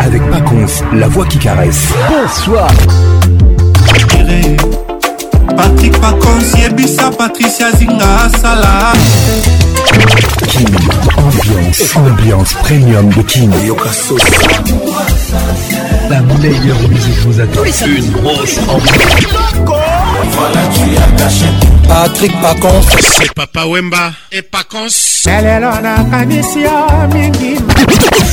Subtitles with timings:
[0.00, 1.82] avec Paconce, la voix qui caresse.
[2.08, 2.68] Bonsoir.
[5.56, 8.92] Patrick Paconce, Yebisa, Patricia Zinga, Sala
[10.48, 10.66] King,
[11.18, 13.50] ambiance, ambiance premium de King.
[16.08, 17.60] La meilleure musique vous attend.
[17.86, 19.89] Une grosse ambiance.
[20.28, 21.46] Voilà, tu as caché.
[21.88, 22.82] Patrick Pacons.
[23.18, 25.26] C'est Papa Wemba et Pacons.
[25.26, 26.70] lelelo nakanisi yo
[27.12, 27.56] mingi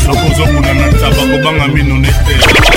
[0.05, 2.76] nakozokuna na ntaba kobanga mino nete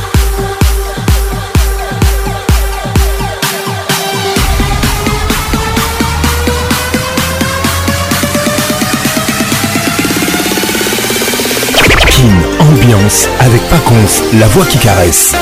[13.39, 15.33] avec Paconce, la voix qui caresse.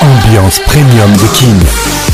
[0.00, 0.60] Ambiance.
[0.68, 2.13] premium de King.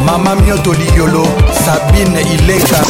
[0.06, 2.80] Mama Mioto Liolo, Sabine Ileka.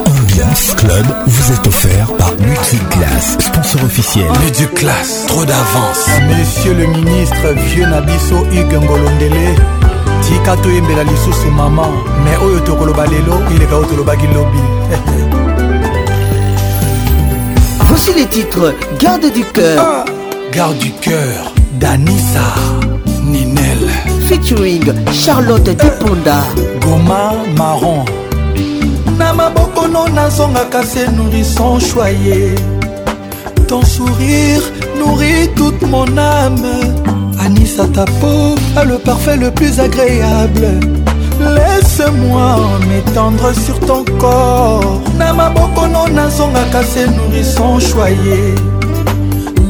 [0.00, 4.26] Ambiance Club vous est offert par Multiclass, sponsor officiel.
[4.76, 6.06] class trop d'avance.
[6.28, 9.54] Monsieur le ministre, vieux Nabiso Hugues Ngolondele.
[10.22, 11.02] tika toyembela
[11.32, 11.90] c'est maman
[12.24, 14.62] Mais oyo tokoloba lelo Il est tolobaki lobby.
[17.88, 20.04] voici les titres garde du cœur ah,
[20.52, 22.54] garde du cœur Danissa
[23.20, 23.90] Ninel
[24.26, 24.82] featuring
[25.12, 26.40] Charlotte Deponda
[26.80, 28.04] Goma Marron
[29.18, 32.54] na non nazonga se nourrisson choyé
[33.68, 34.62] ton sourire
[34.98, 36.64] nourrit toute mon âme
[37.44, 40.80] Anissa ta peau a le parfait le plus agréable
[41.38, 42.56] Laisse-moi
[42.88, 48.54] m'étendre sur ton corps Namaboko non nazonga se nourrisson choyé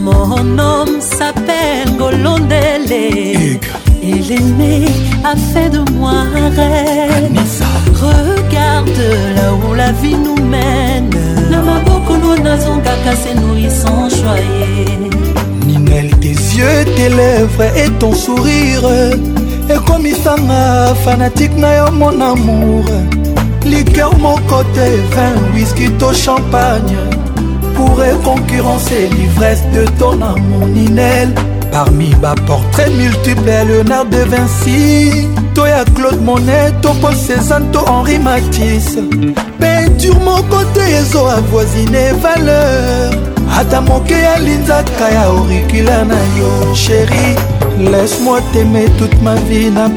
[0.06, 3.58] Mon homme s'appelle Golondele.
[4.02, 4.86] Il est né,
[5.24, 7.60] a fait de moi un rêve.
[7.92, 9.00] Regarde
[9.34, 11.10] là où la vie nous mène.
[11.50, 15.10] Namabokolo nazongaka se nourrissant choyé.
[15.66, 18.82] Ninel, tes yeux, tes lèvres et ton sourire.
[19.68, 22.84] ekomisanga fanatique na yo mon amour
[23.64, 26.94] liker moko te vin whisky to champagne
[27.76, 30.18] pourrait concurrencer l'ivresse de ton
[30.68, 31.28] Ninel
[31.70, 32.10] parmi
[32.46, 38.96] portraits multiple le léonard de vinci Toi à claude monet toi paul cézanne henri matisse
[39.60, 40.18] peinture
[40.50, 43.12] côté et ezo avoisiné valeur
[43.58, 47.36] à moque à Kaya Auricula, na yo Chérie,
[47.78, 49.88] laisse-moi t'aimer toute ma vie na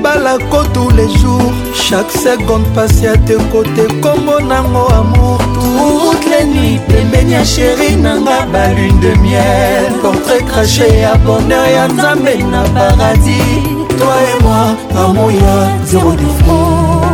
[0.51, 6.45] côte tous les jours chaque seconde passe à tes côtés, comme mon amour toute les
[6.56, 12.61] nuits pembeni ya sheri nanga balune de miel portrait craché ya bonheur ya nzambe na
[12.75, 13.65] paradis
[14.00, 14.63] toi et moi
[15.03, 15.56] amour ya
[15.89, 17.13] zéro défaut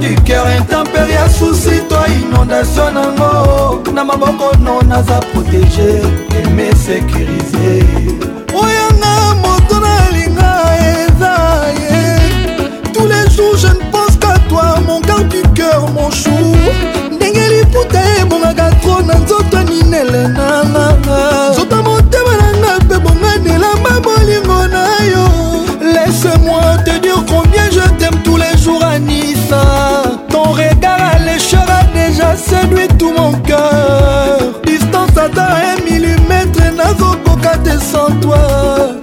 [0.00, 5.88] du cœur intempérie ya susi to inondation nango na maboko no naza protege
[6.38, 7.70] eme sécurise
[8.62, 10.52] oyanga moto nalinga
[10.96, 11.34] eza
[11.78, 11.98] ye
[12.94, 16.38] tous les jours je ne pense qu'à toi mon cœur du cœur mon chou
[17.14, 20.59] ndenge liputa ebongaka tro na nzoto ninelena
[32.50, 38.42] séduit tout mon cœur distance ata un millimètre nazokoka te sans toi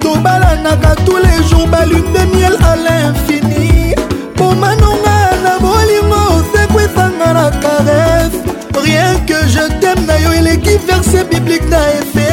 [0.00, 3.94] tobalanaka tous les jours balune de miel à l'infini
[4.36, 8.38] pomanonga na bolingo osekwisanga na caresse
[8.86, 12.30] rien que je t'aime na yo eleki verse biblique na efe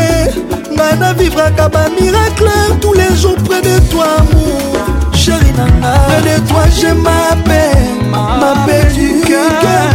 [0.76, 2.52] nga navivraka bamiracle
[2.82, 4.82] tous les jours près de toi amour
[5.14, 9.95] chéri nanga près de toi je m'appelle m'appelle du cœur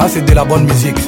[0.09, 0.99] c'est de la bonne musique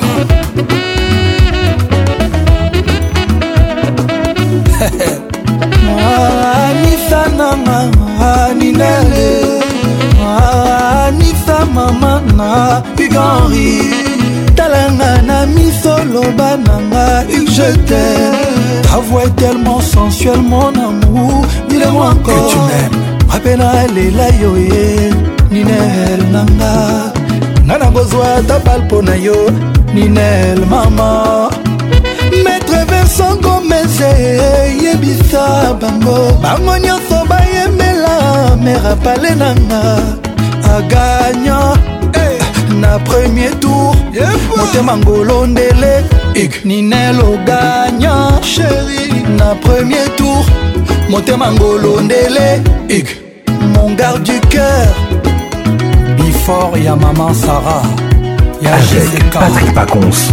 [6.06, 7.78] anisa nanga
[8.46, 9.37] aninele
[11.04, 13.73] anisa mama na uganri
[14.58, 17.06] talanga na miso loba nanga
[17.40, 18.04] ujete
[18.87, 22.68] ta voix est tellement sensuelle mon amour dis-le-moi encore
[23.34, 25.12] apena lela yo ye eh.
[25.52, 26.75] ninel nanga
[27.66, 29.38] nga na kozwa ata bal mpo na yo
[29.94, 31.11] ninel mama
[33.16, 39.83] songo meze eyebisa bango bango nyonso bayemela mer apale nanga
[40.75, 41.78] agagnan
[42.14, 42.42] eh,
[42.80, 43.94] na premier tour
[44.59, 46.02] motema ngolo ndele
[46.64, 50.42] ninelo gagnan chéri na premier tour
[51.09, 52.62] motema ngolo ndele
[53.75, 54.90] mon garde du cœur
[56.18, 57.87] before ya maman sarah
[58.61, 58.75] ya
[59.33, 60.33] patrick pacons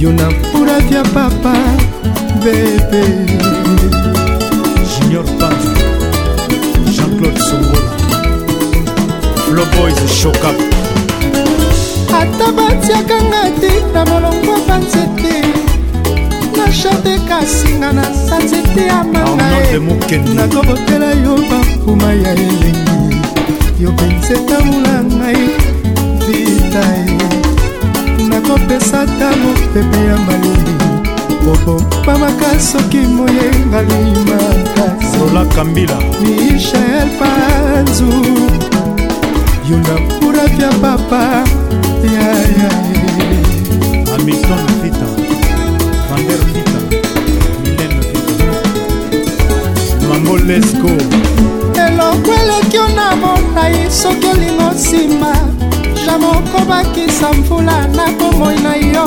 [0.00, 1.54] yo na mpulati ya papa
[2.44, 3.02] bebe
[4.92, 5.74] junior panzu
[6.94, 7.86] jean-claude songola
[9.44, 10.81] floboys shokap
[12.22, 15.34] ata batiakanga te na molongo banzete
[16.56, 22.72] na shade kasinga na sanzete ya manganakobotela yo bapuma ya elengi
[23.82, 25.42] yo mpenza etamula ngai
[26.24, 27.18] vita ye
[28.30, 30.72] nakopesa ta mopepe ya maleli
[31.52, 38.12] obopamaka soki moyengalimaka solakambila michel panzu
[39.68, 41.22] yunda purafya papa
[44.10, 45.08] hamilton vita
[46.10, 46.78] vander vita
[47.62, 48.48] milen vita
[50.08, 50.90] mangolesco
[51.86, 55.30] eloko eleki na monai soki olingo nsima
[56.06, 59.06] jamoko bakisa mvula na bomoi na yo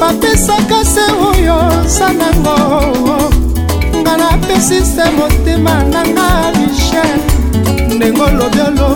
[0.00, 1.58] bapesaka se oyo
[1.88, 2.56] za nango
[4.02, 7.18] nga napesi se motema nanga michel
[7.96, 8.95] ndenge olobi olo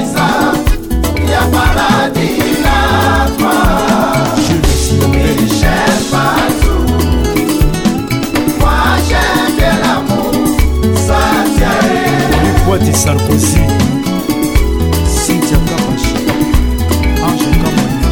[12.81, 13.59] kati sarkozy
[15.25, 16.17] sintia kapash
[17.27, 18.09] ange kamanya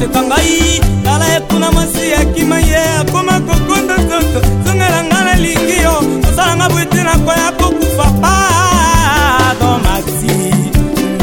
[0.06, 5.96] kosepa ngai tala ekuna mwasi akima ye akoma kokonda soso zongela nga nalingi yo
[6.30, 10.34] osalanga bwete na kwaya kokufa pardon maxi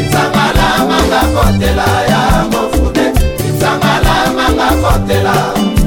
[0.01, 2.21] itsangala manga kotela ya
[2.53, 3.05] mofunde
[3.49, 5.35] itsangala manga kotela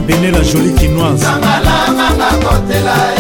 [0.08, 3.19] bene la jolie kinoise itsangala manga kotela ya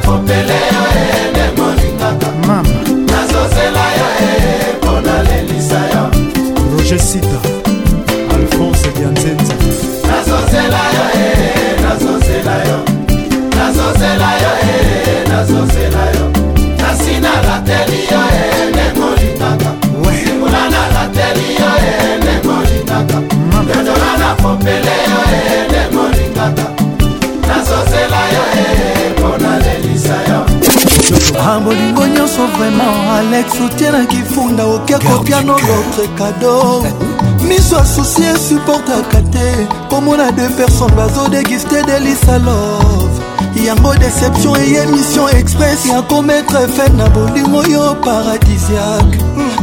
[2.47, 2.79] mama
[3.11, 4.07] nazozela yo
[4.77, 6.03] mpo nalelisa yo
[6.77, 7.39] roger sita
[8.35, 9.53] alphonse dianzenza
[10.07, 11.05] nazozela yo
[11.83, 12.77] nazozela yo
[13.57, 14.53] nazozela yo
[15.29, 16.25] nazozela yo
[16.83, 18.21] kasi nalateli yo
[18.69, 19.69] nde molingaka
[20.23, 23.17] simula nalateli yo nde molingaka
[23.67, 24.94] dodolana popele
[31.47, 36.81] ah bolingo nyonso vraiment alex otienaki funda oke kopia no notre kado
[37.47, 43.13] miso asusi esuportaka te komona de personne bazodeguste delisa love
[43.65, 49.19] yango deception eye mission express ya kometre fin na bolingo yo paradisiake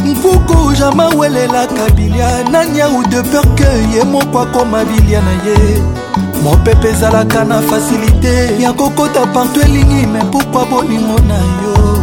[0.06, 3.66] mpuku jama welelaka bilia nani au de peur ke
[3.96, 6.01] ye moko akoma bilia na ye
[6.42, 11.98] mopepe ezalaka na fasilite ya kokota partout elingi me pourkui bolingo na yo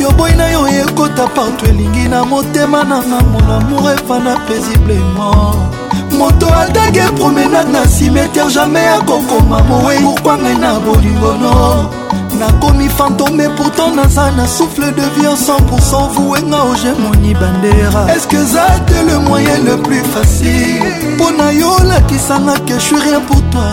[0.00, 5.54] yo boyi na yo ekota partout elingi na motema nanga monamour efana paisiblement
[6.18, 11.99] moto atange promenade na cimetière jamai akokoma mowe pourkui ngai na bolingono
[12.40, 18.64] nakomi fantôme pourtant naza na souffle de vie en 100% vouenga ogemoni bandera eske eza
[18.88, 23.42] te le moyen le plus facile mpo na yo olakisanga ke je suis rien pour
[23.52, 23.68] toi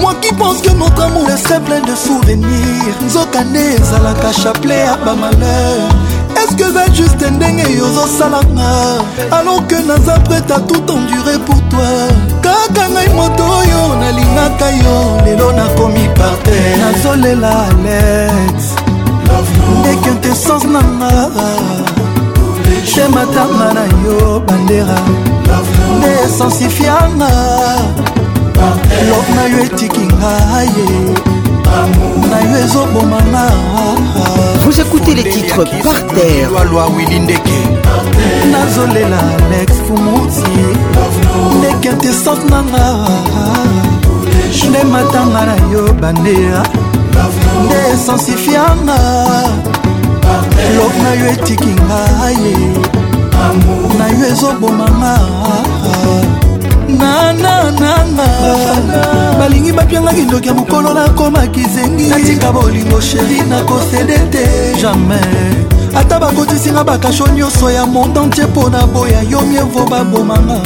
[0.00, 4.96] moi qui pense que notre amour est plein de souvenirs nzoka nde ezalaka chapelet ya
[5.04, 5.86] bamalheur
[6.42, 8.74] eske eza juste ndenge yozosalanga
[9.38, 11.90] alors que naza prête à tout endurer pour toi
[12.44, 18.74] kaka ngai moto oyo nalingaka yo lelo nakomi parte nazolela alex
[19.84, 21.10] dekintessence nanga
[22.94, 24.98] te matama na yo bandera
[25.96, 27.32] nde esensifianga
[29.10, 30.88] lov na yo etiki ngaye
[32.30, 33.44] na yo ezobomanga
[34.70, 36.48] Vous écoutez les titres par terre.
[38.52, 39.16] nazolela
[39.48, 40.60] alex fumuti
[41.58, 42.84] ndenge intesante nanga
[44.68, 46.62] nde matanga na yo bandeya
[47.64, 48.98] nde esensifianga
[50.76, 52.54] lok na yo etiki ngai
[53.98, 55.16] na yo ezobomanga
[57.00, 58.26] nanananga
[59.38, 64.46] balingi bapiangaki ndoki ya mokolo nakomaki zengi natika bolingo sheri nakosede te
[64.80, 65.18] jamai
[65.96, 70.60] ata bakotisinga bakasho nyonso ya monde entier mpo na boya yo mievo babomanga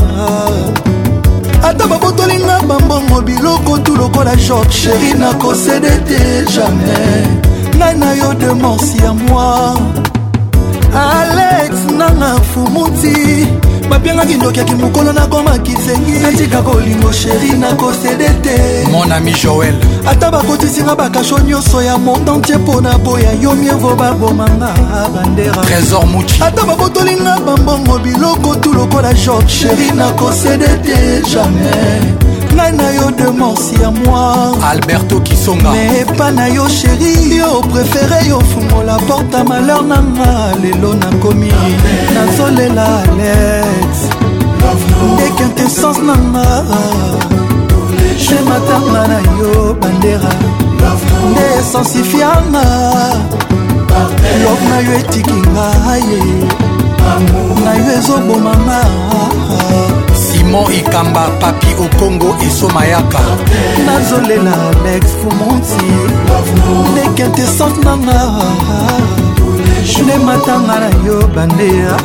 [1.63, 7.25] ata babotolinga bambongo biloko tu lokola jok sheri nakosede te jamai
[7.79, 9.93] ngai na yo demansi ya moi
[10.95, 19.33] alex nanga fumuti bapiangaki ndokiaki mokolo nakomaki nzengi natika kolingo sheri nakosede te mon ami
[19.43, 19.75] joel
[20.11, 24.73] ata bakotisinga bakasho nyonso ya monde entier mpo na boya yo mievo babomanga
[25.15, 32.24] bandera trésor muci ata bakotolinga bambongo biloko tu lokola george sheri nakosede te jamais
[32.57, 38.19] ngai na yo demansi ya moi alberto kisonga me epa na yo sheri yo prefere
[38.29, 40.31] yo fungola porte a malheur na nga
[40.63, 41.51] lelo nakomi
[42.15, 43.91] nazolela alex
[45.19, 46.47] dekintessence na nga
[48.25, 50.33] je matanga na yo bandera
[51.31, 52.65] nde esensifianga
[54.45, 56.23] lov na yo etiki ngaye
[57.67, 58.81] na yo ezobomanga
[60.55, 63.21] maman ikamba papi okongo eso mayaka
[63.87, 65.89] nazolela alex fumonti
[66.95, 68.21] nekintesante nanga
[70.07, 71.97] ne matanga na yo bandeya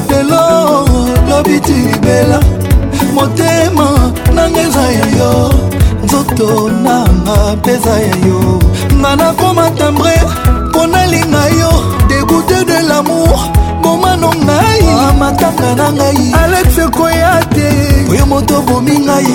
[0.08, 0.42] lelo
[1.30, 2.40] lobi tilibela
[3.14, 3.88] motema
[4.34, 5.69] nanga eza ya yo
[6.10, 8.58] nzoto nanga mpeza ya yo
[8.98, 10.14] nga nakoma tambre
[10.68, 11.70] mpo nalinga yo
[12.08, 13.38] debute de lamour
[13.82, 14.82] bomano ngai
[15.20, 17.68] matanga na ngai alex koya te
[18.10, 19.30] oyo moto bomi ngai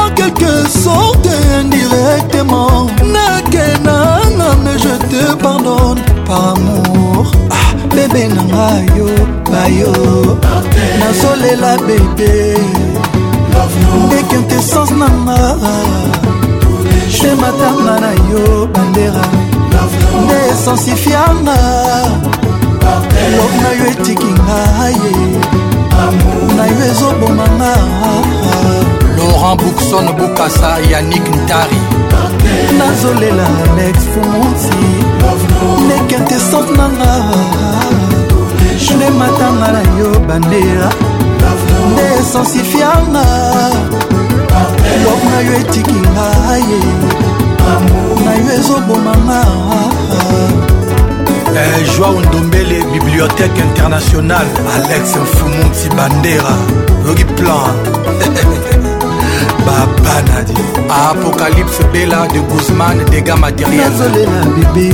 [0.00, 0.52] en quelque
[0.84, 9.08] sorte indirectement nakendanga me je te pardonne par amour ah, bebe nanga yo
[9.50, 9.92] bayo
[11.00, 12.32] nasolela bebe
[14.20, 15.36] ekintessence nanga
[17.20, 19.24] te matanga na yo bandera
[20.22, 21.56] nde esensifianga
[23.36, 24.58] love na yo etikinga
[25.00, 25.12] ye
[26.56, 27.72] na yo ezobomanga
[29.18, 31.80] laurent bookson bokasa yanik ntari
[32.78, 34.82] nazolela alex fonsi
[35.88, 37.12] nekintessence nanga
[38.96, 40.90] nde matanga na yo bandera
[41.86, 43.26] nde esensifianga
[45.06, 46.82] wap na yo etiki ngaye
[48.24, 49.40] na yo ezobomanga
[51.56, 56.54] Eh, joao ndombele bibliothèque internationale alex mfumu mtibandera
[57.06, 57.74] logiplan
[59.66, 60.52] babanadi
[61.10, 64.40] apocalypse bela de guzman dégâts matérielsolela
[64.74, 64.90] bebe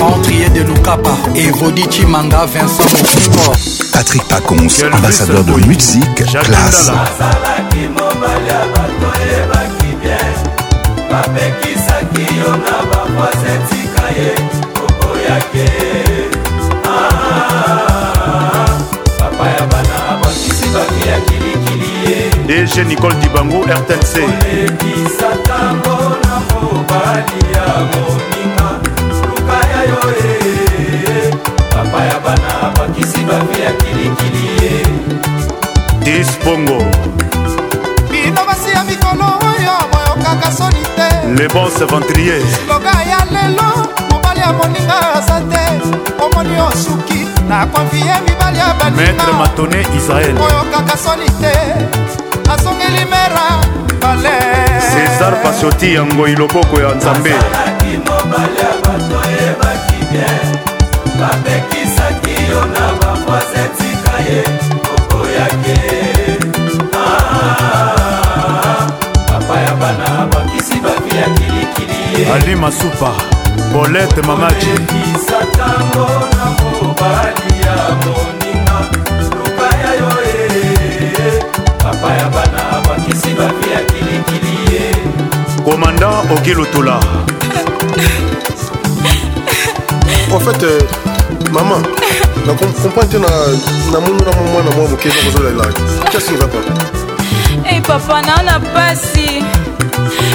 [0.00, 3.54] rentrier de lukapa evodi chimanga vincent mokipor
[3.92, 6.90] patrick pacons ambassadeur de musique classe
[11.10, 14.32] bapekisaki yo na bavoisetika ye
[14.82, 16.13] oboyake
[22.54, 24.68] DG Nicole Dibango RTNC e.
[31.72, 34.70] papa ya bana bakisi bapi ya kilikili ye
[36.04, 36.78] dispongo
[38.10, 43.66] bino basi ya mikolo oyo boyokaka soni te le bon seventrier siloga ya lelo
[44.10, 45.64] mobali ya moninga aza te
[46.24, 51.54] omoni osuki na konfie mibali ya baninga maître matone israel boyokaka soni te
[52.54, 53.48] asongeli mera
[54.02, 54.38] bale
[54.90, 60.44] césar pasioti yango iloboko ya nzambe asalaki mobale ya bato oyebaki bien
[61.18, 64.40] bapekisaki yo na bamoise tika ye
[64.94, 65.78] okoyaki
[67.02, 68.86] ah,
[69.30, 73.10] papa ya bana bakisi bavi ya kilikili ye ali masupa
[73.72, 78.78] bolete mamaji ekisatango na mobali ya moninga
[79.38, 80.10] luka ya yo
[81.50, 81.53] e
[81.84, 84.94] papa ya bana bakisi bavi ya kilikili ye
[85.64, 87.00] komandant okilutola
[90.32, 90.78] en fait euh,
[91.52, 91.80] maman
[92.46, 95.64] na comprend te namoni na mwa mwana mwa moke nakozolela
[96.10, 96.64] qu'est-ce qui va pas
[97.68, 99.44] hey, eh, papa naona pasi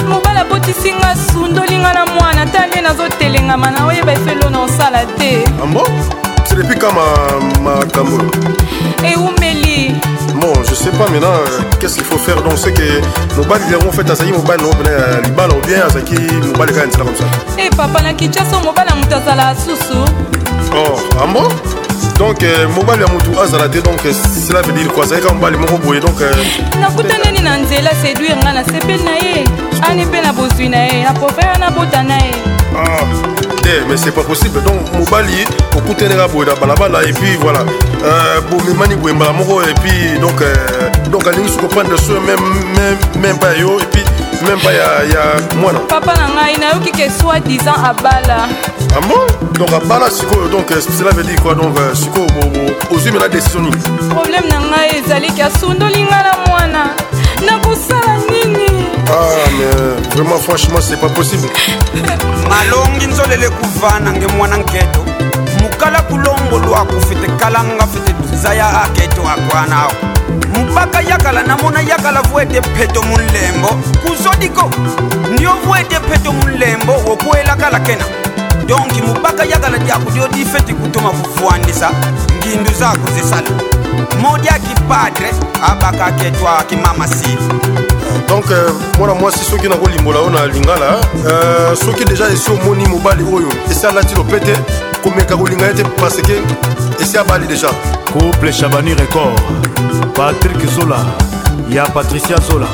[0.08, 5.32] mobala abotisinga sundolinga na mwana ta nde nazotelengama na oyeba efelo na osala te
[5.62, 6.90] ambo ah c'est depuis ka
[7.62, 8.18] makambo
[9.00, 10.09] ma, eumeli eh,
[10.40, 13.00] bon je sais pas maintenant euh, qu'est-ce qu'il faut faire donc c'est que
[13.36, 16.16] mobali yango fait azali mobali nango pena euh, libala ou bien azalaki
[16.48, 19.54] mobali kaka nzela comme ça e eh, hey, papa na kinshasa mobali ya moto azala
[19.54, 19.98] susu
[20.74, 24.12] oh ambo ah donc euh, mobali ya motu azala te donc euh,
[24.46, 26.32] cela veut dire quoi azali kaka mobali moko boye donc euh,
[26.80, 29.44] nakutanani na nzela séduire nga na sepeli na ye
[29.88, 32.32] ani mpe na bozwi na ye na profere na bota na ye
[32.76, 33.49] ah.
[33.70, 35.44] te mais c'est pas possible donc mobali
[35.76, 37.60] okutenaka boye na balabala et puis voilà
[38.04, 40.54] euh, bomemani boye mbala moko et puis donc euh,
[41.10, 42.16] donc alingi soki prendre soin
[43.22, 44.02] même pas yo et puis
[44.48, 45.24] même pas ya
[45.60, 48.48] mwana papa na ngai nayoki ke soit disant abala
[48.98, 52.26] amo ah donc abala sikoyo donc euh, cela veut dire quoi donc sikoyo
[52.90, 53.76] ozwi mena décision nini
[54.10, 56.82] problème na ngai ezali ke asundoli ngai na mwana
[57.46, 58.69] nakosala nini
[59.10, 61.48] ah mais vraiment franchement c'est pas possible
[62.48, 65.04] malongi nzolele kuvana nge mwana nketo
[65.62, 69.76] mukala kulongolwa kufete kalanga fete tuza ya aketo akwana
[70.70, 73.68] mpaka yakala namona yakala vuete peto mulembo
[74.06, 74.70] kuzodiko
[75.32, 78.04] ndio vuete peto mulembo wokuelakala kena
[78.66, 81.90] donki mupaka yakala diaku dio difeti kutoma kufuandisa
[82.44, 83.69] ngindu zako zesala
[84.22, 85.30] modia kipadre
[85.62, 87.36] abakaki etwaki mamasi
[88.28, 88.46] donc
[88.98, 90.96] mwana mwasi soki nakolimbola oyo na lingala
[91.86, 94.56] soki deja esi omoni mobali oyo oh, esi alati lopete
[95.02, 96.42] komeka kolinga ye te parce ke
[97.00, 97.68] esi abali deja
[98.12, 99.40] couple chabani record
[100.16, 101.04] patrik zola
[101.70, 102.66] ya patricia zola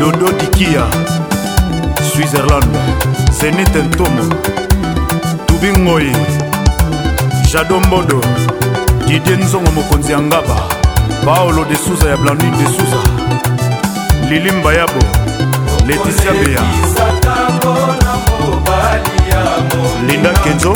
[0.00, 0.82] dodo dikia
[2.14, 2.66] switzerland
[3.40, 4.34] zenit ntomo
[5.46, 6.12] tubi ngoi
[7.52, 8.20] jado mbondo
[9.18, 10.56] didie nzongo mokonzi ya ngaba
[11.24, 12.98] paolo de suza ya blandine de suza
[14.28, 14.98] lilimba yabo
[15.86, 16.62] letisia beya
[20.08, 20.72] linda kenzo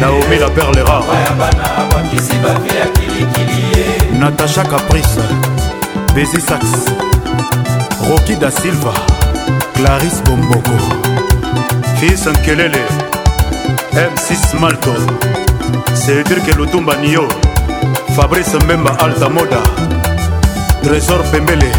[0.00, 1.04] naomi la perle rare
[4.18, 5.22] natacha caprice
[6.14, 6.62] besi sax
[8.10, 8.92] roki da silva
[9.76, 10.76] claris bomboko
[12.00, 12.82] fils nkelele
[13.94, 14.92] m6 malto
[15.94, 17.28] sedirke lutumba niyo
[18.16, 19.60] fabrice mbemba altamoda
[20.84, 21.72] trésor pembele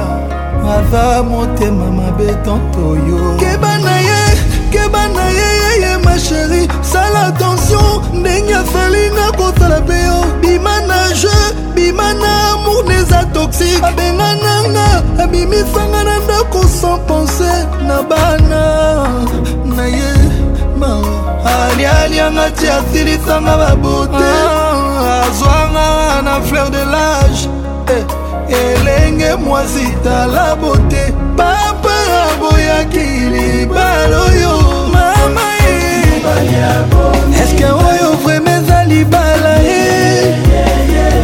[0.78, 4.24] aza motema mabe tonto yo keba na ye
[4.74, 5.61] keba na ye
[6.12, 11.46] ma chéri sala attention ndenge afali nakotala mpe yo bima na jeu
[11.76, 14.88] bima na amour neza toxique abenga nanga
[15.24, 17.52] abimisanga na ndako sans pense
[17.88, 18.64] na bana
[19.76, 20.10] na ye
[21.62, 25.24] alialianga ti asilisanga babote ah.
[25.26, 25.88] azwanga
[26.26, 27.42] na fleur de lage
[27.96, 28.06] eh,
[28.62, 31.04] elenge mwasi tala bote
[31.38, 31.94] papa
[32.32, 34.81] aboyaki libala oyo
[37.44, 40.36] eske oyo vraimen eza libala e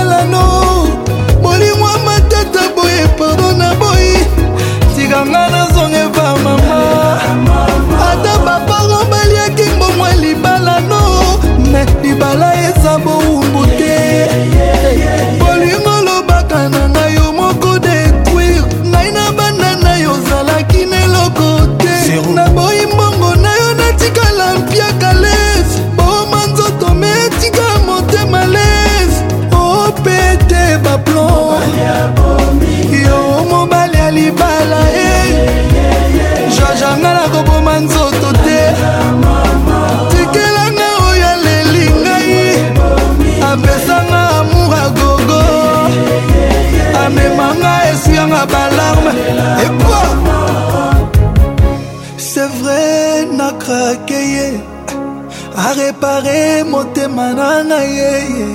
[55.72, 58.48] narepare motema na ngai yeye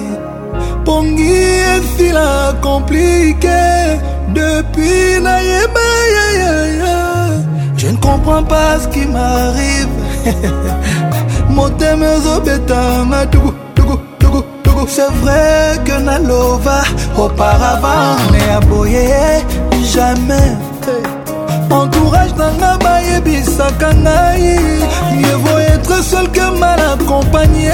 [0.86, 1.34] pongi
[1.74, 2.28] esila
[2.64, 3.62] komplike
[4.36, 5.86] depuis nayeba
[6.18, 6.98] yeyaya
[7.78, 9.94] je ne comprends pas ce qui m'arrive
[11.58, 13.52] motema ezobeta matuku
[14.90, 16.82] C'est vrai que Nalova
[17.18, 19.44] auparavant, mais à boyer,
[19.94, 20.54] jamais
[21.72, 24.58] entourage nanga bayebisaka ngai
[25.24, 27.72] yevo etre seul ke mal accompagné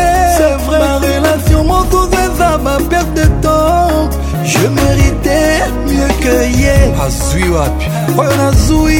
[0.69, 4.09] ma relation mosusu eza baperte de temps
[4.49, 6.75] je méritais mieux que ye
[7.05, 7.85] azwi ah, wapi
[8.17, 8.97] oh, oyo nazwi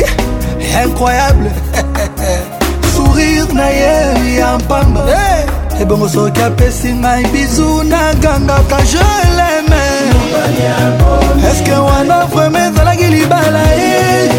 [0.84, 1.50] incroyable
[2.96, 5.82] sourire na ye ya mpamba hey!
[5.82, 9.86] ebongo eh soki apesi ngai bizu nagangaka je leme
[11.50, 14.33] eske wana vraimen ezalaki libala ye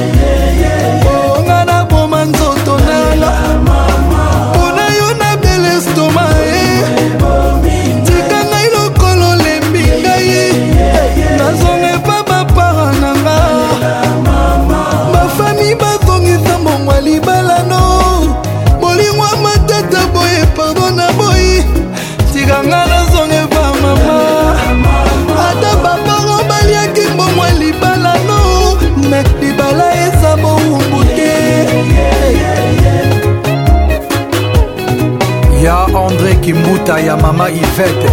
[35.65, 38.09] ya andré kimbuta ya mama ivete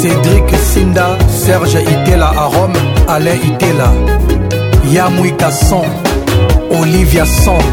[0.00, 3.88] cédrik sinda serge itela a rome alain itela
[4.92, 5.86] ya mwika son
[6.82, 7.64] olivia song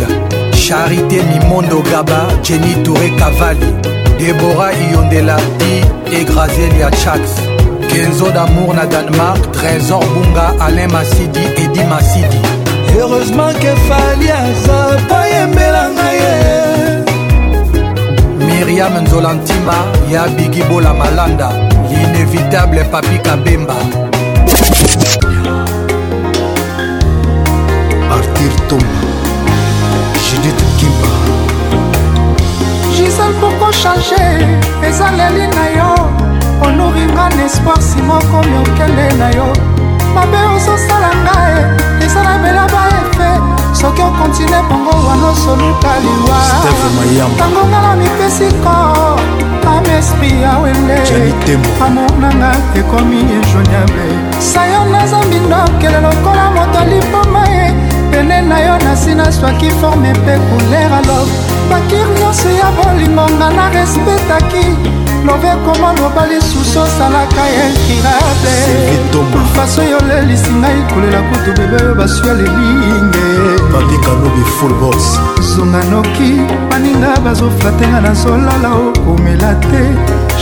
[0.52, 3.68] charité mimondo gaba jenny touré cavali
[4.20, 5.74] debora iondela di
[6.16, 7.22] et grazelia chax
[7.92, 12.40] kenzo d'amour na danemark trésor bunga alain masidi edi masidi
[12.96, 15.96] heureusement que fali aza pa yembelanga
[18.58, 19.73] miriam nzolantima
[20.12, 21.49] ya bigibola malanda
[21.89, 23.75] l'inévitable papi kabemba
[28.17, 28.99] artir tomba
[30.25, 31.08] judith kimba
[32.93, 34.25] gisel poko change
[34.87, 35.91] ezaleli na yo
[36.65, 39.47] onoringa na espoir simokomi okende na yo
[40.17, 41.37] mabe ozosalanga
[42.01, 49.19] e ezala belaba efe soki okontine bongo wana osoluka liwatango ngana mipesi kor
[49.71, 50.96] ame esprit ya wende
[51.86, 54.10] amour nanga ekomi injoignable
[54.40, 57.73] sayo naza mbindokele lokola moto alipoma ye
[58.12, 61.28] pene na yo nasina swaki forme mpe couleur alo
[61.69, 64.65] bakir nyonso ya bolingo nga na respetaki
[65.28, 72.28] mauvais koma mobali susu osalaka ya inkirablefaso oyo olelisi ngai kolela kutu bebe oyo baswi
[72.28, 73.25] ya lelinge
[75.52, 76.32] zonga noki
[76.69, 79.84] baninga bazoflatenga nazolala okomela te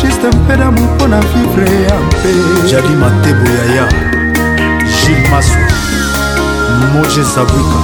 [0.01, 2.29] juste mpe damu mpo na vivre ya mpe
[2.69, 3.85] jadi matebo yaya
[5.03, 5.59] gile maso
[6.93, 7.79] moje zabuika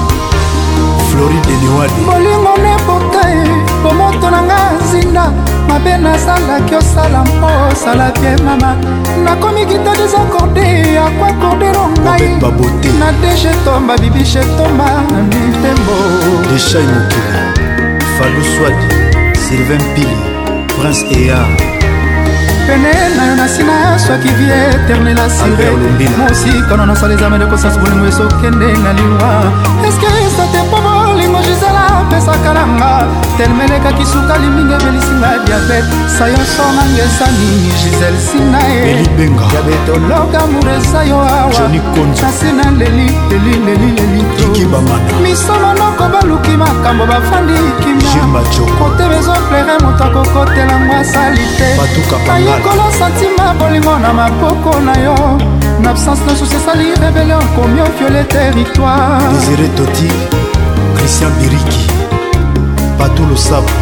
[1.09, 3.60] floride newadi bolingo nepokae
[3.91, 4.59] bomoto na nga
[4.91, 5.23] zinda
[5.67, 8.71] mabe nasalaki osala mpo osala bie mama
[9.25, 10.67] nakomi kita desakorde
[11.05, 12.27] akwa akordero ngai
[12.99, 15.95] na deje tomba bibishe tomba na mitembo
[16.49, 17.33] deshai mokili
[18.15, 18.87] faluswadi
[19.43, 20.17] sylvain pili
[20.77, 21.47] prince ear
[22.67, 23.75] pene na yo na nsina
[24.05, 25.67] soki vie eternel asire
[26.19, 29.31] mosikano nasala ezamele kosasa bolingo esokende na liwa
[29.87, 30.80] eske esate mpo
[32.21, 33.01] epesaka na nga
[33.37, 40.75] telma elekaki sukali mingi ebelisi nga diabete sayonso nanga eza nini gisel sina yeabetoloka mure
[40.77, 41.51] eza yo awa
[42.21, 44.23] nasi na leli leli leli leli
[45.23, 48.43] misolo noko baluki makambo bafandi kimia
[48.79, 51.69] kotema ezoplere moto akokotelango asali te
[52.31, 55.15] ayikola santima bolingo na maboko na yo
[55.81, 60.07] na absence nasusi esali rebele okomi ofiole territoire désiré toti
[60.95, 62.00] christian biriki
[63.01, 63.73] bato losapo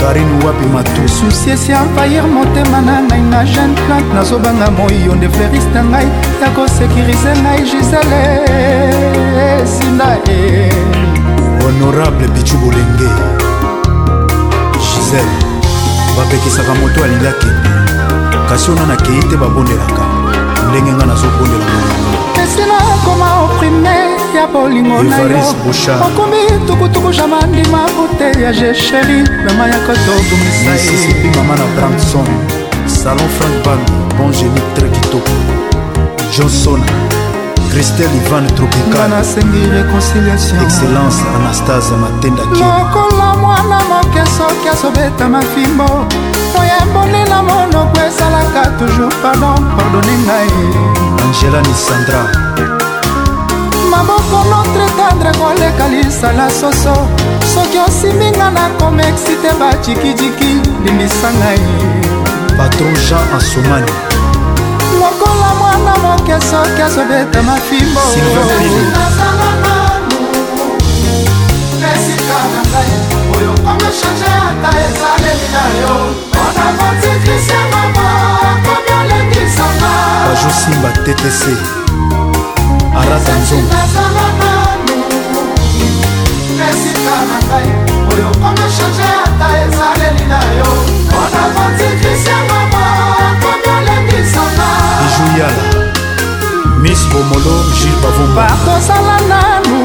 [0.00, 5.28] karine wapi matu susi esi envahir motema na ngai na jeune plante nazobanga moiyo nde
[5.34, 6.08] fleris na ngai
[6.42, 8.22] ya kosekirize ngai gisele
[9.62, 10.72] esinda e
[11.64, 13.10] honorable bicu bolenge
[14.82, 15.34] gisele
[16.16, 17.68] bapekisaka moto alingi akende
[18.48, 20.02] kasi ona nakei te babondelaka
[20.68, 21.74] ndenge ngai nazobondela
[22.42, 25.54] esina koma oprime ya bolingo na yo
[26.06, 32.26] okomi tukutuku ja mandima bute ya jesheri mama yako tobungisa ye mama na branson
[32.86, 33.80] salon frank ban
[34.18, 35.32] bon génie très kitoko
[36.38, 36.80] johnson
[37.72, 46.06] christel ivan tropicalnasengi réconciliationexcellence anastase matendaki lokola mwana moke soki azobeta mafimbo
[46.54, 50.50] moyemboli na monoko esalaka toujours pardon pardone ngai
[51.24, 52.79] angela nisandra
[54.04, 56.94] mokolo tretendre koleka lisala soso
[57.54, 60.50] soki osiminga na komexite bajikijiki
[60.84, 61.58] limbisa ngai
[62.58, 63.92] patron jean asomani
[65.00, 68.00] lokola mwana moke soki azobeta mafimbo
[71.90, 72.94] esika na ngai
[73.36, 75.94] oyo omechange ata ezaleli na yo
[76.30, 78.08] mpona motikisi mama
[78.64, 79.92] komi olendisanga
[80.26, 81.79] bajosimba ttc
[83.00, 83.72] arata nzongo
[84.44, 84.90] oh,
[86.68, 87.68] esika na ngai
[88.12, 90.70] oyo oh, komechange ata ezaleli na yo
[91.04, 92.84] mpona kontikrisia mama
[93.42, 94.68] komiolendisanga
[95.14, 95.62] juyala
[96.82, 99.76] mis bomolo gil bavombakozala nanu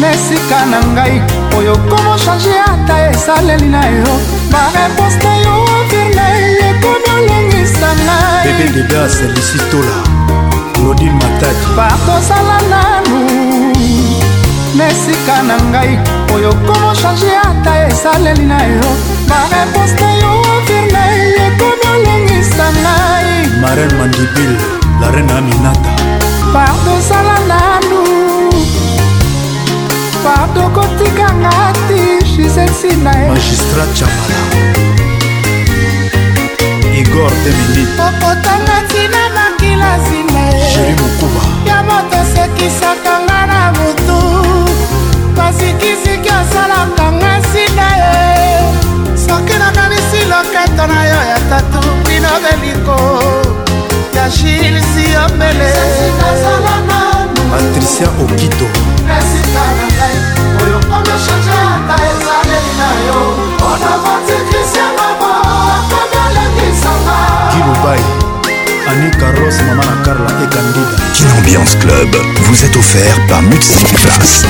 [0.00, 1.16] na esika na ngai
[1.58, 4.10] oyo komochange ata ezaleli na yo
[4.52, 10.43] bareponse na yo ovir na ye komiolendisanga bebe degas lisitola
[10.94, 13.72] claudine matati bakozala nanu
[14.76, 15.94] na esika na ngai
[16.34, 18.88] oyo komo change ata esaleli na yo
[19.28, 20.32] bareponse na yo
[20.66, 24.58] vernai ekomi olengisa ngai maren mandibile
[25.00, 25.90] la reine aminata
[26.54, 28.00] pardo osala nanu
[30.24, 34.38] pardo kotika ngati shizetinae magistrat chamala
[37.00, 39.23] igor temini okotanga ntina
[39.90, 40.40] na nsima
[41.68, 44.20] ya moto asekisaka nga na butu
[45.36, 48.34] basikisiki osalaka nga nsina ye
[49.24, 52.96] soki nakanisi loketo na yo ya tatu bino beliko
[54.16, 55.70] ya gilsi yomele
[57.52, 58.66] patricia okito
[59.16, 60.16] esika na ngai
[60.62, 63.16] oyo omeshange ata ezaleli na yo
[63.56, 65.30] mpona matikisi ya mama
[65.98, 67.16] akomelekisanga
[67.52, 68.33] kilubai
[68.94, 70.96] Annie Carlos, Maman Carla et Candida.
[71.14, 72.08] Kin Ambiance Club
[72.44, 74.44] vous est offert par Mutsing Place.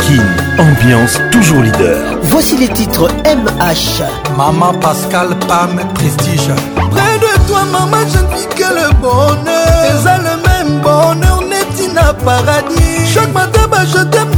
[0.00, 0.22] Kin
[0.58, 2.18] Ambiance, toujours leader.
[2.24, 4.02] Voici les titres MH.
[4.36, 6.48] Maman Pascal, Pam, Prestige.
[6.90, 10.02] Près de toi, maman, je ne vis que le bonheur.
[10.04, 13.10] Les le même bonheur, Netina Paradis.
[13.14, 14.34] Chaque matin, bah, je t'aime,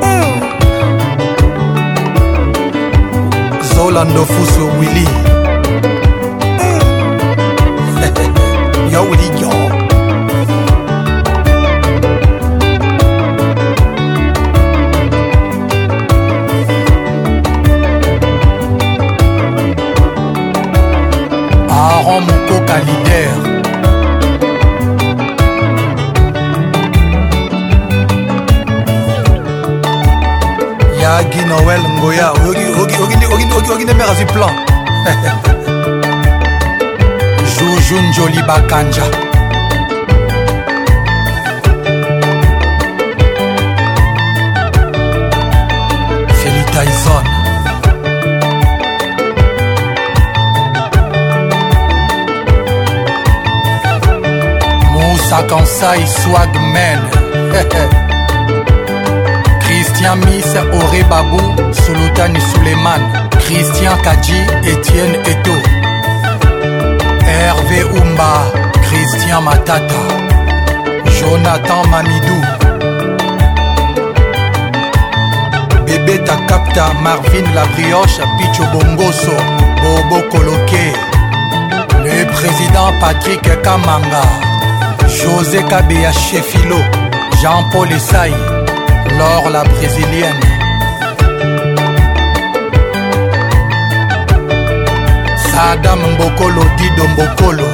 [0.01, 0.43] mm.
[3.61, 5.37] zolando fuso wili
[31.49, 32.29] noel ngoya
[33.57, 34.55] okinde mare azwi plan
[37.55, 39.03] juju njoli bakanja
[46.37, 47.25] feli tyson
[54.93, 57.01] musa kansai swagman
[60.01, 61.41] Christian Miss Auré Babou
[61.73, 63.01] Sultani Suleiman
[63.37, 65.51] Christian Kadji Etienne Eto
[67.25, 68.45] Hervé Oumba
[68.81, 69.91] Christian Matata
[71.05, 72.41] Jonathan Mamidou
[75.85, 79.35] Bébé Takapta Marvin Labrioche Picho Bongoso
[79.81, 80.93] Bobo Koloke
[82.05, 84.21] Le président Patrick Kamanga
[85.09, 86.77] José Kabea Chefilo
[87.41, 88.58] Jean-Paul Essaye
[89.19, 90.39] alors la brésilienne.
[95.53, 97.65] Sadam Mbokolo Dido Mbokolo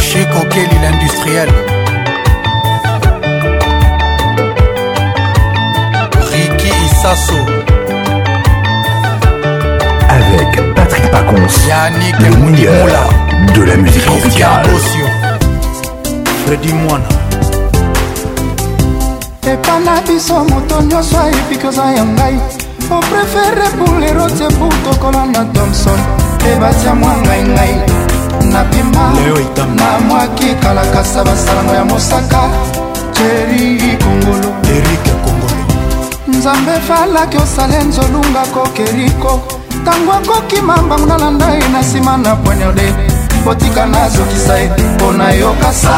[0.00, 1.48] Chico Kelly l'industriel
[6.32, 7.36] Ricky Isasso
[10.08, 12.88] Avec Patrick Pacons Yannick le meilleur
[13.54, 14.62] de la musique musicale
[19.50, 22.40] epana biso moto nyonso ayebi koza ya ngai
[22.90, 26.00] oprefere bulerote butokola na thomson
[26.52, 27.76] ebatya mwa ngaingai
[28.52, 29.12] napima
[29.74, 32.48] na mwaki kalakasa basalango ya mosaka
[33.12, 35.64] teri kongolo erike kongolo
[36.28, 39.40] nzambe falaki osale nzolunga kokeriko
[39.82, 42.94] ntango akoki mambango nalanda ye na nsima na poignarde
[43.44, 45.90] kotika nazokisa ye mpo na yo kasa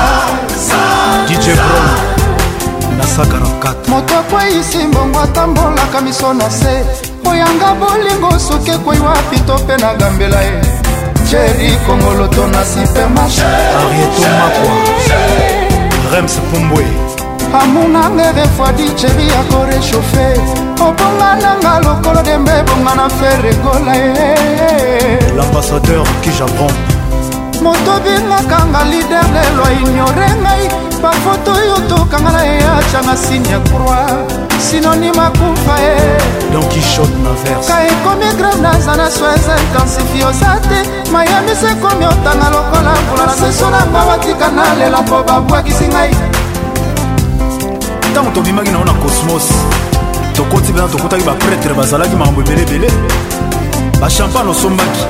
[3.93, 6.85] moto akweyisi mbongo atambolaka miso na se
[7.31, 10.61] oyanga bolingo soki ekwei wapi to mpe na gambela ye
[11.31, 13.45] jeri kongoloto na supermarchérems
[17.63, 20.41] amunanga refwadi jeri ya korechauffe
[20.75, 24.37] obonga nanga lokolo dembe ebonga na fe regola ye
[25.37, 26.71] l'ambassadeur qui japon
[27.63, 30.63] moto obengaka nga lider lelo aignore ngai
[31.01, 34.13] bafoto oyo tokanga na eyaca na sine ya croix
[34.61, 35.95] sinonime akufa e
[37.67, 40.81] ka ekomi grave naza na soise intensifie oza te
[41.13, 46.11] mayamisi ekomi otanga lokola mbula na seso na nga batika na lela mpo babwakisi ngai
[48.11, 49.47] ntango tobimaki nao na cosmos
[50.35, 52.89] tokoti mpena tokutaki bapretre bazalaki makambo ebele ebele
[54.01, 55.03] bachampagne osombaki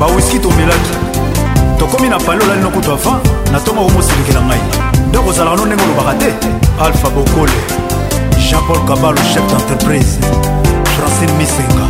[0.00, 0.96] bawiski tomelaki
[1.90, 3.20] okomi na pale olali nokutu avant
[3.52, 4.58] na ntongo okomosilingela ngai
[5.12, 6.28] donc ozalaka no ndenge olobaka te
[6.84, 7.52] alpha bokole
[8.38, 10.18] jean-paul kabalo chef d'entreprise
[10.96, 11.84] francine misenga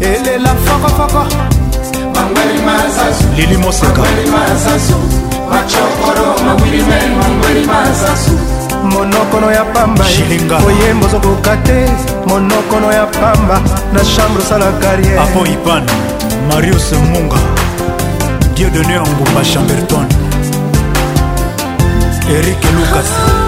[0.02, 1.26] elela fokofoko
[3.36, 4.02] lili mosaka
[8.84, 10.66] monokono ya pamba eh.
[10.68, 11.86] oyembo ozokoka te
[12.28, 13.62] monokono ya pamba
[13.94, 15.84] na chambre osala carrière apo ipan
[16.50, 17.38] marius munga
[18.56, 20.06] dieu donné angumba chamberton
[22.30, 23.45] erik lucas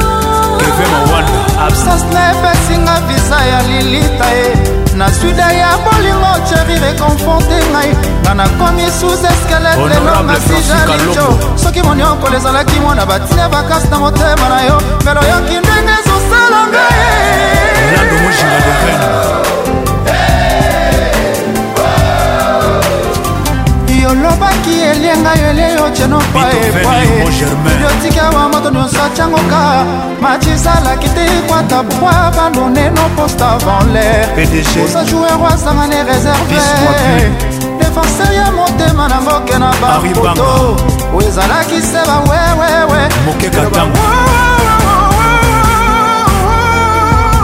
[1.59, 4.53] absence na epesinga visa ya lilita ye
[4.95, 7.91] na suda ya bolingo cheri reconforte ngai
[8.23, 14.49] nga nakomi sous eskelete lelo masija lico soki moniokolo ezalaki mwana batina bakasi na motema
[14.49, 16.93] na yo mbelo yoki ndenge ezosala ngai
[24.07, 27.19] yolobaki elienga yole yotienopa epae
[27.81, 29.85] yotika wa moto nyonso atyangoka
[30.21, 34.25] macisalaki te ekwata bwa bandoneno poste avant l'air
[34.85, 36.45] osa joueur wasangani réserve
[37.79, 40.75] défenseur ya motema nango ke na bapoto
[41.17, 43.09] oyo ezalaki se bawewewe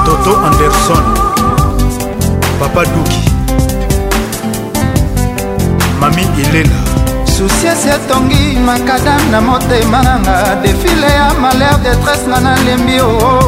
[0.06, 1.04] toto anderson
[2.60, 3.23] papa duki
[6.04, 6.78] mami elela
[7.34, 13.48] susiesi etongi makadam na motema nanga defile ya malheur detresse nga nalembi oo oh,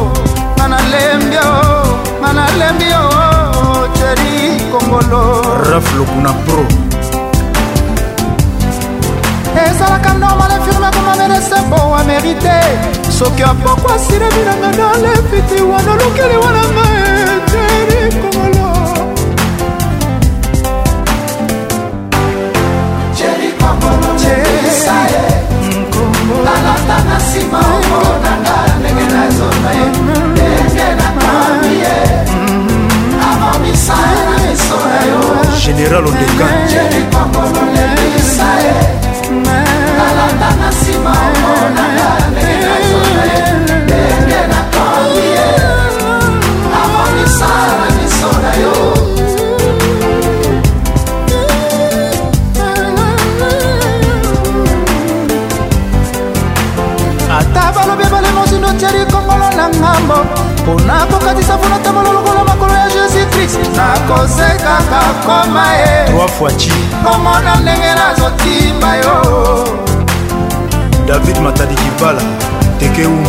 [0.56, 1.82] nga nalembi oo oh,
[2.20, 4.32] nga nalembi oo cheri
[4.72, 5.20] kongolo
[5.70, 6.62] raf lokuna pro
[9.68, 12.58] ezalaka normal infirme komamedese po wa merite
[13.18, 16.86] soki apoko asire bilanga na lefiti wana olukeli wana nga
[17.36, 18.55] echeri kongolo
[26.44, 31.96] nalata na nsima omonanga ndenge nazonga ye ndenge nakambi ye
[33.28, 35.20] amomisa ye na miso na yo
[35.62, 38.76] général ondekanjelikombo molebisa ye
[39.46, 41.95] nalata na nsima omonanga
[60.66, 66.66] mpona kokatisa vonata mololongo na makolo ya jésus krist nakosekaka koma ye trois
[67.04, 69.16] komona ndenge nazotimba yo
[71.06, 72.20] david matadi kibala
[72.78, 73.26] tekeumu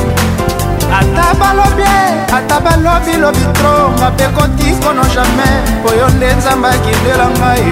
[0.99, 1.89] ata balobi
[2.37, 7.69] ata balobi lobi tro mabe kotikono jamai mpo yo nde nzambe akindela ngai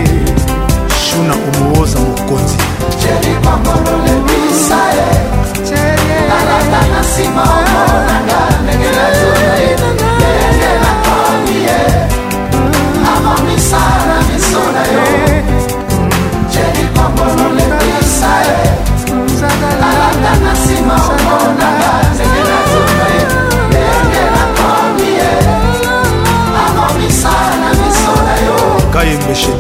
[1.05, 2.55] shuna omooza mokonzi
[3.01, 5.09] ceri kombololebisa ye
[6.38, 8.54] alata na nsima omonanga
[29.27, 29.59] mission.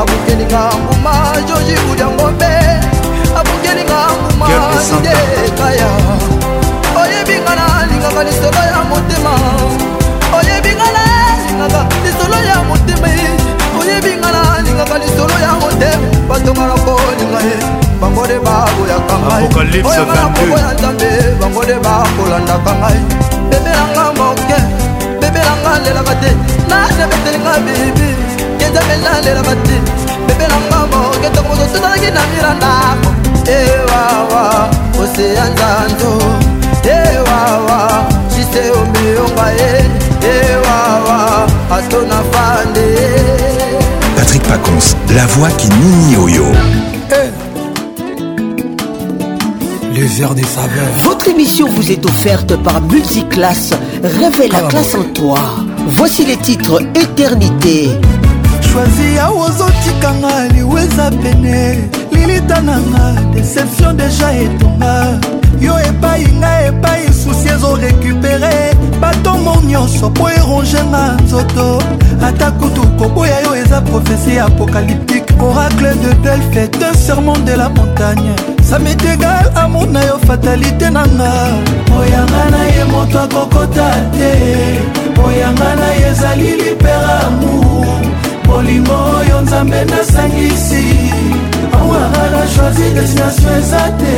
[0.00, 1.14] abukelinga nguma
[1.48, 2.50] joji kulya ngombe
[3.38, 4.46] abukelinga nguma
[5.00, 5.90] ndekaya
[7.02, 9.32] oyebinga nalingaka lisolo ya motema
[10.38, 13.08] oyebinga nalingaka lisolo ya motema
[13.80, 17.56] oyebinga nalingaka lisolo ya motema batonga na kolinga ye
[18.00, 22.98] bango nde baboyaka ngaioyanga na koko ya nzambe bango nde bakolandaka ngai
[23.50, 24.58] bebelanga moke
[25.20, 26.30] bebelanga lelaka te
[26.68, 28.33] natebetelinga bibi
[44.26, 46.44] Patrick Pacons, la voix qui nini au yo
[49.94, 50.70] Les heures des faveurs.
[51.04, 53.70] Votre émission vous est offerte par Multiclass.
[54.02, 55.08] Révèle la ah, classe bah, en bah.
[55.14, 55.38] toi.
[55.88, 57.90] Voici les titres Éternité.
[58.74, 61.80] choisi awa ozotikanga liweza pene
[62.12, 65.18] lilita nanga deception deja etonga
[65.60, 71.82] yo epai ngai epai susi ezorekupere batongo nyonso mpo erongenga nzoto
[72.26, 77.68] ata kutu koboya yo eza profesi apocalyptique oracle de delfe est un sermon de la
[77.68, 78.32] montagne
[78.68, 81.30] samit egal amour na yo fatalité nanga
[82.00, 84.32] oyanga na ye moto akokota te
[85.26, 90.82] oyanga na ye ezali libera amour molimo oyo nzambe nasangisi
[91.80, 94.14] awahara choisi destination eza te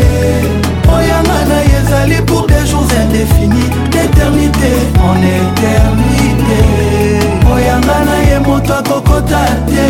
[0.96, 4.72] oyanga na ye ezali pour des jours indéfinis d'éternité
[5.08, 6.95] en éternité
[7.56, 9.40] koyanga na ye moto akokota
[9.70, 9.84] te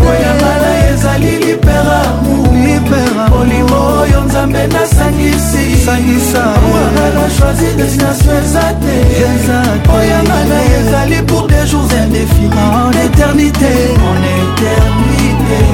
[0.00, 1.98] koyanga na ye ezali lipera
[3.30, 6.42] molimo oyo nzambe nasangisisangisa
[7.38, 8.96] choisi destination eza te
[9.88, 13.72] koyanga na ye ezali pour des jours indéfinis en éternité
[14.10, 15.64] en éternité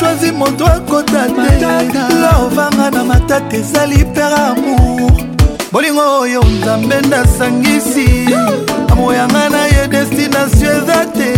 [0.00, 5.10] choisi moto akota te laovanga na matata ezali per amour
[5.70, 8.83] bolingo oyo nzambe nasangisi yeah.
[9.04, 11.30] bomo yanga na ye destination eza te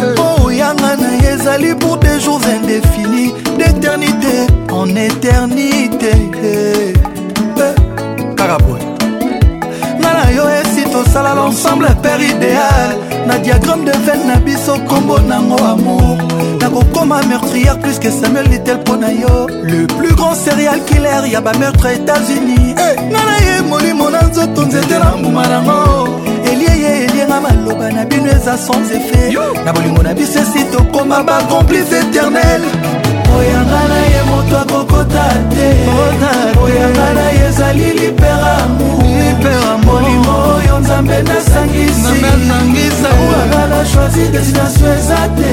[0.00, 6.12] oyo oh, yanga na ye ezali pour des jours indéfinis d'éternité en éternité
[6.42, 6.92] eh,
[8.36, 8.80] karaboy
[10.00, 12.92] nga na yo esi tosala l'ensemble père idéal
[13.26, 16.18] na diagramme de veine na biso kombo nango amour
[16.60, 21.40] nakokoma meurtrière plus que samuel litel mpo na yo le plus grand serial killer ya
[21.40, 22.96] bameurtre états-unis hey.
[22.98, 26.33] Eh, nga na ye molimo na nzoto nzete na mbuma nango
[26.72, 29.32] elie elienga maloba na bino eza sans effet
[29.64, 32.62] na bolingo na biso esi tokoma bacomplice éternel
[33.38, 35.68] oyanga na ye moto akokota te
[36.64, 45.50] oyanga na ye ezali liberamobolingo oyo nzambe nasangisiyanga na choisi destination eza te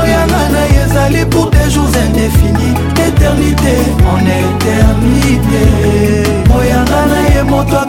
[0.00, 2.74] oyanga na ye ezali pour des jours indéfinis
[3.08, 3.74] éternité
[4.12, 5.62] en éternité
[6.58, 7.80] oyanga na ye moto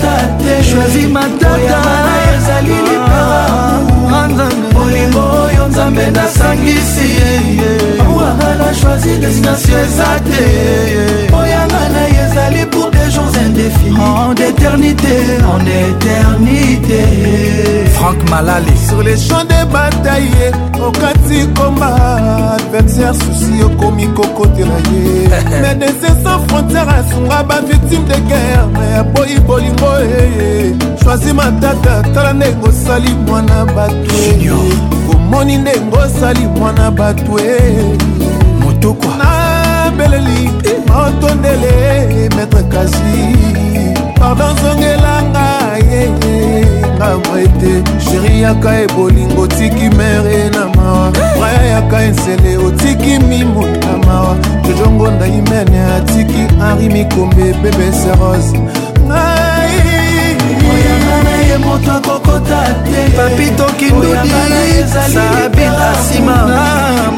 [0.00, 7.10] matata te shwazi matataoyamana ezali lipara bolingo oyo nzambe nasangisi
[8.16, 12.66] wahala shwazi destination eza te oyanga na ezali
[13.60, 15.16] défi En éternité,
[15.54, 17.02] en éternité
[17.94, 20.32] Franck Malali Sur les champs de bataille
[20.80, 21.90] okati koma
[22.56, 25.28] adversaire susi okomi kokotela ye
[25.62, 32.64] médecin sans frontière asunga bavictime de guerre me aboyi bolingo eye shwazi matata tala ndenge
[32.68, 34.14] osali mwana bato
[35.06, 37.60] komoni ndenge osali mwana bato e
[38.64, 39.39] motokwa
[40.00, 40.50] mobeleli
[40.88, 45.48] matondele maître kasi pardon zongelanga
[45.90, 46.64] yeye
[46.96, 47.72] ngamwa ete
[48.04, 54.36] sheri yaka ebolingo otiki mere na mawa raya yaka ensele otiki mimo na mawa
[54.66, 58.56] jojongonda imene atiki henri mikombe bebese rose
[61.50, 64.30] ye moto akokota te papito kindudi
[65.14, 66.36] sabina nsima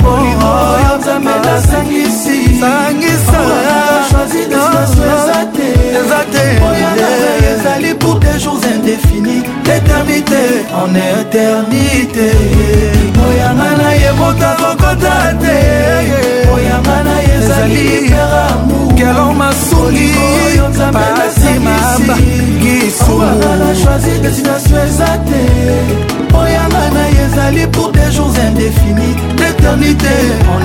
[0.03, 2.32] molimo oyo nzambe nasangisi
[2.63, 3.41] sangisa
[4.31, 6.47] eza te
[7.55, 12.31] ezali pour des jours indéfinis d'éternité en éternité
[13.17, 15.57] moyanga na ye moka kokota te
[16.49, 20.09] moyanga na ye ezali peramu kelor masuli
[20.93, 25.43] pasi mabakisochoisi destination eza te
[26.33, 30.17] moyanga na ye ezali pour des jours indéfinis d'éternité
[30.53, 30.63] en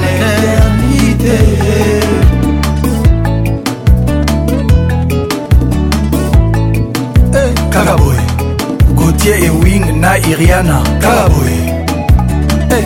[0.49, 1.39] éternité
[7.33, 8.26] eh, kaka boye
[9.27, 11.59] tie ewing na iriana kaka boye
[12.77, 12.85] eh,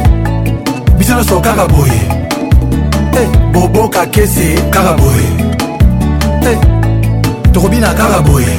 [0.97, 1.99] biso nyonso kaka boye
[3.21, 5.27] eh, boboka kese kaka boye
[6.51, 6.57] eh,
[7.53, 8.55] tokobina kaka boye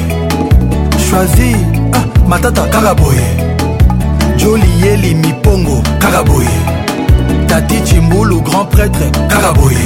[1.07, 1.51] choisi
[1.97, 3.27] ah, matata kaka boye
[4.39, 6.55] joli yeli mipongo kaka boye
[7.47, 9.85] tati cimbulu grand prêtre kaka boye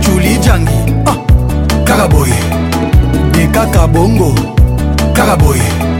[0.00, 0.78] juli jangi
[1.10, 1.16] ah,
[1.88, 2.38] kaka boye
[3.32, 4.30] de kaka bongo
[5.16, 5.98] kaka boye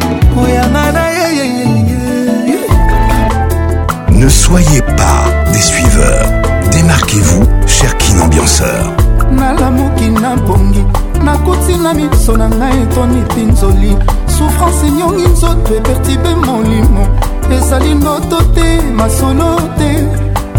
[4.10, 6.26] Ne soyez pas des suiveurs.
[6.70, 8.92] Démarquez-vous, cher Kin Ambianceur.
[9.32, 10.84] nalamuki na bongi
[11.24, 17.04] nakoti na miso na ngai etoni mpinzoli souffrance enyongi nzoto epertibe molimo
[17.52, 18.66] ezali ndoto te
[18.96, 19.90] masolo te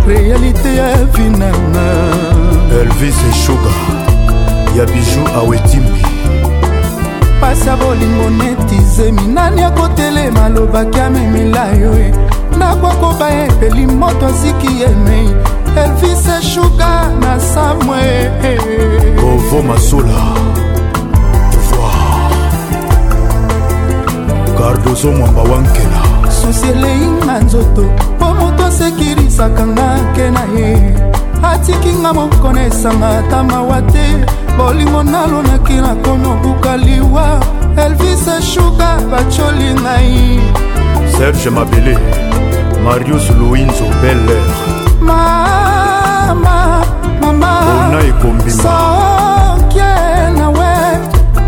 [0.07, 1.85] réalité ya vinanga
[2.81, 3.71] elvis eshuga
[4.77, 6.10] ya bijou awetimbi
[7.41, 12.13] mpasi ya bolingo neti zemi nani akotelema alobaki amemela yo e
[12.59, 15.29] nakwakoba epeli moto aziki emei
[15.77, 18.31] elvis eshuka na samwe
[19.23, 20.19] ovo masula
[24.57, 26.01] gardozo mwamba wankela
[26.41, 27.85] susi eleinga nzoto
[28.17, 30.95] mpo moto asekirisaka nga ke na ye
[31.43, 34.05] atikinga mokona esanga ata mawa te
[34.61, 37.39] bolingo nalonaki nakomi obuka liwa
[37.85, 40.39] elvis eshuka bacoli ngai
[41.17, 41.97] serge mabele
[42.85, 44.43] marius louinzo beller
[45.01, 46.85] mama
[47.21, 49.93] mamaona ekombimsonkie
[50.37, 50.71] nawe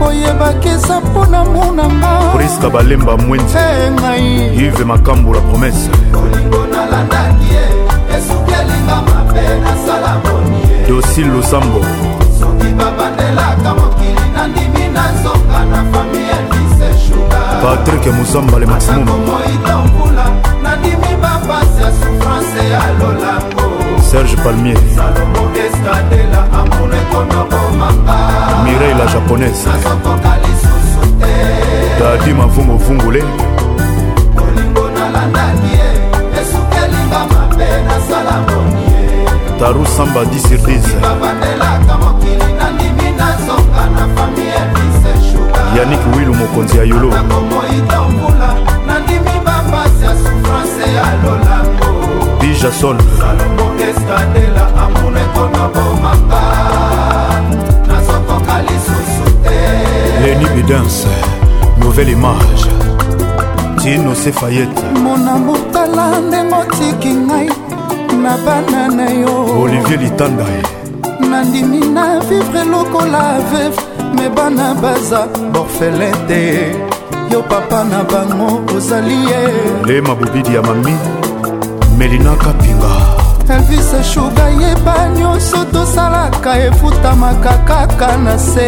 [0.07, 3.57] oyebakisa mpona munanga priska balemba mwenzi
[3.99, 7.65] ngai ive makambo la promese bolingo nalandaki e
[8.15, 11.79] esukelinga mabe nasala bonie dosi losambo
[12.43, 20.25] soki babandelaka mokili nandimi nazonga na fami elise shuga patrik mosambale maximummoidombula
[20.63, 23.63] nandimi bapasi ya souffrance ya lolango
[24.11, 28.17] serge palmier salomo estadela amour ekonobomanga
[28.63, 31.33] mirei la japonaise nazokoka lisusu te
[31.99, 33.21] dadi mavunguvungule
[34.45, 35.87] olingo nalandaki ye
[36.41, 38.72] esukelinga mabe nasala bongo
[39.63, 40.75] daru samba 10 sur 10
[45.77, 47.09] yanik wilu mokonzi ya yolo
[52.41, 52.97] bijason
[60.25, 61.07] leni bidance
[61.79, 62.67] nouvelle image
[63.81, 67.47] tino sefayete mona motala ndengo tiki ngai
[68.23, 70.65] na bana na yo olivier litanda eh.
[71.29, 73.81] nandimi na vivre lokola veve
[74.17, 75.21] me bana baza
[75.53, 76.41] borfele te
[77.31, 79.41] yo papa na bango ozali ye
[79.87, 80.95] le mabobidi ya mami
[81.97, 82.93] melina kapinga
[83.55, 88.67] elvis eshuga yeba nyonso tosalaka efutamaka kaka na se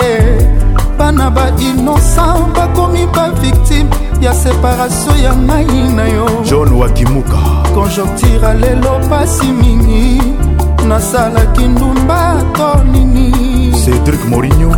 [0.97, 3.89] bana bainosan bakomi baviktime
[4.26, 10.15] ya separatio ya ngai na yo john wakimuka konjoktira lelo pasi mingi
[10.88, 13.28] nasalaki ndumba to nini
[13.84, 14.71] cedrik morigno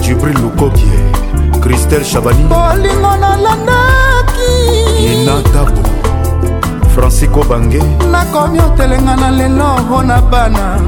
[0.00, 0.98] jibril lukokie
[1.60, 4.50] kristel chabani bolingo nalandaki
[5.12, 5.82] inatabo
[6.94, 10.80] francisco bange nakomi otelenga na lelo mpo na bana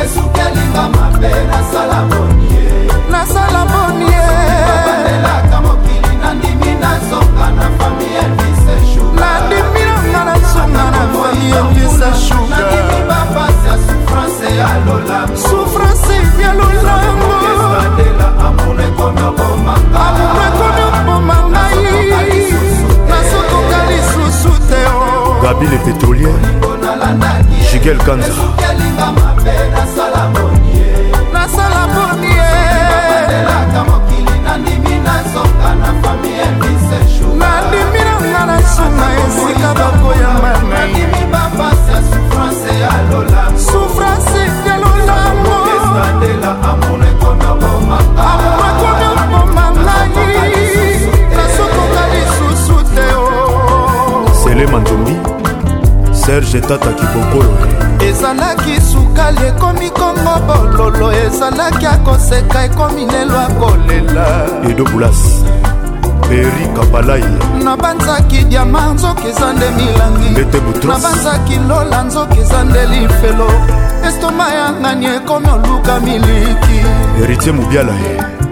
[0.02, 2.66] esuki alinga mabe nasala boni ye
[3.12, 8.76] nasala boni yebandelaka mokili nandimi nazonga na fami elvise
[9.20, 12.08] nandimi nanga nazonga na fami elvise
[12.50, 21.60] nandimi bapasi ya souffrance ya lolango souffrance ya lolangoandela amour ekomi obomanga amour ekomi obomanga
[21.84, 22.42] ye
[23.10, 25.40] nasokoka lisusu te oh.
[25.42, 26.36] gabi le pétrolier
[27.78, 28.28] Ezekiel Kanza
[29.72, 32.32] nasala moni
[34.42, 34.94] nandimi
[38.06, 41.02] nanga na sunga esika bakoyamba nai
[43.60, 44.42] souffrance
[44.90, 46.84] yalolamo
[53.20, 54.24] oh.
[54.44, 55.14] sele manzombi
[56.28, 57.56] serge tata kibokolo
[58.08, 64.26] ezalaki sukali ekomi kongo bololo ezalaki akoseka ekomi lelo akolela
[64.70, 65.18] edobulas
[66.28, 67.24] peri kabalai
[67.64, 70.30] nabanzaki diama nzoki eza nde milangi
[70.86, 73.50] nabanzaki lola nzoki eza nde lifelo
[74.08, 76.78] estoma ya ngani ekomi oluka miliki
[77.18, 77.92] héritier mobiala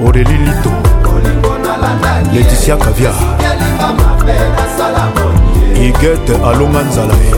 [0.07, 0.73] oreli lito
[2.35, 3.13] leticia kavia
[5.85, 7.33] igete alonga nzala ye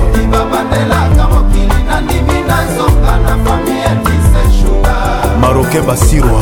[5.40, 6.40] marokain basirwa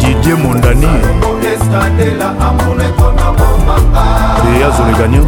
[0.00, 0.88] didie mondani
[4.44, 5.26] deyazolekanian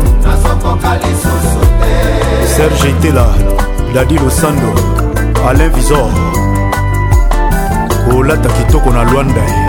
[2.56, 3.26] serge itela
[3.94, 4.70] dadi losando
[5.50, 6.08] alain visor
[8.10, 9.63] kolata kitoko na lwanda ye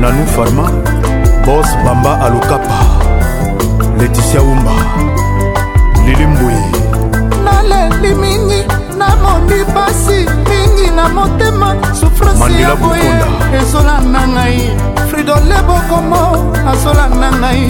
[0.00, 0.64] nanou farma
[1.44, 2.74] bos bamba alokapa
[3.98, 4.72] leticia umba
[6.04, 6.56] lilimbwi
[7.44, 8.60] naleli mingi
[8.98, 11.68] namoni pasi mingi na motema
[12.00, 13.10] sufrance ya boye
[13.62, 14.60] ezolanda ngai
[15.10, 16.22] fridole bokomo
[16.70, 17.64] azolanda ngai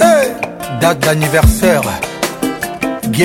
[0.00, 1.65] eh, date d'anniversaire.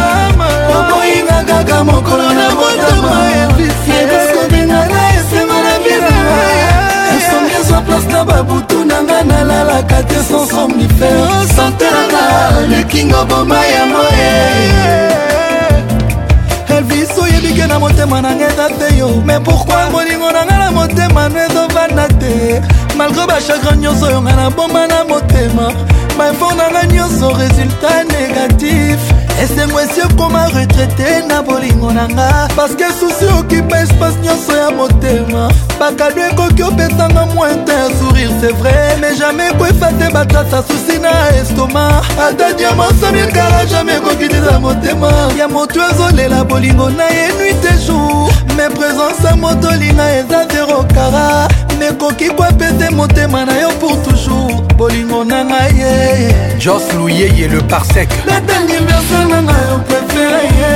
[0.78, 3.16] okoyinga kaka mokolo na motama
[4.02, 6.40] edeskodinanga esengo na bizinga
[7.18, 12.24] esongezwa place na babutu nanga nalalaka te sans somnifere santenanga
[12.70, 15.13] lekingo boma ya moye
[17.74, 21.40] na motema na ngai eza te yo me pourkui bolingo na ngai na motema no
[21.48, 22.34] ezovanda te
[22.98, 25.66] malgre bachagrin nyonso yo ngai naboma na motema
[26.18, 29.00] baefort na ngai nyonso résultat négatif
[29.42, 35.44] esengo esi okoma retraite na bolingo na nga parceke susi okipa espace nyonso ya motema
[35.80, 40.83] bakado ekoki opesanga mointin ya sourire c'est vrai mais jamais ekoefa te batrasa susi
[41.14, 47.26] ya estoma ata diamansami kala jamai ekoki lela motema ya moto azolela bolingo na ye
[47.38, 51.28] nuit e jour me présence ya motolinga eza zero kara
[51.80, 55.96] nekoki kwapese motema na yo pour toujours bolingo na nga ye
[56.64, 60.72] jos luyeye le parsec natangi verse na nga yo prefere ye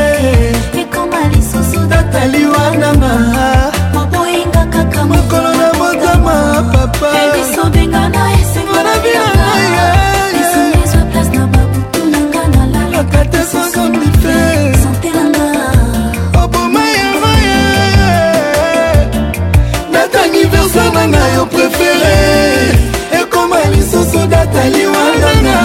[0.81, 3.13] ekoma lisusu datali wananga
[3.93, 6.33] moboyinga kaka mokolo na motama
[6.73, 8.46] papa ebisobengana
[21.47, 22.71] préféré
[23.11, 25.55] ekoma lisusu data liwandana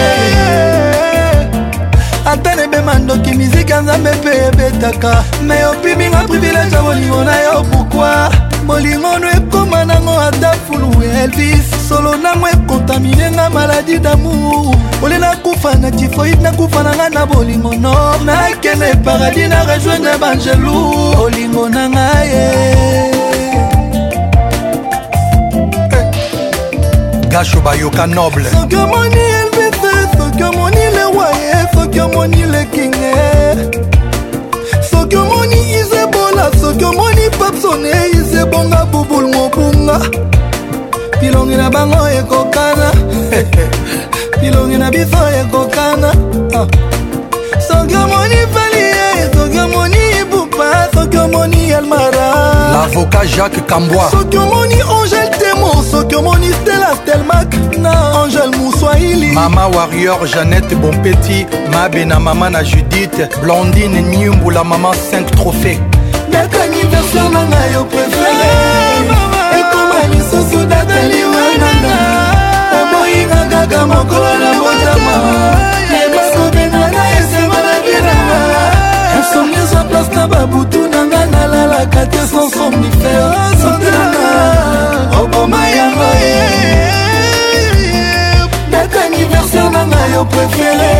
[2.25, 8.46] ata nebema ndoki mizika nzambe mpe ebetaka me opiminga privilege ya bolingo na yo pourkui
[8.67, 10.91] bolingono ekoma nango ata fulu
[11.23, 17.95] elvis solo nango ekontamiyenga maladi damour ole nakufa na tifoid nakufa nanga na bolingono
[18.29, 22.47] nakende paradis na rejoindre bangelou bolingo na ngai ye
[27.31, 33.86] gasho bayoka noble soki omoni elvise soki omoni lewaye soki omoni lekinge
[36.37, 40.01] ozosala soki omoni papsone eyise bonga bubul mopunga
[41.21, 42.93] pilongi na bango ekokana
[44.41, 46.13] pilongi na biso ekokana
[46.55, 46.67] ah.
[47.69, 52.35] soki omoni falie soki omoni ibupa soki omoni almara
[52.73, 59.67] lavoka jacques kambwa soki omoni angel temo soki omoni stela stelmak na angel muswahili mama
[59.69, 65.81] warrior jeannette bompeti mabe na mama na judith blondine nyumbula mama 5 trophée
[66.37, 68.53] date anniversaire na ngai yo prefere
[69.59, 71.95] ekoma lisusu date liwanana
[72.81, 75.17] oboyinga kaka mokolo na motama
[75.97, 78.53] yebakobenana esema na binanga
[79.19, 83.29] esomnisa place na babutu na ngai nalalaka te sans somnifere
[83.61, 84.05] sotana
[85.21, 86.11] oboma yango
[88.73, 90.93] date anniversaire na ngai yo prefere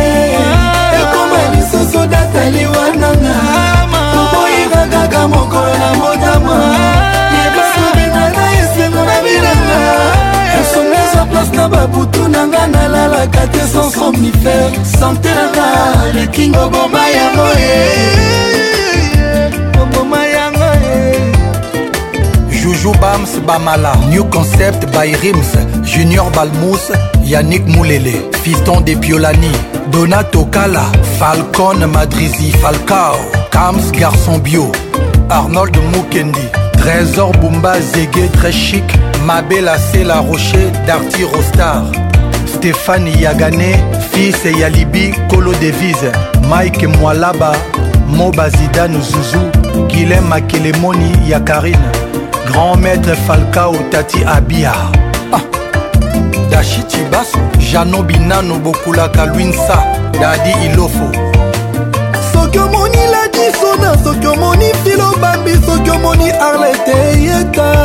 [1.01, 3.33] ekoma lisusu date liwanana
[5.01, 6.57] kaka mokolo na motamwa
[7.43, 9.81] yebasobinana esengo na bilanga
[10.61, 15.65] esomesa place na babutu na nga nalalaka te sans somnifere sante nanga
[16.13, 17.79] lekingo boma yango ye
[19.81, 20.95] oboma yango ye
[22.61, 25.51] juju bams bamala new concept by rims
[25.89, 26.89] junior balmous
[27.23, 29.51] yannick moulele fiston de piolani
[29.91, 30.83] donato kala
[31.19, 33.19] falcon madrizi falcao
[33.49, 34.86] kams garçon bio
[35.29, 36.39] Arnold Mukendi
[36.77, 38.83] Trésor Bumba Zégué très chic
[39.25, 39.69] Mabel
[40.05, 41.83] la Rocher Darty Rostar
[42.45, 43.75] Stéphane Yagané
[44.13, 46.11] Fils et Yalibi Colo Devise
[46.49, 47.51] Mike Mwalaba
[48.07, 51.77] Moba Zidane Zouzou Guilhem Makelemoni Yakarine
[52.45, 54.71] Grand Maître Falcao Tati Abia
[55.33, 55.41] ah.
[56.49, 61.11] Dashi Chibaso Jano Binano Bokulaka Luinsa Dadi Ilofo
[62.33, 62.86] Sokomo
[63.89, 67.75] wana soki omoni filo bambi soki omoni arlete eyeka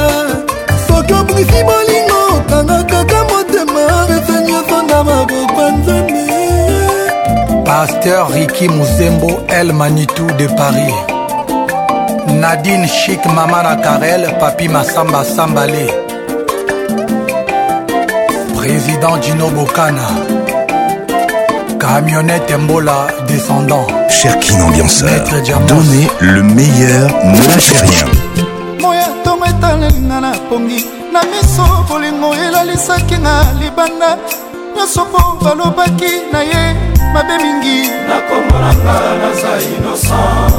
[0.88, 6.24] soki obungisi bolingo kanga kaka motema pesani esonga mabopa nzambe
[7.64, 10.94] paster riki muzembo el manitou de paris
[12.40, 15.90] nadine chik mama na karel papi masamba sambale
[18.56, 20.31] président dino bokana
[21.82, 23.84] Camionnette Mbola, descendant.
[24.08, 25.08] Cherkin ambianceur.
[25.32, 28.06] Euh, Donnez le meilleur, ne lâchez rien.
[28.80, 34.16] moya ntongo etalelinga na pongi na miso bolingo elalisaki nga libanda
[34.76, 36.62] nyonso mpo balobaki na ye
[37.12, 37.90] mabe mingi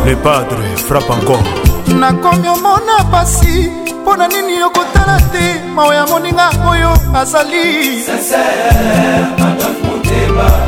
[0.05, 1.43] le padre frappe encore
[1.88, 3.71] nakomi omona pasi
[4.01, 9.92] mpo na nini okotala te mawa ya moninga oyo azali Sincère,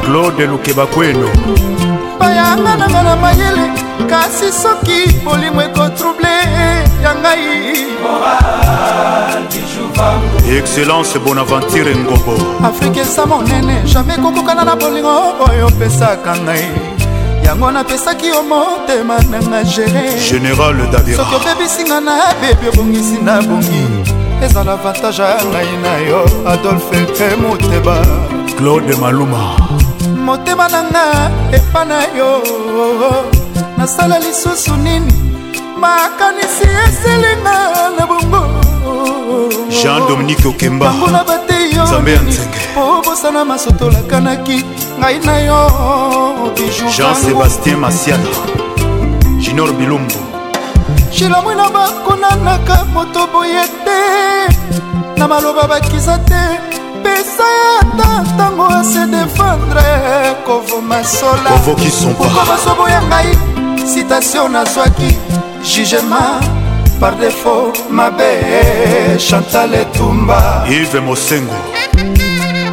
[0.04, 1.28] claude lukeba kweno
[2.20, 3.66] bayanga nanga na mayele
[4.10, 6.30] kasi soki bolimo ekotrouble
[7.04, 7.48] ya ngai
[10.58, 12.34] excellence bonaventure ngobo
[12.66, 15.14] afrika eza monene jamai kokokana na bolingo
[15.50, 16.64] oyo opesaka ngai
[17.46, 23.84] yango napesaki yo motema nanga gere général davira soki obebisinga na bebi obongisi na bongi
[24.44, 27.00] ezala avantage ya ngai na yo adolfe
[27.34, 27.98] e moteba
[28.58, 29.56] claude maluma
[30.26, 32.42] motema nanga epa na yo
[33.78, 35.14] nasala lisusu nini
[35.80, 37.56] makanisi eselinga
[37.98, 38.42] na bongo
[39.70, 44.58] jean dominique okemba mbula bate yonzambe ya nzenge obosana masotolakanaki
[45.00, 45.60] ngai na yo
[46.56, 48.30] biju jean sébastien masiana
[49.44, 50.16] junior bilumbu
[51.12, 54.00] shilomwina bakonanaka moto boye te
[55.18, 56.42] na maloba bakiza te
[57.06, 59.90] apesa ye ata ntango ase defendre
[60.46, 63.32] kovoma solapourkua basoboya ngai
[63.92, 65.12] citation nazwaki
[65.64, 66.24] jugema
[67.00, 68.32] par defo mabe
[69.18, 71.54] chantal etumba ive mosengo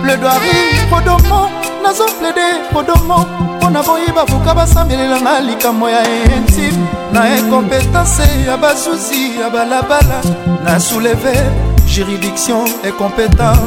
[0.02, 0.56] pledoiri
[0.90, 1.50] podomo
[1.82, 6.02] nazoplede podomo mpo na boyiba buka basambelelanga likambo ya
[6.34, 10.20] intime na ekompetance ya bazuzi ya balabala
[10.64, 13.59] na souleve juridiction est compétente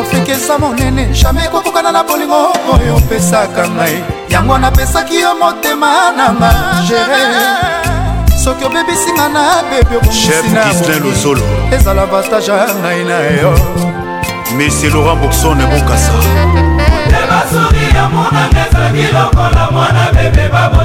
[0.00, 2.40] afrika eza monene jamai ekokokana na bolingo
[2.72, 3.96] oyo opesaka ngai
[4.30, 7.22] yango napesaki yo motema na magere
[8.44, 9.40] soki obebisinga na
[9.70, 11.42] bebe okomisinalozolo
[11.76, 13.50] ezala vantage ya ngai na yo
[14.56, 16.12] mese laurent boxon ebokasa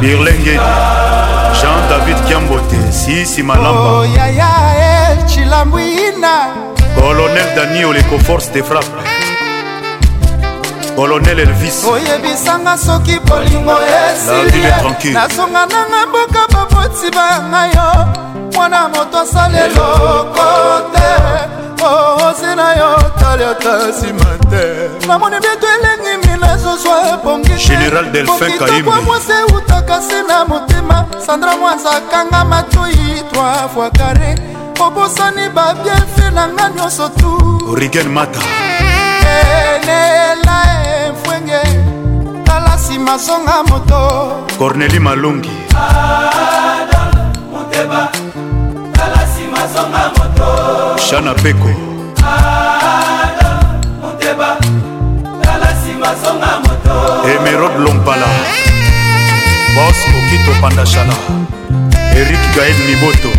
[0.01, 0.59] birlengedi
[1.59, 4.47] jean david kiambote siisi malambayaya
[5.21, 6.47] oh, chilambwina
[6.99, 9.09] colonel daniel ecoforce de frappe
[10.95, 13.73] colonel elvis oyebisanga soki bolingo
[14.11, 18.05] esili nasonga nanga mboka baboti banga yo
[18.53, 20.45] mwana moto asala eloko
[20.93, 21.01] te
[21.81, 30.01] ozi na yo tali ata nsima te namoni bieto elengi mina zozwa ebongitekokitokwa mwasi eutaka
[30.01, 34.39] se na motema sandra mwanza akanga matoi 3 fois carré
[34.85, 38.39] obosani babiefe na nga nyonso tu origen mata
[39.37, 40.57] enela
[41.05, 41.85] efwenge
[42.45, 44.01] tala nsima zonga moto
[44.59, 48.01] corneli malungi tala
[49.31, 50.14] nsima zonga
[51.09, 51.69] shana peko
[57.39, 58.25] emerod lompala
[59.77, 61.13] bos okito pandashana
[62.17, 63.29] erik gael miboto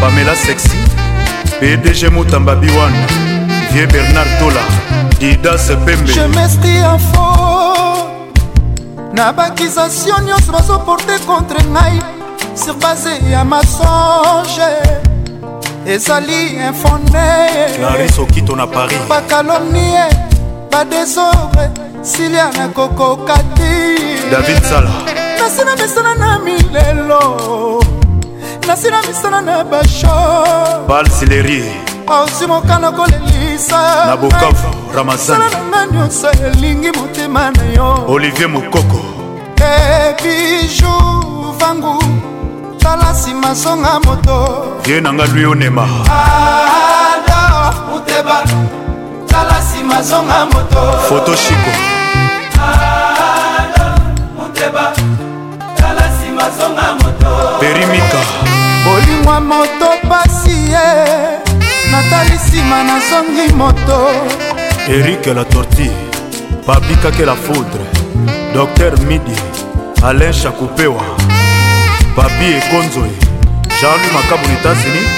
[0.00, 0.78] pamela sexy
[1.60, 2.92] pdg motamba biwan
[3.72, 4.62] vie bernard tola
[5.20, 7.26] didas pembeemestiafo
[9.12, 11.98] na bakizasio nyonso bazoporte contre ngai
[12.54, 15.02] sur base ya masonge
[15.86, 20.06] ezali infone sokito na paris bakalomnie
[20.70, 21.70] badesobre
[22.02, 23.98] silia nakokoka ti
[24.30, 24.90] david sala
[25.38, 27.20] nasina misana na milelo
[28.66, 30.44] nasina misana na basho
[30.88, 31.62] balsileri
[32.06, 39.00] ozwi mokano kolelisa na bokavu ramazana nanga nyonso elingi motema na yo olivier mokoko
[39.60, 41.94] ebiju eh, vangu
[42.84, 45.82] tala nsima songa moto ye nanga lui onema
[46.20, 47.42] ado
[47.90, 48.36] muteba
[49.26, 51.70] tala nsima zonga moto foto shiko
[52.62, 53.86] ado
[54.38, 54.92] muteba
[55.78, 57.30] tala nsima zonga moto
[57.60, 58.20] perimika
[58.84, 60.88] bolingwa moto pasi ye
[61.90, 63.98] natali nsima nazongi moto
[64.90, 65.96] erike la tortille
[66.66, 67.84] babikake la foudre
[68.54, 69.36] docteur midi
[70.02, 71.02] alain chakupewa
[72.14, 73.10] papi ekonzoe
[73.80, 75.08] charles makabon états-unis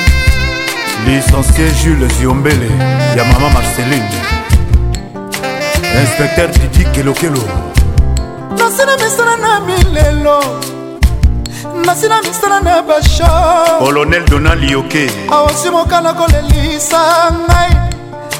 [1.07, 2.69] licencié jules ziombele
[3.17, 4.09] ya mama marceline
[6.03, 7.39] inspecteur didi kelokelo
[8.59, 10.41] nasina misala na milelo
[11.85, 17.93] nasina misala na bashar colonel donald yoke awasi mokala kolelisa ngai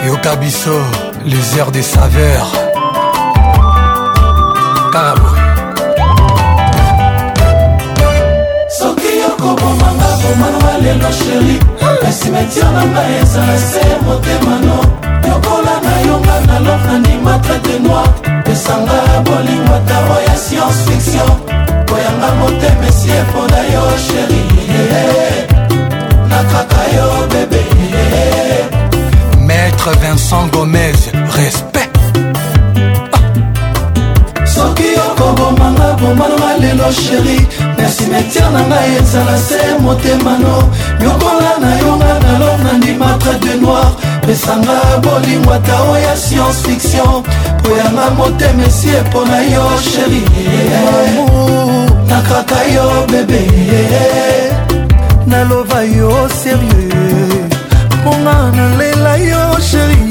[0.01, 0.07] hey.
[0.07, 0.71] yoka biso
[1.25, 2.51] les heures des saveurs
[4.93, 6.05] kaka boye
[8.69, 11.59] soki okobomanga bomanga lelo sheri
[12.29, 14.75] simetia na ngai ezala se motemano
[15.27, 18.11] lokola nayonga na lor nandima trate noir
[18.51, 21.29] esanga ya bolingo ataro ya science fiction
[21.89, 24.41] koyanga motema esi eponda yo sheri
[26.29, 27.61] nakaka yo bebe
[29.47, 30.97] maître vincent gomez
[31.37, 31.68] respect
[36.89, 37.47] yo sheri
[37.77, 40.55] merci metier na ngai ezala se motemano
[41.01, 43.91] nyokola na yonga na lo na ndima trade noir
[44.25, 47.23] pesanga bolingwa tao ya science fiction
[47.63, 50.21] po yanga motema esi epo na yo sheri
[52.07, 53.43] nakaka yo bebe
[55.25, 57.43] naloba yo serieux
[58.01, 60.01] mponga nalela yo sheri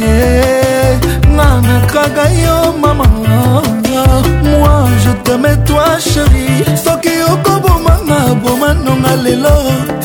[1.35, 3.09] nga nakaka yo mama
[5.29, 6.47] permetoi sheri
[6.85, 9.57] soki okobomanga bomanonga lelo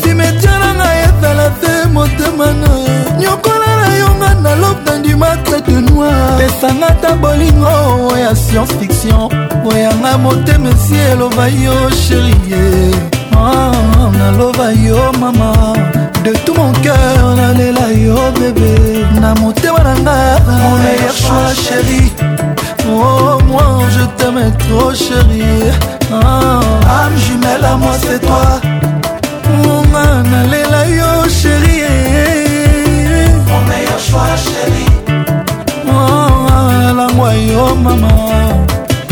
[0.02, 2.72] simetia na ngai ezala te motemana
[3.22, 7.72] nyokola na yonga na lobe dandimatre de noir pesanga ta bolingo
[8.12, 9.30] oya science fiction
[9.64, 13.38] boyanga motema esi eloba yo sherie eh.
[13.38, 15.52] ah, naloba yo mama
[16.26, 18.74] de tout mon cœur nalela yo bebe
[19.22, 20.18] na motema na nga
[20.62, 22.02] mon meilleur choix chéri
[22.92, 23.33] oh.
[24.46, 25.72] Oh trop chérie.
[26.12, 26.16] Oh.
[26.18, 28.60] Âme jumelle à moi, c'est toi.
[29.64, 31.88] Mon man, allez là, yo, chérie.
[33.48, 35.22] Mon meilleur choix, chérie.
[35.88, 38.10] Oh, la moi, yo, maman.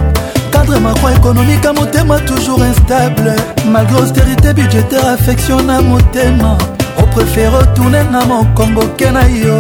[0.71, 3.35] déséquilibre macroéconomique à motema toujours instable
[3.67, 6.57] malgré austérité budgétaire affection na motema
[6.99, 9.59] opréfére otourne na mokomboke na yo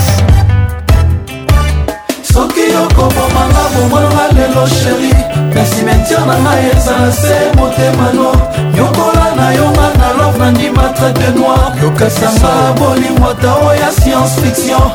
[2.34, 5.14] soki okobomanga bomwanga lelo sheri
[5.54, 8.30] na simetiere na ngai ezala se motema no
[8.78, 10.15] yokola na yonga na
[10.46, 14.88] nandi matraite noir yokasanga bolingo ata oya science fiction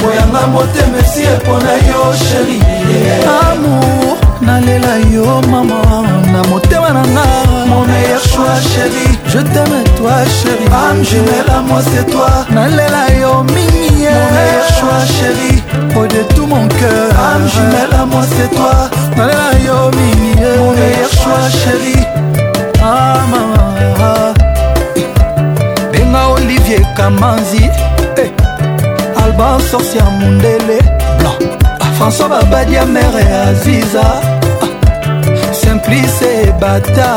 [0.00, 2.56] koyanga motema esi epona yo sheri
[3.40, 4.16] amour
[4.46, 5.78] nalela yo mama
[6.32, 7.24] na motema na nga
[7.70, 13.32] mon meilleur choix chéri je t'aime toi chéri ame jumela moi c'est toi nalela yo
[13.54, 15.52] mingi mon meilleur choix chéri
[15.98, 18.74] au de tout mon cœur ame jumela moi c'est toi
[19.16, 21.96] nalela yo mingi mon meilleur choix chéri
[22.88, 23.55] ah maman
[27.06, 27.64] ya manzi
[28.22, 28.30] eh.
[29.24, 30.78] alba sorci ya mondele
[31.18, 31.38] blanc
[31.80, 31.90] ah.
[31.98, 34.02] françois babadi ya mere ya aziza
[34.62, 34.70] ah.
[35.52, 37.10] simplice bata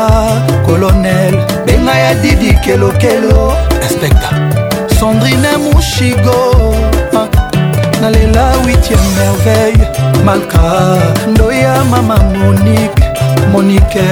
[0.66, 1.34] colonel
[1.66, 4.28] benga ya didi kelokelo inspecta
[4.98, 6.38] sandrine mushigo
[7.18, 7.26] ah.
[8.00, 9.86] nalela 8e merveille
[10.24, 10.62] malka
[11.34, 13.09] ndoya mama monique
[13.52, 14.02] monike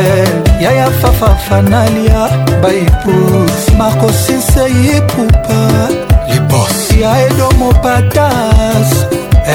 [0.61, 2.29] yaya fafafanalia
[2.63, 5.59] baepus marcosinseyipupa
[6.35, 8.91] libos ya edomopatas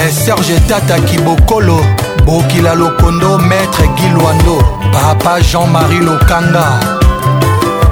[0.08, 1.86] eserge eh, tata kibokolo
[2.26, 6.66] bokila lokondo maître gilwando papa jean-marie lokanga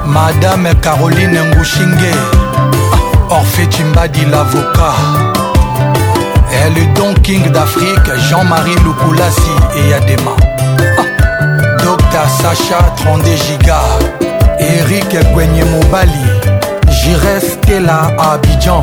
[0.06, 2.12] madame caroline ngushinge
[3.30, 4.96] orphe cimbadi l'avocat
[6.52, 10.51] et eh, le don king d'afrique jean-marie lukulasi eyadema
[12.28, 14.32] Sacha, 30 32 gigas.
[14.60, 16.12] Eric Gwenye Mobali.
[17.84, 18.80] là, à Abidjan.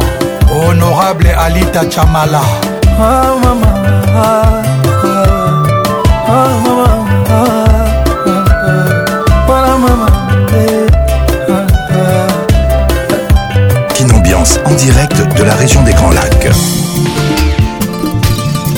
[0.52, 2.42] Honorable Alita Chamala.
[3.00, 3.66] Ah, maman,
[4.16, 4.62] ah,
[14.66, 16.50] en direct de la région des Grands Lacs.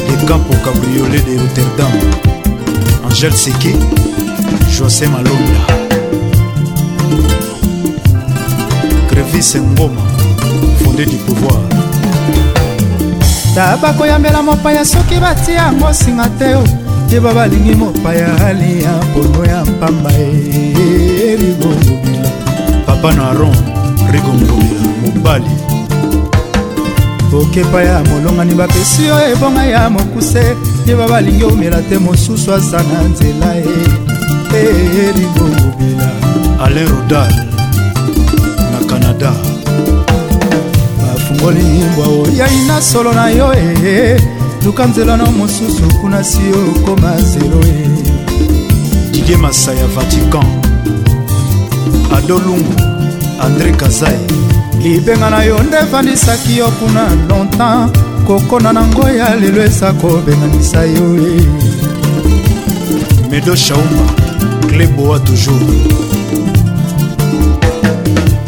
[0.10, 1.92] Les camps pour cabriolet de Rotterdam.
[3.08, 3.76] Angèle séqué.
[4.70, 5.64] josé malonda
[9.10, 10.02] grevis ngoma
[10.84, 11.60] fondé du pouvoir
[13.56, 16.64] ta bakoyambela mopaya soki batia yango singa te o
[17.12, 22.30] yeba balingi mopaya aliya mpono ya mpamba e, erigondobia
[22.86, 23.56] papa na ron
[24.12, 25.52] rigondobia mobali
[27.40, 30.56] okepa ya molongani bapesi yo ebonga ya mokuse
[30.88, 34.11] yeba balingi omela te mosusu aza na nzela ye
[34.52, 34.60] mpe
[35.04, 36.12] eringo mobila
[36.64, 37.34] ale rodal
[38.72, 39.32] na canada
[41.02, 44.20] bafungoli mbwa oyai na solo na yo e
[44.66, 46.42] luka nzelano mosusu kuna si
[46.78, 48.04] okoma zelo e eh.
[49.12, 50.46] didie masaya vatican
[52.18, 52.76] adolungu
[53.40, 54.20] andre kazai
[54.84, 61.08] libenga na yo nde efandisaki yo kuna longtemps kokona nango ya lelo esa kobenganisa yo
[61.28, 61.42] e
[63.30, 64.21] medo shaumba
[64.84, 65.60] anglais boa toujours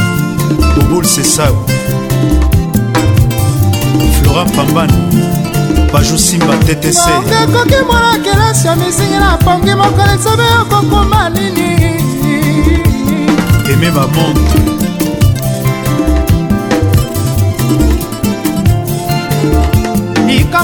[0.76, 1.64] bobol sesao
[4.22, 4.92] flora pambani
[5.92, 11.96] bajosimba ttckoki mwana kelasi ya misingi na pongi mokolo esobe okokoma nini
[13.72, 14.73] eme bamontre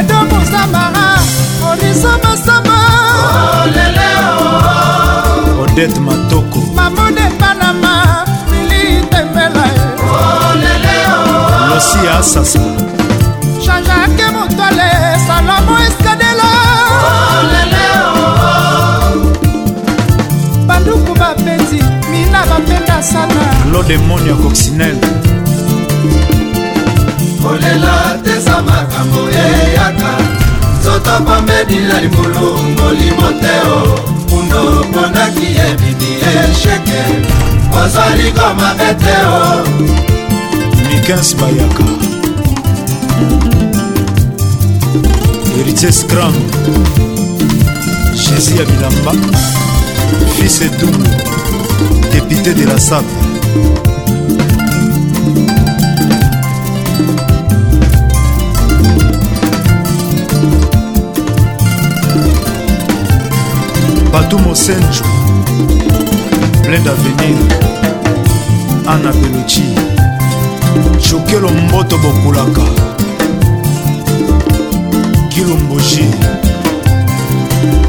[0.00, 1.04] edo mosambara
[1.68, 2.76] oriso masamba
[3.60, 3.95] oh,
[5.76, 9.66] odete matoko mabode panama mili tembela
[11.68, 12.58] losi ya asasa
[13.64, 14.90] jean-jacque motole
[15.26, 16.50] salomo eskadela
[20.66, 21.80] banduku bapeti
[22.10, 25.08] mina bapenda sana lodemoni ya coccinelle
[27.42, 30.10] kolela teza makambo eyaka
[30.86, 32.48] soto bombedila libulu
[32.78, 33.80] molimo te o
[34.28, 34.60] kundo
[34.92, 37.00] ponaki ebimi esheke
[37.80, 39.42] ozali komabe te o
[40.88, 41.86] mikas bayaka
[45.56, 46.70] herites grand
[48.14, 49.12] jésus ya bilamba
[50.38, 51.04] fils etumbu
[52.14, 53.16] député de la sape
[64.12, 65.04] batu mosenjo
[66.62, 67.38] plein d'avenir
[68.88, 69.64] ana beloci
[71.00, 72.64] jokelo mboto bokulaka
[75.30, 76.04] kilomboji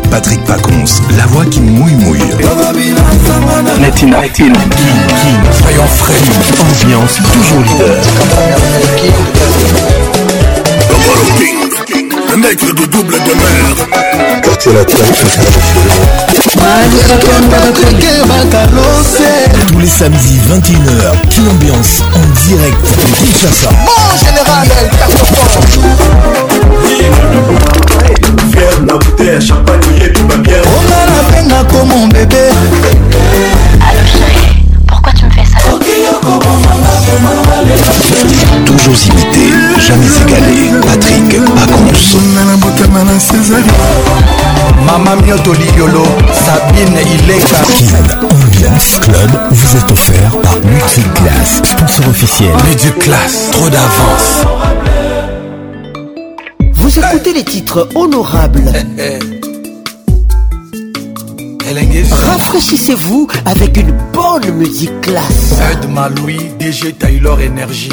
[0.09, 2.17] Patrick Pacons, la voix qui mouille mouille.
[3.79, 6.15] Netina, King, King, soyons frais,
[6.61, 7.97] ambiance toujours leader.
[12.29, 13.87] Le mec de double de mer
[14.43, 14.95] Quartier latin
[19.71, 23.69] tous les samedis 21h, Kin Ambiance en direct de Kinshasa.
[23.85, 25.45] Mon général, El Cartofon
[28.51, 28.93] Fier la
[29.39, 30.55] champagne, tout va bien.
[30.65, 32.45] On a la peine comme mon bébé.
[33.75, 34.53] Allô chérie,
[34.87, 35.57] pourquoi tu me fais ça
[38.65, 40.79] Toujours imité, jamais égalé.
[40.85, 42.19] Patrick Pacons.
[44.85, 47.57] Mama Mioto Liolo, Sabine Ileka.
[47.73, 52.51] Kin Ambiance Club vous est offert par Multiclass, sponsor officiel.
[52.99, 54.45] Class, trop d'avance.
[56.75, 58.63] Vous écoutez les titres honorables.
[58.99, 59.36] Eh, eh.
[62.25, 65.55] Rafraîchissez-vous avec une bonne musique classe.
[65.71, 67.91] Ed Maloui, DG Taylor Energy.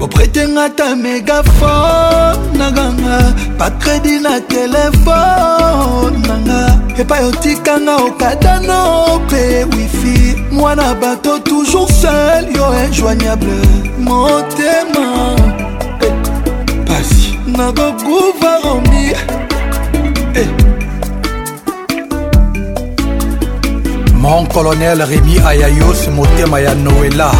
[0.00, 3.18] bopretenga ta megafone na ganga
[3.58, 12.64] bakredi e na telefone nanga epai otikanga okadano mpe wifi mwana bato toujours seul yo
[12.82, 13.60] injoignable
[13.98, 15.06] motema
[16.86, 19.12] pasi nakokuva romi
[24.20, 27.30] mon colonel remi ayayos motema ya noela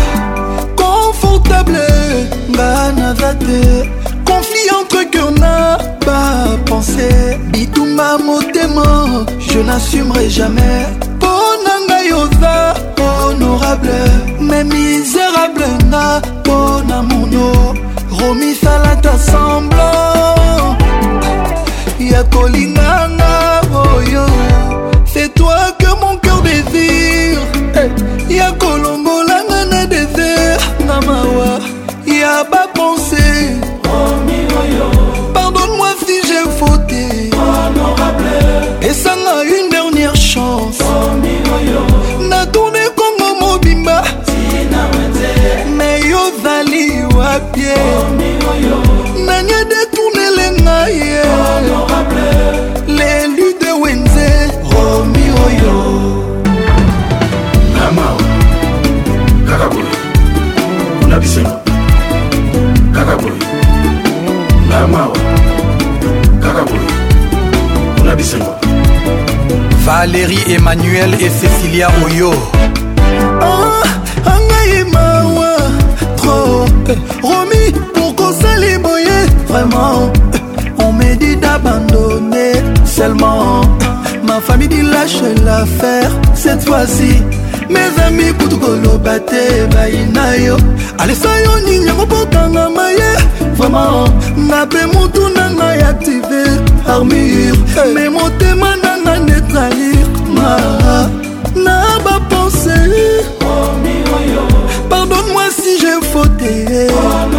[0.80, 1.78] confortable
[2.52, 3.58] nga naza te
[4.28, 5.52] conflit entre cœur na
[6.06, 7.10] bapense
[7.52, 8.88] bitumba motema
[9.46, 10.88] je n'assumerai jamais
[11.18, 11.32] mpo
[11.64, 12.54] na ngai oza
[13.06, 13.92] honorable
[14.48, 16.04] mais misérable nga
[16.40, 16.58] mpo
[16.88, 17.48] na mono
[18.18, 20.80] romisalata semblant
[22.12, 23.32] ya kolinganga
[23.88, 24.78] oyo oh,
[25.12, 25.49] c'est toi
[70.02, 72.30] Valérie Emmanuel et Cecilia Oyo
[73.42, 73.84] ah,
[74.34, 75.58] angai mawa
[76.16, 80.10] trope romi pour kosali boye vraiment
[80.82, 83.60] on me dit d'abandonner seulement
[84.26, 87.20] ma famille dit lâche l'affaire cette fois-ci
[87.68, 90.56] mes amis kutu koloba te bayina yo
[90.98, 93.12] alesa yo nini yango bokangama ye
[93.54, 94.06] vraiment
[94.48, 96.56] na mpe motu na ngai active
[96.88, 98.79] armure me motema
[99.60, 100.52] nalikma
[101.64, 102.80] na bapense
[104.88, 107.29] pardonne-moi si j'ai fauté oh,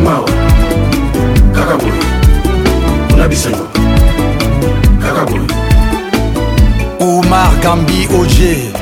[0.00, 0.28] mawa
[1.54, 2.00] kaka boye
[3.14, 3.66] ona bisengo
[5.02, 5.46] kaka boye
[7.00, 8.72] omar gambi oje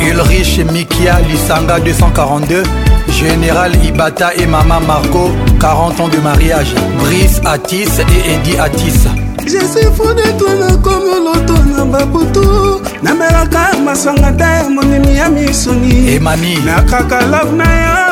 [0.00, 2.64] ulrich mikia lisanga 242
[3.08, 6.74] Général Ibata et Maman Marco, 40 ans de mariage.
[6.98, 9.08] Brice Atis et Eddie Atis.
[9.44, 15.28] je suis fou de toi nakomi loto na babutu namelaka masanga ta ya monimi ya
[15.30, 17.64] misuni emani nakaka love na
[18.00, 18.05] yo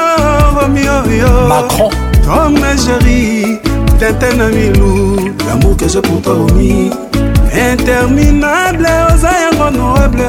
[0.65, 1.49] bakomi oyo oh, oh.
[1.49, 1.91] macron
[2.25, 3.61] tom algérie
[3.99, 5.17] tintin na milu
[5.47, 6.91] lamour que je pour toi omi
[7.53, 10.25] interminable oza yango noble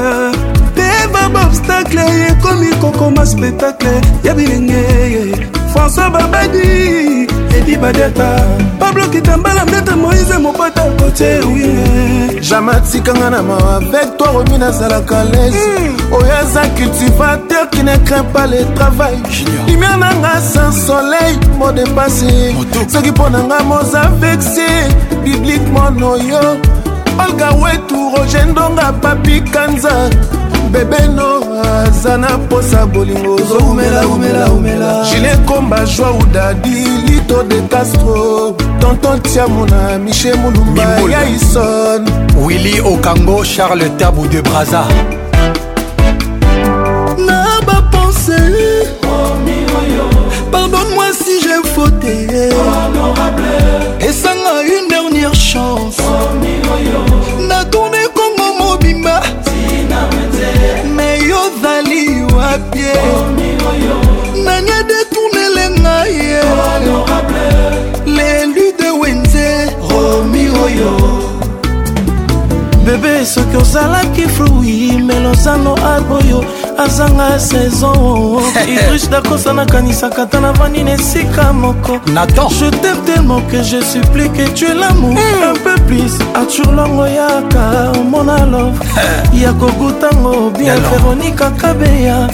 [0.76, 1.98] te ba baobstacle
[2.30, 7.26] ekomi kokoma spectacle ya bilenge françois babadi
[7.56, 8.36] edi badeta
[8.78, 15.24] pablo kitambala ndete moïse mobota kotie wiye jamai atikanga na mawa avec toi romi nazalaka
[15.24, 16.12] lese hmm.
[16.12, 19.18] oyo oh, aza cultivateur qui ne craint pas le travail
[19.68, 22.54] lumière na nga sans soleil mo depase
[22.88, 24.68] soki mpo na nga moza vexe
[25.24, 26.56] bibliquement noyo
[27.26, 30.08] olga wetu roger ndonga papi kanza
[30.72, 39.98] bebeno aza na mposa bolingo ozoumelaumelaumela gile komba joi udadi lito de castro tonton tiamona
[39.98, 40.82] miche mulumba
[41.12, 42.10] yaison
[42.44, 44.84] willi okango charles tabu de braza
[47.18, 48.40] na bapense
[50.52, 52.26] pardonne-moi si j'ai fauté
[54.00, 55.98] esanga une dernière chance
[57.48, 57.85] na toi
[62.86, 66.42] ye nani adetunele ngai ye
[68.16, 69.48] lelu de wenze
[69.90, 70.92] romi oyo
[72.86, 76.40] bebe soki ozalaki frui melozano arboyo
[76.84, 81.92] azanga saison idrish dakosa nakanisaka ata navandi na esika moko
[82.58, 85.50] je t'aime tellement que je supplie que tu es l'amour mm.
[85.50, 88.78] un peu plus atur longo yaka omona love
[89.34, 92.28] ya kogutango bien véronika kabeya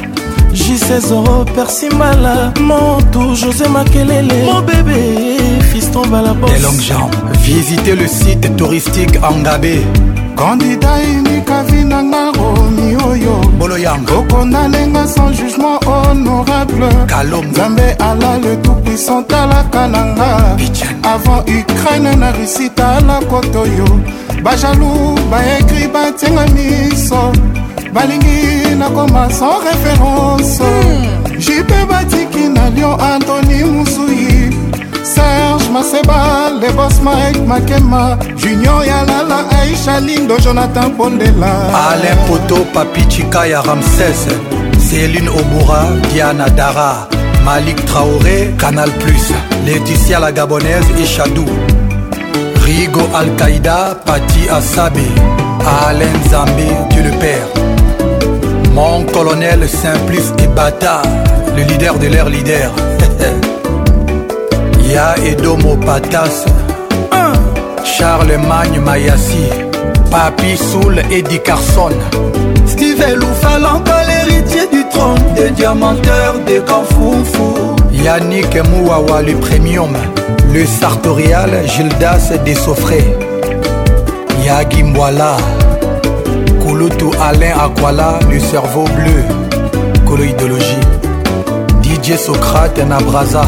[0.54, 5.00] jisezoro persimbala montou josé makelele mon bébé
[5.72, 9.80] fiston balabos longues jambes visitez le site touristique angabé
[10.36, 18.76] kandida unikavie nanga romi oyo boloyanga okondanenga sans jugement honorable kalom nzambe ala le tout
[18.84, 20.56] puissant talaka nanga
[21.02, 23.84] avant ukraine na russie tala kotoyo
[24.44, 27.32] bajalou baekri batienga miso
[27.92, 31.38] balingi nakoma sans référence hmm.
[31.38, 34.50] jipe batiki na lion antony musui
[35.02, 36.20] serge maseba
[36.60, 41.50] lebos mike makema junior ya lala aisha lindo jonathan pondela
[41.90, 44.26] alain poto papichika ya ramses
[44.90, 47.06] céline obura diana dara
[47.44, 49.26] malik traoré canal plus
[49.66, 51.48] laetitia la gabonaise echadou
[52.64, 55.06] rigo alkaïda pati asabe
[55.86, 57.71] alain zambe tu le père
[58.74, 62.70] Mon colonel Simplice et le leader de l'air leader.
[64.90, 66.44] Ya Edomo Patas,
[67.84, 69.48] Charlemagne Mayassi,
[70.10, 71.92] Papi Soul Eddie Carson,
[72.66, 77.76] Steve encore l'héritier du trône, des diamanteurs, des canfoufous.
[77.92, 79.94] Yannick Mouawa, le premium,
[80.52, 83.16] le sartorial Gildas Dessoffré.
[84.44, 85.36] Ya Gimbwala.
[87.20, 89.22] Alain Aquala, du cerveau bleu,
[90.04, 90.80] coloïdologie.
[91.80, 93.44] DJ Socrate Nabraza,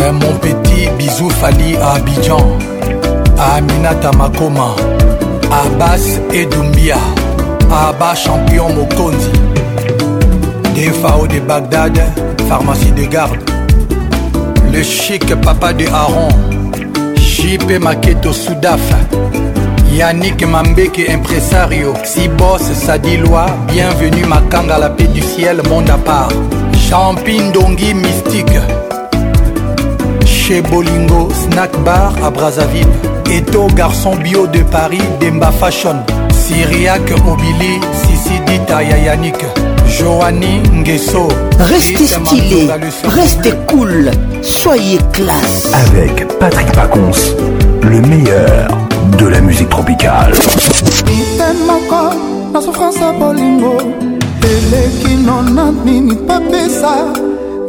[0.00, 2.38] euh, mon petit bisou Fali à Abidjan,
[3.56, 4.76] Amina Tamakoma Makoma,
[5.50, 6.98] Abbas Edoumbia,
[7.68, 9.30] Abba champion Mokondi,
[10.76, 11.98] DFAO de Bagdad,
[12.48, 13.38] pharmacie de garde,
[14.72, 16.28] le chic papa de Aaron,
[17.16, 18.80] JP Maketo Soudaf,
[19.92, 21.94] Yannick Mambek impresario.
[22.04, 22.62] Xibos
[23.24, 23.46] loi.
[23.66, 24.22] bienvenue
[24.70, 26.28] à la paix du ciel, monde à part.
[26.88, 28.46] Champignon, Dongi Mystique.
[30.24, 32.86] Chez Bolingo, Snack Bar à Brazzaville.
[33.30, 35.96] Eto Garçon Bio de Paris, Demba Fashion.
[36.32, 39.44] Syriac Obili, Sissi Dita Yannick.
[39.88, 41.28] Joanie Nguesso.
[41.58, 42.68] Restez stylé,
[43.04, 44.08] restez cool,
[44.40, 45.70] soyez classe.
[45.74, 47.34] Avec Patrick Pacons,
[47.82, 48.68] le meilleur
[49.16, 50.32] de la musique tropicale
[51.66, 52.14] moko
[52.52, 53.76] na souffrance ya bolingo
[54.42, 56.94] eleki nona nini papesa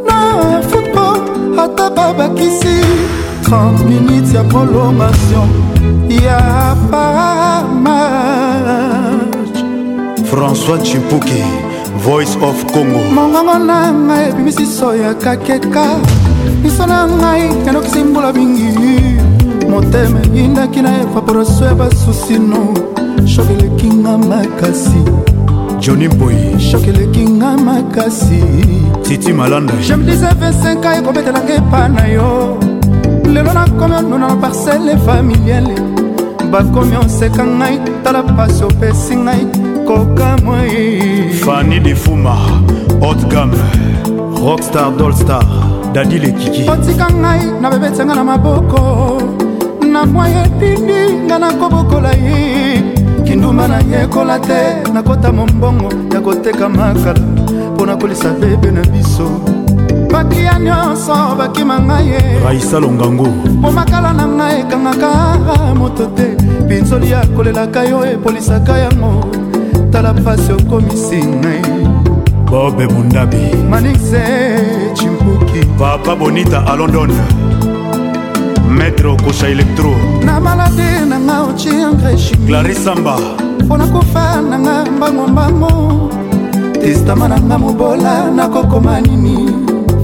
[0.06, 1.18] na football
[1.58, 2.80] ata babakisi
[3.44, 5.48] 30 minutes ya prolongation
[6.08, 7.96] ya pamatch
[10.30, 11.42] françois chimpuki
[12.04, 15.84] voice of congo mongongo na ngai ebimisiso ya kakeka
[16.62, 19.31] miso na ngai yandokisi mbula mingi
[19.72, 22.74] motema eyindaki na evaporation ya basusino
[23.26, 25.02] shok eleki nga makasi
[25.80, 28.44] joni mboyi shok eleki nga makasi
[29.02, 32.56] titi malanda jemdise 25 a ekobetelanga epa na yo
[33.32, 35.74] lelo nakomi onuna na parcele familiale
[36.52, 39.40] bakomi oseka ngai tala pasi opesi ngai
[39.88, 42.34] koka moi fani defuma
[43.08, 43.56] otgame
[44.44, 45.44] rockstar dolstar
[45.94, 48.82] dadi lekiki otika ngai na bebetianga na maboko
[49.92, 50.92] na mwa etindi
[51.28, 52.80] nga nakobokola ye
[53.24, 57.20] kindumba nayekola te nakota mombongo ya koteka makala
[57.76, 59.28] mpo na kolisa bebe na biso
[60.10, 63.28] bakia nyonso bakima ngai ye raisa longango
[63.60, 65.08] mpo makala na ngai ekangaka
[65.78, 66.26] moto te
[66.68, 69.12] pinzoli ya kolelaka yo epolisaka yango
[69.92, 71.60] tala mpasi okomisi ngai
[72.48, 74.24] bobe mundabi manise
[74.96, 77.51] chimpuki papa bonita alondone
[78.82, 79.90] maître okosha elektro
[80.26, 83.16] na maladi nanga ociengreshi clarisamba
[83.64, 85.70] mpona kofa nanga mbangombango
[86.82, 89.36] testama nanga mobola nakokoma nini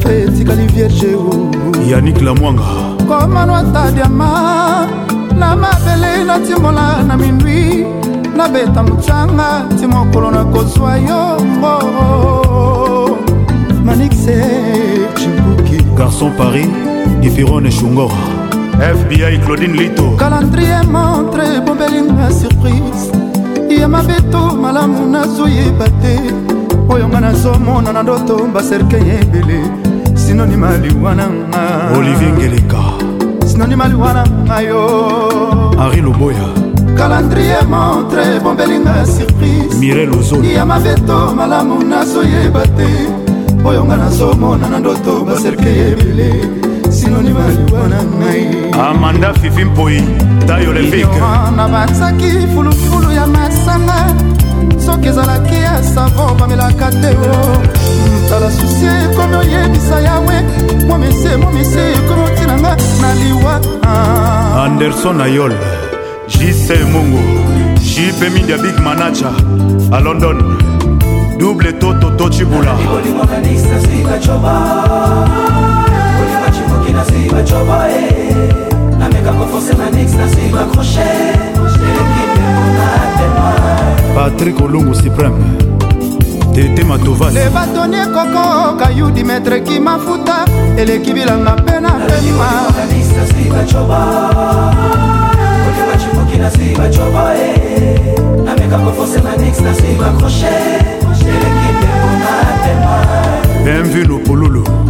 [0.02, 1.10] fe etikali vierge
[1.90, 2.68] yanik lamwanga
[3.09, 4.30] komanwata diama
[5.40, 7.60] na mabele natimbola na mindwi
[8.36, 9.48] nabeta mocanga
[9.80, 11.74] ti mokolo nakozwa yongo
[13.86, 14.36] manixe
[15.20, 16.68] cibuki garçon paris
[17.28, 18.38] ifirone shungora
[18.78, 23.10] fbi claudine lito calendrier montre bombelinga surprise
[23.70, 26.14] ye mabeto malamu nazoyeba te
[26.88, 29.60] oyo nga nazomona na ndoto baserke ye ebele
[30.14, 32.84] sinonima liwananga olivier ngeleka
[33.46, 34.80] sinonima liwananga yo
[35.82, 36.48] henri loboya
[36.96, 42.86] calendrier montre bombelinga surprise mirel ozoli ya mabeto malamu nazoyeba te
[43.64, 46.30] oyo nga nazomona na ndoto baserke ebele
[46.93, 48.47] sinonima liwa na ngai
[48.89, 50.02] amanda fifi mpoi
[50.47, 51.20] tayo levike
[51.56, 53.97] na batsaki fulufulu ya masanga
[54.86, 57.40] soki ezalaki ya savo bamelaka te o
[58.28, 60.36] tala susi ekomi oyebisa yawe
[60.89, 63.55] momise momise ekomi otinanga na liwa
[64.65, 65.52] anderson ayol
[66.28, 67.20] jise mungu
[67.81, 69.28] jipe mindia big manaja
[69.93, 70.59] a london
[71.39, 72.74] double toto tocibula
[76.99, 78.01] nasuivi bacoboe
[78.99, 81.09] nameka kofonse na nix nasuivi bakroshe
[84.15, 85.37] patrik olungu supreme
[86.55, 88.43] tete matovas lebatonie koko
[88.81, 90.45] kayu dimetre kimafuta
[90.79, 92.49] eleki bilanga mpe na pema
[103.65, 104.88] bienvenu polulu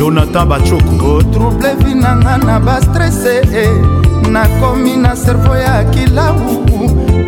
[0.00, 3.76] jonathan bacoko otrouble vinanga na bastrese eh,
[4.32, 6.64] nakomi na servo ya kilau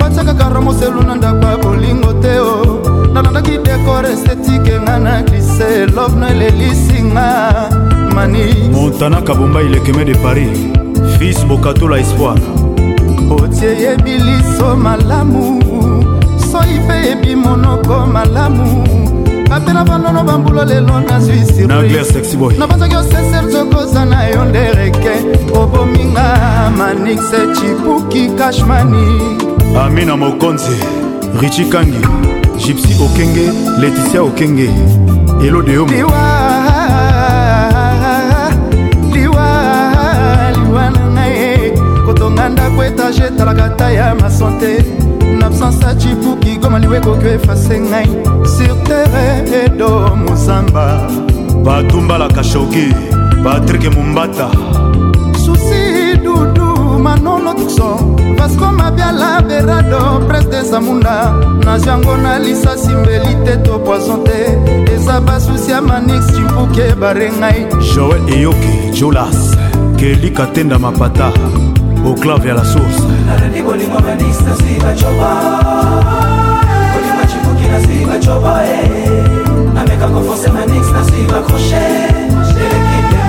[0.00, 2.78] batiakaka ramoselu na ndako ya bolingo te o oh.
[3.12, 7.26] nalandaki dekor estetike nga na glise lovno elelisinga
[8.14, 10.58] mani montana kabomba ilekeme de paris
[11.18, 12.40] fils bokatola espoir
[13.42, 15.60] otie yebi liso malamu
[16.52, 18.84] soi mpe yebi monoko malamu
[19.52, 25.12] bapela bandono bambula lelo nazwi sirnabanzaki oseser zokoza na yo ndereke
[25.60, 26.26] obominga
[26.78, 29.04] manixe chipuki kashmani
[29.84, 30.76] amina mokonzi
[31.40, 31.98] richi kangi
[32.58, 33.46] gypsy okenge
[33.80, 34.68] leticia okenge
[35.46, 36.26] elo de yo liwa
[39.14, 39.46] liwa
[40.94, 41.72] na ngai
[42.06, 44.84] kotonga ndako etage etalaka ta ya masante
[45.42, 48.08] l'absence acipuki goma liwe ekoki efase ngai
[48.54, 49.24] sur terre
[49.62, 49.88] edo
[50.24, 50.84] mozamba
[51.66, 52.86] batumbalaka shoki
[53.44, 54.46] patrik mombata
[55.44, 55.80] susi
[56.24, 56.68] dudu
[57.06, 57.88] manolo tukso
[58.38, 61.16] vasco mabiala berado pres de zamunda
[61.66, 64.38] najango na lisasi mbeli te to poison te
[64.94, 67.58] eza basusi ya manix cipuki ebare ngai
[67.94, 69.38] joel eyoki jolas
[69.98, 71.28] kelika tenda mapata
[72.04, 73.08] au clave à la source eh.
[79.74, 82.10] nameka kofonsema nix nasuiva crochet
[82.60, 83.20] elekite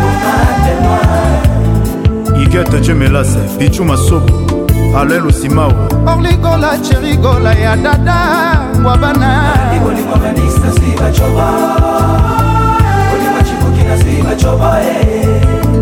[2.02, 4.36] bomatema igete cemelase pichu masobo
[5.02, 5.72] alelo simao
[6.08, 8.18] orligola cherigola ya dada
[8.80, 9.44] ngwabana
[9.74, 9.82] eh.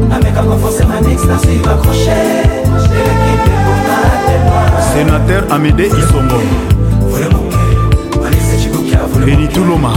[0.09, 2.60] nameka kofonsema nix nasuiva crochet
[4.93, 6.41] sénateur amédé isongon
[9.25, 9.91] beni tuluma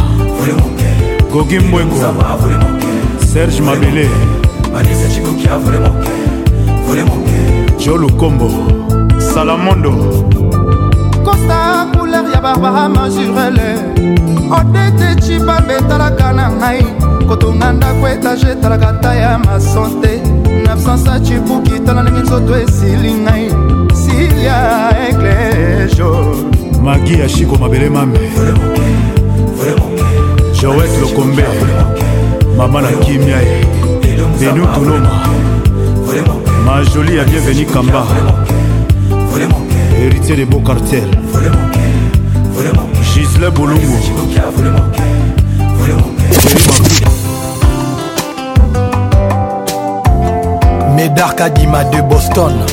[1.32, 1.96] gogi mbweko
[3.32, 4.08] serge mabele
[7.78, 8.48] jo lukombo
[9.18, 9.92] salamondo
[11.24, 13.76] kosta couleur ya barbara majurele
[14.58, 16.84] odete cibambe etalaka na ngai
[17.28, 20.20] kotonga ndako etage etalaka ta ya masante
[20.62, 23.48] na absence acibuki tala ndenge nzoto esili ngai
[24.02, 24.58] silia
[25.08, 26.08] eglejo
[26.82, 28.18] magi ya shiko mabele mame
[30.60, 31.44] joet lokombe
[32.56, 33.64] mama na kimia ye
[34.40, 35.28] denu tunoma
[36.66, 38.04] majoli ya bienveni kamba
[40.02, 41.08] héritier de beau cartel
[43.04, 43.94] gisle bolongo
[51.04, 52.64] Médard Kadima de Boston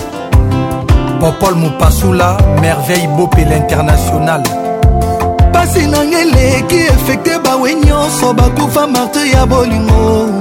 [1.19, 4.41] Popol Mupasula, merveille Bopé l'international
[5.51, 10.31] pasi na ngai eleki efekte bawe nyonso bakufa marte ya bolingo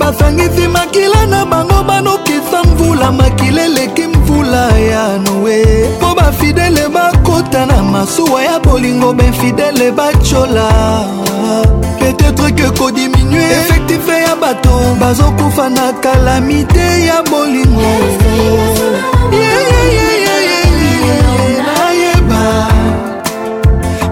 [0.00, 5.62] basangisi makila na bango banokisa mvula makila eleki mvula ya noe
[5.98, 10.68] mpo bafidele bakota na masuwa ya bolingo benfidele bacola
[12.02, 14.70] peut-être que kodiminue effective ya bato
[15.00, 17.94] bazokufa na kalamite ya bolingo
[21.66, 22.66] nayeba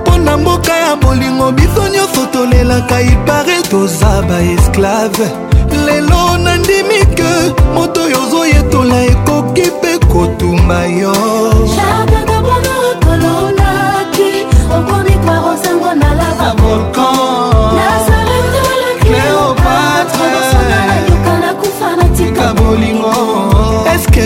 [0.03, 5.27] mpo na mboka ya bolingo biso nyonso tolelaka ipare toza baesklave
[5.87, 7.33] lelo nandimi ke
[7.75, 11.30] moto oyo ozoyetola ekoki mpe kotumba yo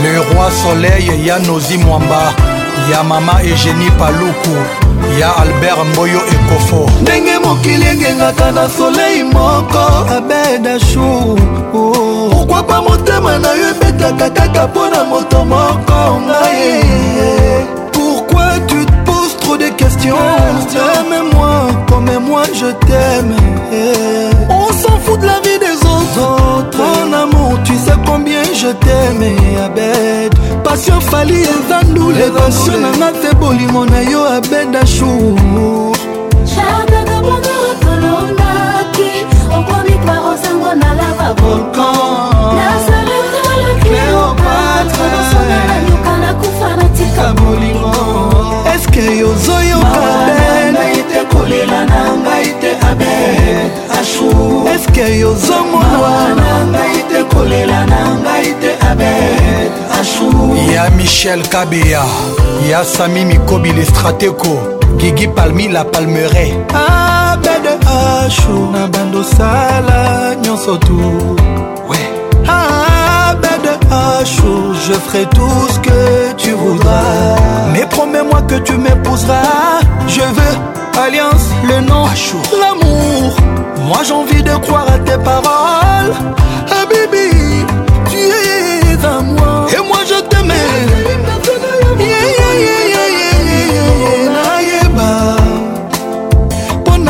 [0.03, 2.32] Le roi soleil ya Nozi Mwamba
[2.93, 4.57] ya mama Eugénie Paluku
[5.20, 9.78] ya Albert Mboyo Ekofo ndenge mokili engengaka na soleil moko
[10.16, 11.37] abedashu
[12.62, 19.37] papa motema na yo ebetaka kaka mpo na moto moko ngai pourquoi tu te poses
[19.41, 20.16] trop de questions
[20.97, 21.53] aime-moi
[21.89, 23.37] comme moi je t'aime
[24.51, 26.31] on s'en fout de la vie des autres
[26.77, 29.23] ton amour tu sais combien je t'aime
[29.66, 30.32] abed
[30.62, 35.93] passion fali eza ndule pasio nanga te bolimo na yo abed ashour
[36.53, 39.11] jardin de bonheur tolonaki
[39.57, 41.99] okomi par osango na lava volcan
[47.31, 47.93] na bolingo
[48.74, 50.07] eske yozoyoka
[50.74, 53.12] ngai te kolela na ngai te abe
[54.01, 54.28] ashu
[54.74, 59.12] eske yozomonana ngai te kolela na ngai te abe
[60.01, 60.27] ashu
[60.74, 62.05] ya michel kabeya
[62.70, 64.52] ya sami mikobi le strateko
[65.01, 67.74] gigi palmi la palmeret abede
[68.24, 70.01] ashu na bandosala
[70.43, 70.98] nyonso tu
[74.24, 77.66] chaud je ferai tout ce que tu voudras.
[77.72, 79.80] Mais promets-moi que tu m'épouseras.
[80.09, 82.05] Je veux alliance, le nom,
[82.60, 83.36] l'amour.
[83.86, 86.14] Moi j'ai envie de croire à tes paroles.
[86.66, 87.64] Hey ah, baby,
[88.10, 89.66] tu es à moi.
[89.72, 90.55] Et moi je t'aimais.
[91.98, 92.90] Yeah, yeah, yeah,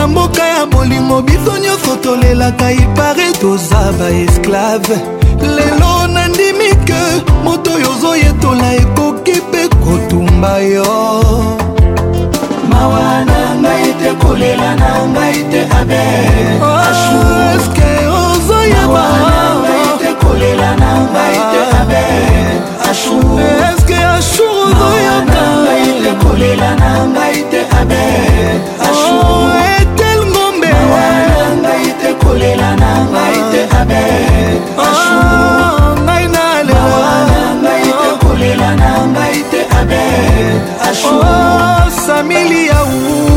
[0.06, 4.96] mboka ya bolingo biso nyonso tolelaka ipare toza baesklave
[5.42, 5.99] lelo
[7.44, 10.92] moto oyo ozoyetola ekoki mpe kotumba yo
[12.70, 19.04] mawa na ngai te kolela na ngai te abeeske oh, ozoyeba
[20.22, 30.70] kolela na ngai te abeeske ashur ozoyoka ngai te kolela na ngai te abeetel ngombe
[31.62, 34.04] ngai te kolela na ngai te abe
[41.06, 43.30] oh, samili yaou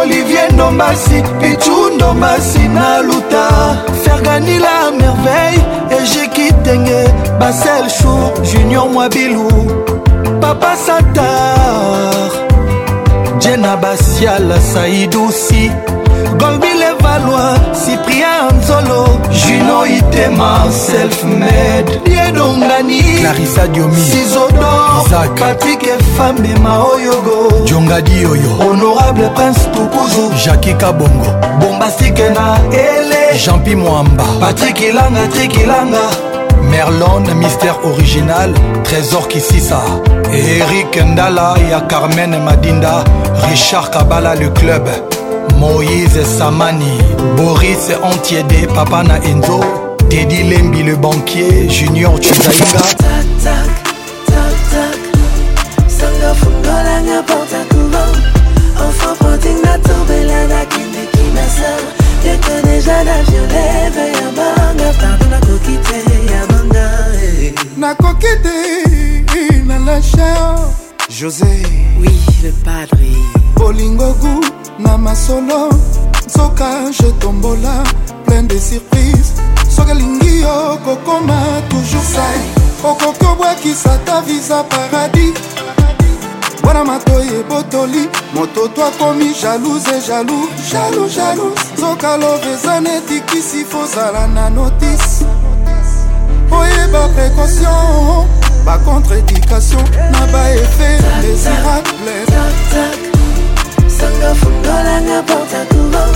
[0.00, 7.08] olivier ndombasi pichu ndombasi na luta fergani la merveille ejiki tenge
[7.40, 9.48] basel chou junior mwabilu
[10.40, 12.47] papa satar
[13.58, 15.70] na basiala saidusi
[16.38, 25.04] golbile valoi cyprien nzolo juno itema selfmed diedongani narisa diomi sizodor
[25.40, 31.26] patrik efambema oyogo jongadi oyo honorable prince tukuzu jaki kabongo
[31.60, 36.27] bombastike na ele jeanpi mwamba patrik ilanga trik ilanga
[36.70, 38.52] Merlon, mystère original,
[38.84, 39.80] trésor Kissisa
[40.32, 43.04] Eric Ndala, ya Carmen Madinda
[43.50, 44.86] Richard Kabala, le club
[45.58, 46.98] Moïse Samani
[47.36, 49.60] Boris Antiédé, Papa na Enzo
[50.10, 53.27] Teddy Lembi, le banquier Junior Chizaïga
[71.18, 71.46] josé
[71.98, 72.12] oui
[72.44, 73.00] le padre
[73.56, 74.38] bolingogu
[74.78, 75.68] na masolo
[76.28, 77.82] nzoka je tombola
[78.24, 79.32] plein de surprise
[79.68, 80.54] soki alingi yo
[80.84, 81.34] kokoma
[81.70, 82.38] toujours sai
[82.84, 85.34] okoki obwakisa ta visa paradis
[86.62, 88.04] mpona matoi ebotoli
[88.34, 95.26] moto to akomi jalouse jalou jalou jalouse nzoka love eza netikisi fozala na notise
[96.52, 98.24] oyeba précaution
[98.64, 100.90] bacontredikation na baefe
[101.22, 102.14] désirable
[103.98, 106.14] sanga fungolanga porta courant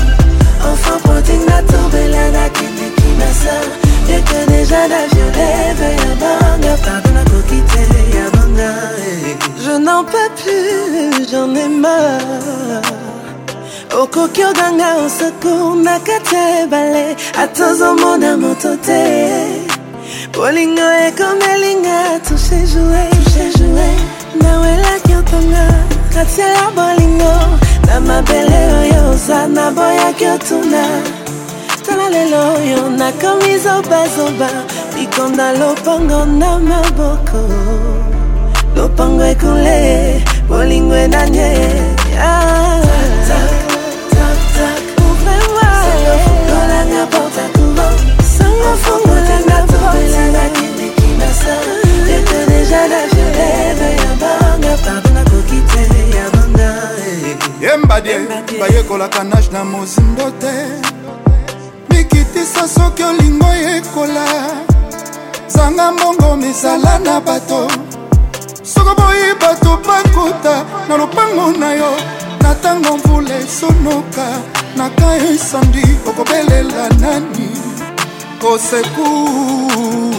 [0.71, 3.65] enfant pointing na tombela nakendeki na sar
[4.09, 7.83] yeke deja na violeve ya banga pardon nakoki te
[8.17, 8.71] ya banga
[9.11, 9.37] eh.
[9.63, 12.81] je n'en peux plus j'en ai marre
[14.03, 19.52] okoki oganga osecour nakata ebale atozomona moto te
[20.43, 23.05] kolinga ekomelinga tusejue
[24.43, 25.65] nawelaki otonga
[26.15, 27.35] katiala bolingo
[27.87, 30.83] na mabele oyo oza naboyaki otuna
[31.87, 34.51] tala lelo oyo nakomi zobazoba
[34.99, 37.41] likonda lopango na maboko
[38.77, 39.79] lopango ekule
[40.49, 41.51] bolingo enanye
[42.19, 42.83] ah.
[48.29, 49.72] Sango fongola na
[51.33, 51.57] ça
[52.07, 55.83] tete deja na jeleve ya banga pardo nakoki te
[56.17, 56.69] ya banga
[57.07, 57.63] eh.
[57.67, 58.17] yembadie
[58.61, 60.55] bayekolaka nage na mozindo te
[61.91, 64.25] mikitisa soki olingo yekola
[65.49, 67.67] zanga mbongo mizala na bato
[68.63, 70.55] soko boyi bato bakuta
[70.89, 71.93] na lopango na yo
[72.43, 74.27] na ntango mvula esonoka
[74.77, 77.49] na ka esandi okobelela nani
[78.41, 80.12] kosekur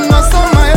[0.09, 0.76] nasoma yo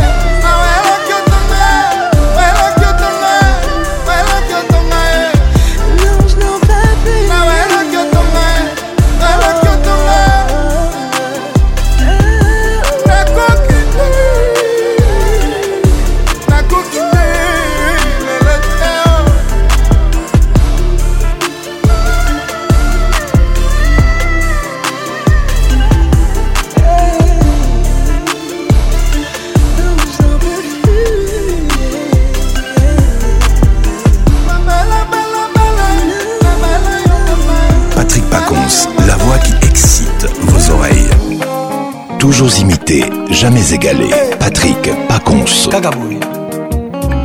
[42.41, 44.07] toujours imité, jamais égalé.
[44.39, 45.45] Patrick Pacons.
[45.69, 46.17] Kagaboy.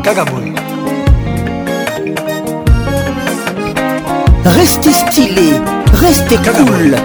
[0.02, 0.52] Kagaboy.
[4.44, 5.52] Restez stylé,
[5.94, 6.66] restez Kagaboy.
[6.90, 6.96] cool,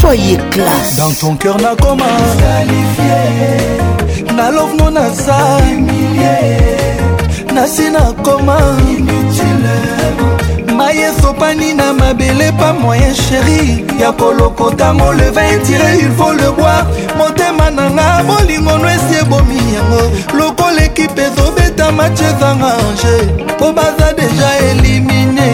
[0.00, 0.96] soyez classe.
[0.96, 2.04] Dans ton cœur, Nakoma.
[4.34, 5.58] Na love non asa.
[7.54, 8.56] Na sina koma.
[10.78, 16.86] maye sopani na mabele pa moyen chéri ya kolokota moleva intire il faut le boire
[17.18, 20.02] motema nanga bolingono esi ebomi yango
[20.38, 25.50] lokola ekipe ezobeta match ezanga ange mpo baza deja elimine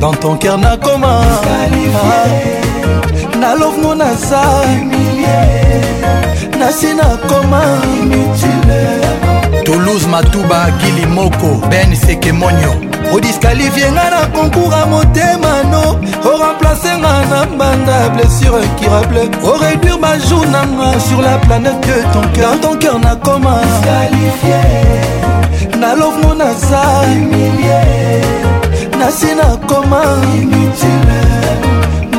[0.00, 1.24] dans ton cœur nakoma
[3.40, 4.42] na lovno naza
[6.58, 7.60] nasi nakoma
[9.64, 15.82] toulouse matuba gilimoko ben sekemonio odiskalifie nga na konkour ya motema no
[16.30, 19.22] oremplace nga na mbanda blessure incurable
[19.52, 23.56] oréduire majour nanga sur la planète que ton cœur ton cœur nakoma
[25.80, 26.92] na lovmo naza
[28.98, 30.02] nasi nakoma
[30.40, 31.31] inutile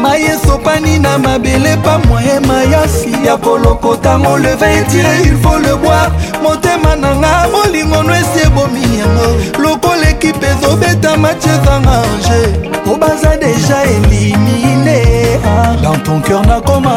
[0.03, 5.75] mai esopani na mabele pa moyen mayasi ya kolokotango le vin etire il faut le
[5.81, 6.11] boire
[6.43, 9.27] motema na nga bolingono esi ebomi yango
[9.63, 12.41] lokola ekipe ezobeta match ezanga ange
[12.83, 14.99] po baza deja elimine
[15.47, 15.73] ah.
[15.83, 16.95] dans ton cœur nakoma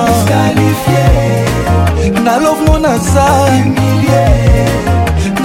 [2.24, 3.26] nalofongo naza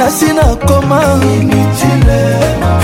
[0.03, 1.01] nasi nakoma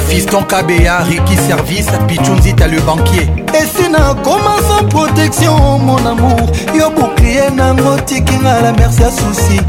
[0.07, 7.49] fiston kabeya riki service pichunzita le banquier esi nakoma sans protection mon amour yo bouclier
[7.55, 9.59] nango tikinga la merci ya susi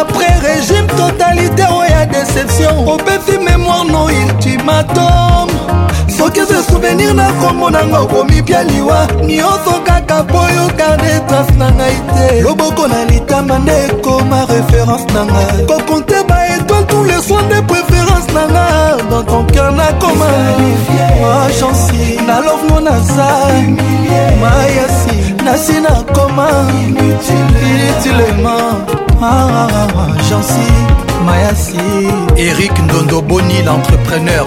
[0.00, 5.57] après régime totalitaire oya oh, déception opesi mémoire no ultimatum
[6.46, 13.04] kese souvenir nakomonanga okomipia liwa nyonso kaka po yogarde trace na ngai te loboko na
[13.04, 18.66] litama nde ekoma référence na nga kokonte baétoile tout le soin de préférence na nga
[19.10, 20.26] dans ton cœur nakoma
[21.22, 23.28] machansi na lovno naza
[24.42, 26.48] mayasi nasi nakoma
[26.80, 28.70] inutilement
[29.18, 29.24] jansi ah,
[30.88, 30.94] ah, ah,
[31.28, 31.76] mayasi
[32.36, 34.46] erik ndondoboni l'entrepreneur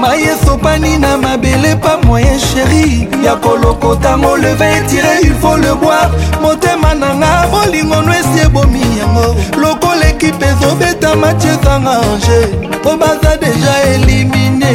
[0.00, 6.10] mayesopani na mabele pa moyen sheri ya kolokotango le vin etire ilfaut le boire
[6.42, 9.26] motema nanga bolingono esi ebomi yango
[9.60, 12.40] lokola ekipe ezobeta mati ezanga ange
[12.80, 14.72] mpo baza deja elimine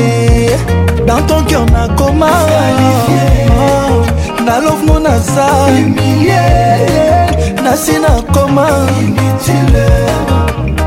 [1.07, 2.32] dans ton cœur nakoma
[4.45, 5.48] na lovno naza
[7.64, 8.68] na si nakoma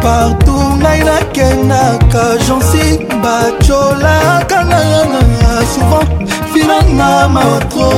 [0.01, 6.07] partout ngai nakendaka jansi bacolaka nayanga souvent
[6.53, 7.91] finanga matro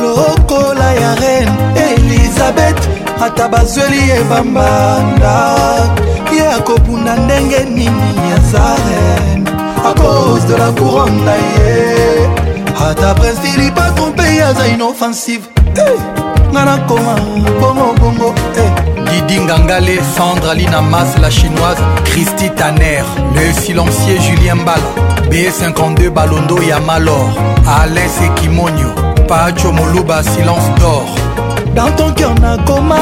[0.00, 1.52] lokola ya reine
[1.96, 2.76] elizabeth
[3.24, 5.36] ata bazweli ebambanda
[6.36, 9.48] ye akobunda ndenge nini aza reine
[9.88, 11.80] a cause de la couronne na ye
[12.88, 15.44] ata prince philipe atrompe ye aza inoffensive
[16.52, 17.14] ngai nakoma
[17.60, 18.95] bongobongo eh.
[19.20, 23.02] didi ngangale sandre alina mas la chinoise christy taner
[23.34, 24.88] le silencier julien mbala
[25.30, 27.30] b52 balondo ya malor
[27.80, 28.90] alain sekimonio
[29.28, 31.04] pacho moluba silence d'or
[31.74, 33.00] dans ton cœur nakoma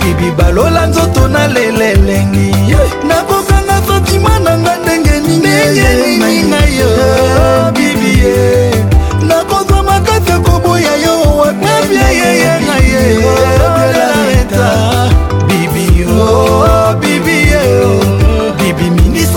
[0.00, 2.48] bibi balola nzoto na lelelengi
[3.08, 6.90] nakokanga fatima na nga ndenge nini na yo
[7.76, 8.63] bibi e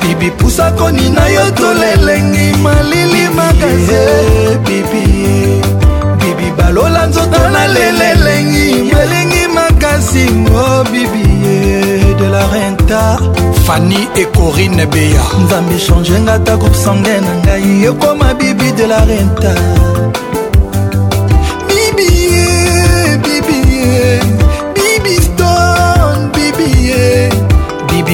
[0.01, 4.03] bibi pusa konina yo tolelengi malili makaze
[4.65, 5.03] bibi
[6.19, 11.59] bibi balola nzoto nalelelengi malingi makasi ngo oh, bibi ye
[12.19, 13.03] de la renta
[13.65, 18.99] fani ekorine beya nzambe echange nga ta groupe sange na ngai ekoma bibi de la
[19.09, 19.51] renta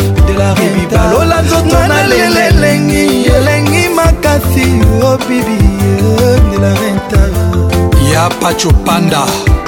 [0.57, 4.65] bibi balola nzoto na lelelengi elengi makasi
[5.01, 5.69] o oh, bibie
[6.51, 7.56] de la rentare
[8.17, 9.21] ya pacho panda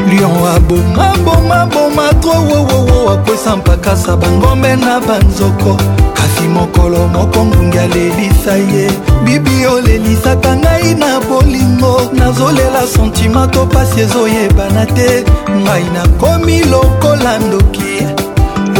[0.09, 5.73] lion abomabomaboma tro wowowo akwesa mpakasa bangombe na banzoko
[6.17, 8.85] kasi mokolo moko ngungi alelisa ye
[9.23, 15.23] bibi olelisaka ngai na bolingo nazolela sentima to pasi ezoyebana te
[15.63, 17.93] ngai nakomi lokola ndoki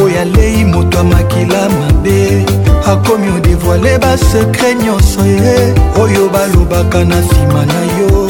[0.04, 2.18] oyo alei moto amakila mabe
[2.92, 5.56] akomi odevoile basekre nyonso ye
[6.02, 8.29] oyo balobaka na nsima na yo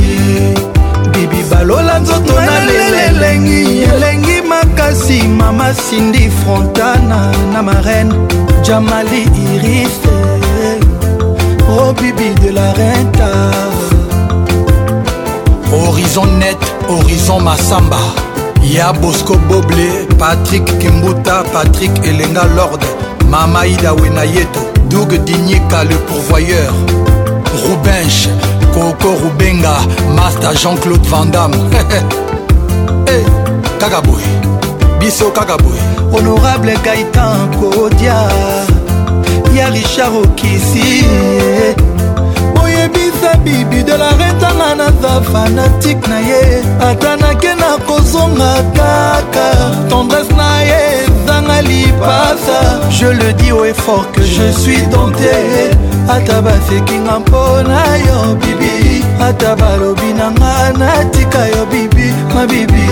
[1.14, 8.14] bibi balola nzoto na lelelengi elengi makasi mama sindi fontana na marene
[8.66, 10.14] jamali irise
[11.70, 13.30] o bibi de la renta
[15.70, 16.58] horizon net
[16.90, 18.00] horizon masamba
[18.66, 22.86] ya bosco boble patrik kimbuta patrik elenga lorde
[23.32, 24.60] mama ida wenayeto
[24.90, 26.72] doug dinyika le pourvoyeur
[27.64, 28.30] rubenche
[28.74, 29.76] koko rubenga
[30.16, 31.52] master jean-claude vandam
[33.08, 33.22] hey,
[33.80, 34.32] kaka boye
[35.00, 35.82] biso kaka boye
[36.14, 38.20] honorable gaitan kodia
[39.58, 41.04] ya richard okisi
[43.26, 49.48] eza bibi de la retanga naza fanatike na ye ata nake na kozonga kaka
[49.90, 55.36] tendresse na ye ezanga lipasa je le dis au effort que je suis dompté
[56.08, 62.88] ata basekinga mpona yo bibi ata balobi na nga natika yo bibi mabibi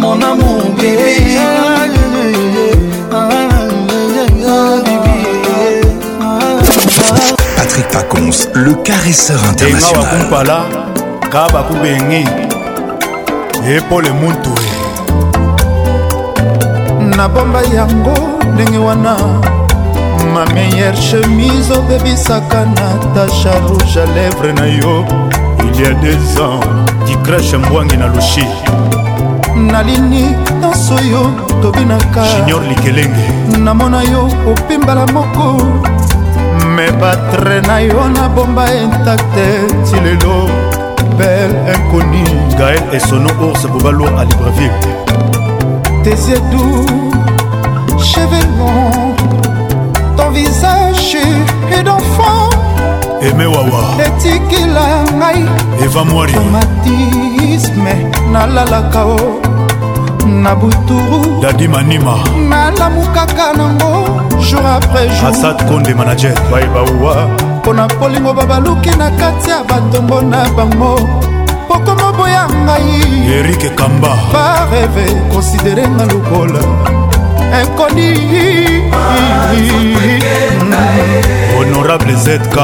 [0.00, 2.01] mon amour bibi
[7.92, 10.30] Pacons, le caresseur international.
[17.10, 18.14] nabomba yango
[18.54, 19.16] ndenge wana
[20.34, 25.04] ma meilleure chemise obebisaka natasha rouge à lèvre na yo
[25.64, 26.60] il y a deux ans
[27.06, 28.46] dikrashe mbwangi na lushi
[29.56, 30.24] nalini
[30.62, 31.22] nyonso yo
[31.62, 33.26] tobinaka junior likelenge
[33.58, 35.62] namona yo opimbala moko
[36.72, 39.46] me batre na yo nabomba intacte
[39.84, 40.36] ti lelo
[41.18, 42.24] bel inconi
[42.58, 44.90] gael esono ours bobalo a libreville
[46.04, 46.64] tesiedu
[48.08, 49.12] chevelon
[50.16, 51.18] ton visage
[51.76, 52.48] et d'enfant
[53.20, 54.86] eme wawa etikila
[55.18, 55.40] ngai
[55.84, 57.94] eva mwari traumatisme
[58.32, 59.20] nalalaka o
[60.26, 62.14] na buturu dadi manima
[62.48, 64.06] nalamu kaka nango
[64.50, 67.26] jour après jour asad konde manager baibawa
[67.60, 70.96] mpo na polingo babaluki na kati ya batombo na bango
[71.68, 76.62] pokoma boya ngai erike kamba bareve konsidere nga lokola
[77.60, 78.08] ekoni
[81.58, 82.56] honorable zk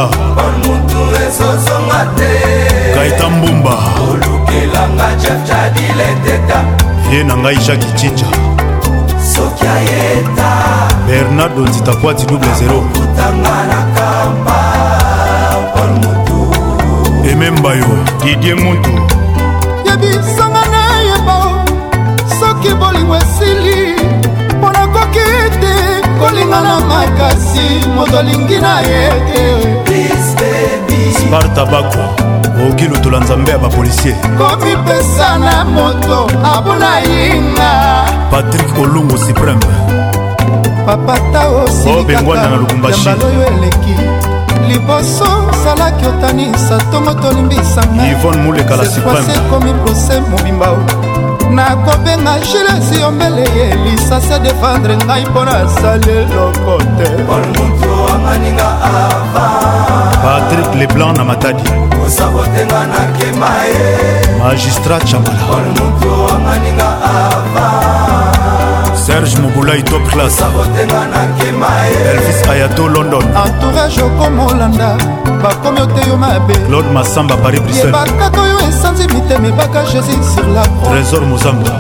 [2.94, 3.76] kaita mbumba
[4.10, 8.26] olukelanga jafjadile teta ye na ngai jaki cinja
[11.06, 12.82] bernardo nzitakwati double zero
[17.32, 17.86] emembayo
[18.24, 18.90] didie mutu
[19.86, 21.64] yebisanga nayeba
[22.40, 23.94] soki bolingo esili
[24.59, 25.24] mpo nakoki
[25.60, 25.74] te
[26.18, 29.10] kolinga na makasi moto alingi na ye
[29.85, 30.09] te
[31.20, 37.70] sparta bakwa okoki lutola nzambe ya bapolisier komipesa na moto abuna yinga
[38.30, 39.60] patrik olungu supreme
[40.86, 43.94] papata osilikaka yambaloyo eleki
[44.68, 50.68] liboso osalaki otanisa ntongo tolimbisanga ivone mulekala supreme ekomi prose mobimba
[51.56, 57.08] nakobenga gilesi yombele ye lisasi adefendre ngai mpo nasali eloko te
[60.22, 63.86] patrik leblanc na matadi kosabotenga nakema ye
[64.42, 65.68] magistrat chamala
[69.09, 74.89] serge mobulai top classelvis ayato london entourage okomolanda
[75.43, 81.22] bakomi oteyo mabe claude masamba paris bruxellebakaka oyo esanzi mitema ebaka jésus sur la trésor
[81.30, 81.72] mozamba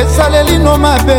[0.00, 1.18] esalelino mabe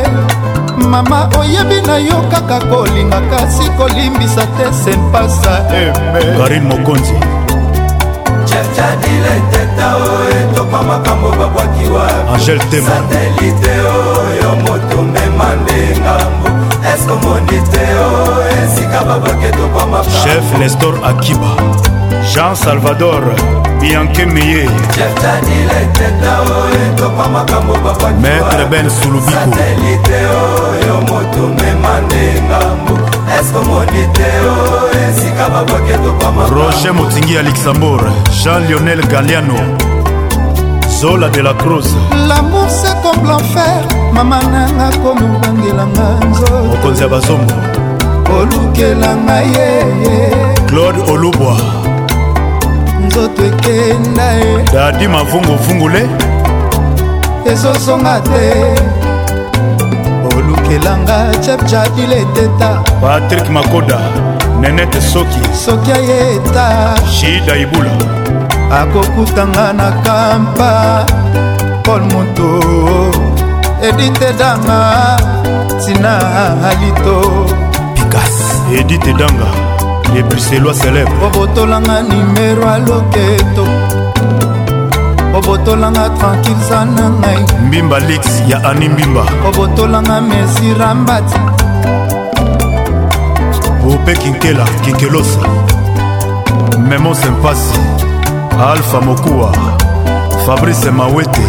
[0.93, 7.17] mama oyebi na yo kaka kolinga kasi kolimbisa te sempasa eme karine mokonzi
[8.77, 10.07] jadile teta o
[10.39, 16.47] etopa makambo babwakiwa angel temsatelite oyo oh, moto mema nde ngambo
[16.91, 18.11] eske omoni oh, te o
[18.59, 21.51] esika babaki etopa makambo chef nestor akiba
[22.33, 23.23] jean salvador
[23.81, 24.69] bianke meye
[28.19, 29.37] maître ben sulubiko
[33.39, 33.43] Oh,
[36.51, 38.11] roger motingi ya luxembourg
[38.43, 39.53] jean lionel galiano
[40.99, 41.85] zola de la cruz
[42.27, 47.53] lamour se comme l'enfer mama nanga komi obangelanga nzoto mokonzi ya bazongo
[48.41, 49.83] olukelanga ye
[50.67, 51.57] claude olubwa
[53.07, 56.03] nzoto ekenda ye dadi mavunguvungule
[57.45, 58.73] ezozonga te
[60.47, 62.69] kolukelanga chepchadileteta
[63.01, 63.99] patrik makoda
[64.61, 66.65] nenete soki soki ayeta
[67.15, 67.91] shida ibula
[68.81, 70.71] akokutanga na kampa
[71.85, 72.49] pol moto
[73.89, 74.79] edite danga
[75.83, 76.15] tina
[76.69, 77.17] alito
[77.95, 78.37] pikas
[78.79, 79.49] edite danga
[80.15, 83.65] lebruselois célèbre obotolanga nimero aloketo
[85.47, 91.39] kobotolanga tranquille za na ngai mbimba lix ya ani mbimba kobotolanga mesirambati
[93.93, 95.39] ope kinkela kinkelosa
[96.89, 97.79] memose mpasi
[98.71, 99.55] alfa mokuwa
[100.45, 101.45] fabrice mawete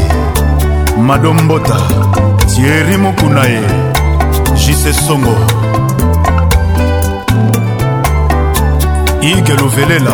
[1.07, 1.77] madombota
[2.55, 3.63] tieri mokuna ye
[4.67, 5.35] jise songo
[9.21, 10.13] ige lovelela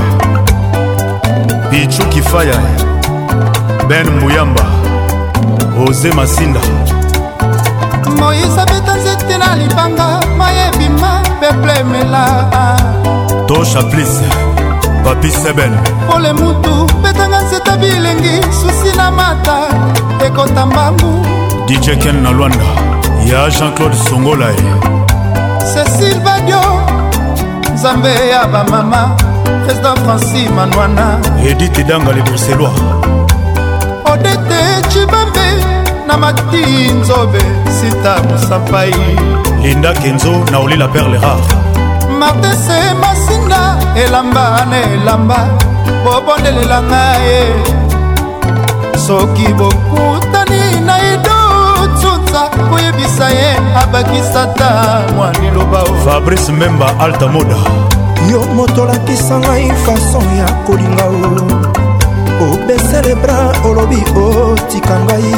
[1.70, 2.58] pichu kifaya
[3.90, 4.60] ben mbuyamba
[5.88, 6.60] oze masinda
[8.18, 10.06] moise abeta nzete na libanga
[10.38, 12.24] mayebima peplemela
[13.46, 14.20] to chaplis
[15.04, 15.72] papi seben
[16.10, 19.58] pole mutu betanga nzeta bilengi susi na mata
[20.26, 21.26] ekota mbangu
[21.66, 22.64] dijeken na lwanda
[23.30, 24.56] ya jean-claude songolae
[25.74, 26.62] cecil badio
[27.74, 29.10] nzambe ya bamama
[29.66, 32.80] président franci manwana edite danga le bruxellois
[36.08, 37.38] na mati nzobe
[37.80, 38.92] sita mosapai
[39.62, 41.48] linda kenzo na olila perle rare
[42.18, 43.62] martese masinga
[44.06, 45.38] elamba na elamba
[46.04, 47.30] bobondelela ngai
[49.06, 53.50] soki bokutani na idotsutsa koyebisa ye
[53.82, 54.68] abakisata
[55.16, 57.56] mwa liloba fabrice memba altamoda
[58.32, 61.83] yo moto olakisa ngai fason ya kolinga o
[62.40, 65.34] obesele bra olobi otika ngai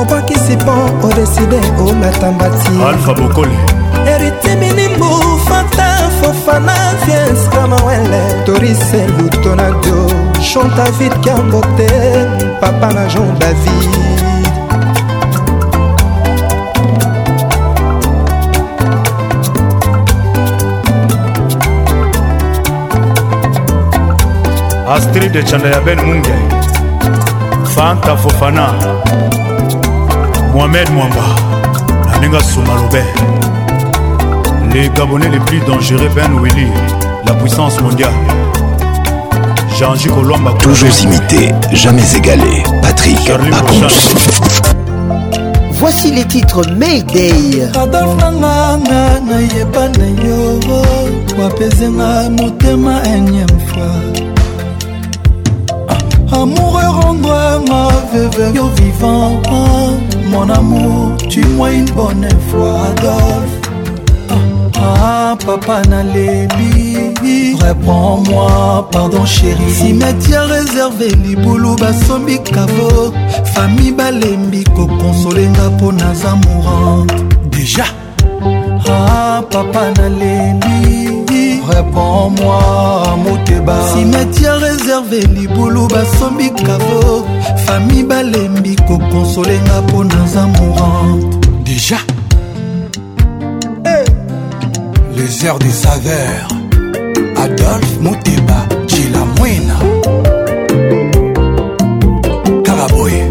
[0.00, 3.54] obwakisi mpo odeside olata mbatialfabokole
[4.14, 5.08] eritiminimbu
[5.48, 5.88] fata
[6.20, 6.76] fofana
[7.06, 10.06] viens kamawele torise lutonadio
[10.52, 11.88] chanta vid kambote
[12.60, 14.09] papa na jon david
[24.90, 26.34] astrid chanda ya ben munge
[27.74, 28.66] fanta fofana
[30.54, 31.24] mohamed mwamba
[32.10, 33.02] naninga suma lobe
[34.74, 36.66] les gabonais les plus dangereux ben willy
[37.26, 38.18] la puissance mondiale
[39.78, 43.16] jean-ji kolomba toujours imité jamais égalé patrick
[43.50, 43.96] pacons
[45.82, 47.62] Voici les titres Mayday.
[47.76, 50.60] adolf nanganga nayeba na yo
[51.42, 54.26] wapezanga motema enyem fois
[56.42, 59.32] amour rendre ma veuve yo vivant
[60.30, 63.56] mon amour tu moi une bonne fois adolphe
[64.76, 73.12] Ah, ah papa nalebi réponds-moi pardon chéri cimetière réservé libulu basombi kavo
[73.54, 77.12] fami balembi kokonsolenga mpo naza mourante
[77.50, 77.84] déjà
[78.88, 81.09] ah papa nalebi
[81.76, 87.24] reprends-moi moteba simetiere réservé libulu basombi kavo
[87.64, 91.98] fami balembi kokonsolenga mpo naza mourante déjà
[93.86, 94.04] hey.
[94.06, 94.08] Eh.
[95.16, 96.48] les heures des saveurs
[97.44, 98.56] adolphe moteba
[98.90, 99.76] jila mwina
[102.66, 103.22] karaboye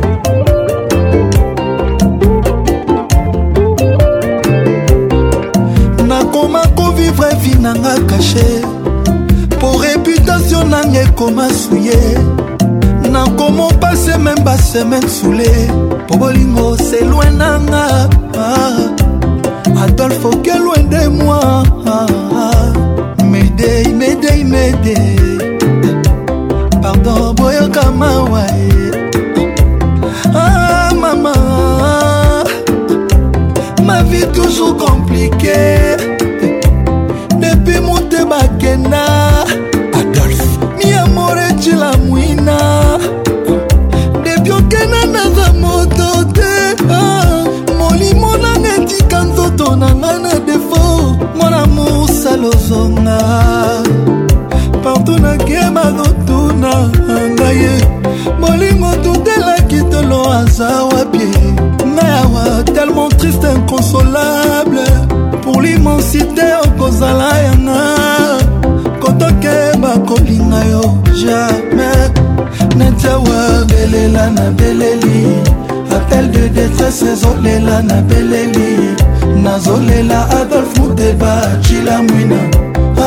[6.07, 8.51] nakoma kovivre vi nanga kashe
[9.59, 11.99] po reputatio nanga ekoma suye
[13.11, 15.51] nakoma pase meme basemaine sule
[16.07, 17.85] po bolingo selwe nanga
[18.37, 18.75] ah,
[19.83, 25.19] adolfo kelwe nde mwa ah, ah, medei medei medei
[26.81, 28.43] pardon boyoka mawa
[30.35, 31.33] ah, mama
[33.85, 35.97] ma vie toujours compliquée
[74.19, 75.41] ezolela na beleli
[75.95, 78.95] appel de détresse ezolela na beleli
[79.43, 82.37] nazolela adolf muteba cila mwina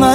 [0.00, 0.09] nga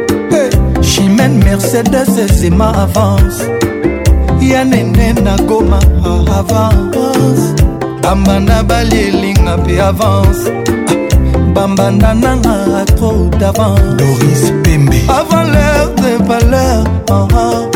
[0.82, 2.10] chimène mercedes
[2.40, 3.40] zema avance
[4.40, 5.78] ya nene na goma
[6.40, 7.42] avance
[8.02, 16.82] bambanda balielinga mpe avance ah, bambanda nanga atro davance doris pembe avant l'heure de valeur
[16.84, 17.69] uh ah, -huh.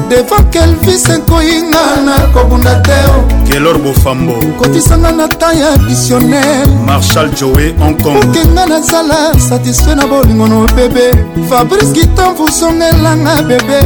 [0.10, 3.22] devant kelvis enkoyi nga nakobunda te oh.
[3.52, 10.48] kelor bofambo kotisanga na temps ya additionnel marshal joe hongkongke nga nazala satisfait na bolingo
[10.50, 11.14] no bebe
[11.50, 13.80] fabrice gitan vosongelanga bebe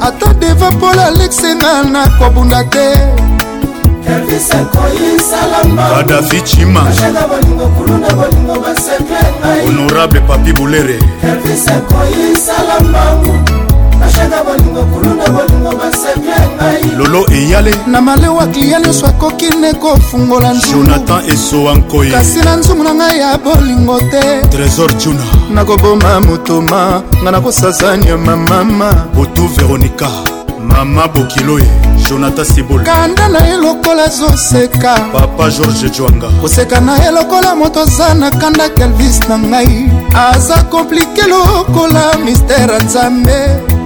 [0.00, 2.88] ata devant paul alexe nga nakobunda te
[5.88, 6.82] kadafi cima
[7.98, 13.34] na bolingo basepe ngai honorable papi bulere elvisekoyisalambangu
[14.00, 20.54] nashanga bolingo kulunda bolingo basepe ngai lolo eyale na malewa klia nyonso akoki ne kofungola
[20.70, 27.02] jonathan esowa nkoi kasi na nzumu na ngai ya bolingo te trésor juna nakoboma motoma
[27.22, 30.10] ngai nakosasa nyama mama botu veronika
[30.84, 31.66] mama bokiloye
[32.08, 37.80] jonathan sibol kanda na ye lokola zoseka papa george jwanga koseka na ye lokola moto
[37.82, 43.38] aza na kanda kelvis na ngai aza komplike lokola mistere nzambe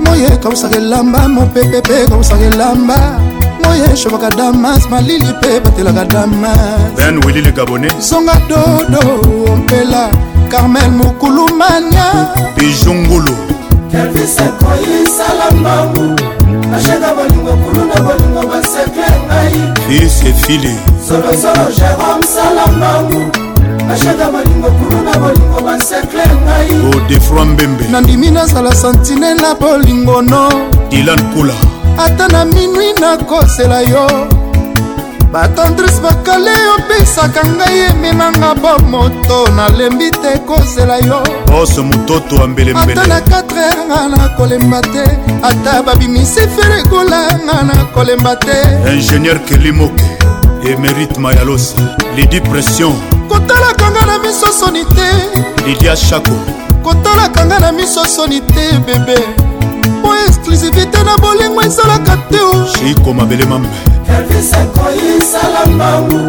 [0.05, 2.99] moye kausaka elamba mopepe mpe kausaka elamba
[3.65, 6.61] moye shobaka damas malili mpe batelaka damas
[6.97, 9.01] ben wilili gabone zonga dodo
[9.53, 10.09] ompela
[10.51, 13.37] carmel mokulumania bijungulu
[13.91, 16.32] kelvis akoyisala mbangu
[16.75, 20.75] ashaka bolingo kulu na bolingo basekle ngai fils efili
[21.09, 23.21] solosolo jérome salambangu
[23.93, 30.49] ashaka bolingo kulu na bolingo basekle ngai odefroi mbembe nandimi nazala santine na bolingono
[30.91, 31.55] dilan kula
[31.99, 34.07] ata na minwi nakosela yo
[35.33, 41.23] batantrise bakale opesaka ngai ememanga bo moto nalembi te kozela yo
[41.61, 45.05] oso mototo ambeleata na 4 heure nga nakolemba te
[45.43, 48.59] ata babimisi ferekola nga nakolemba te
[48.95, 50.05] ingénieur kelimoke
[50.71, 51.75] emerite mayalosa
[52.17, 52.93] lidi pression
[53.29, 55.09] kotalaka nga na miso soni te
[55.67, 56.37] lidia shako
[56.85, 59.17] kotalaka nga na miso soni te bebe
[60.05, 63.73] po exclusivité na bolingo ezalaka te o shiko mabele mambe
[64.33, 66.21] ndakisa koyisala mbangu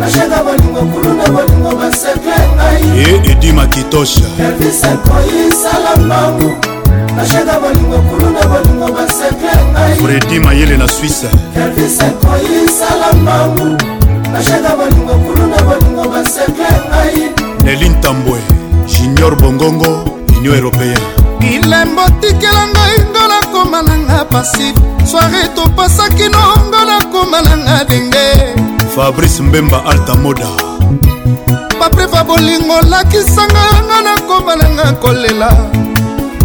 [0.00, 6.50] bashaka bolingo kulu na bolingo basekle ngai ye edi makitosha elvisa koyisala mbangu
[7.16, 11.26] bashaka bolingo kulu na bolingo basekle ngai fredi mayele na swisse
[11.64, 13.68] elvisa koyisala mbangu
[14.32, 17.20] bashaka bolingo kulu na bolingo basekle ngai
[17.64, 18.38] nelin tambwe
[18.86, 19.92] junior bongongo
[20.38, 21.06] union européenne
[21.40, 22.75] bilembo tikelanga
[24.36, 24.76] masif
[25.10, 28.24] soare topasaki nongo nakoma nanga denge
[28.94, 30.46] fabrice mbemba altamoda
[31.80, 35.50] bapreva bolingo olakisanga nga nakoma nanga kolela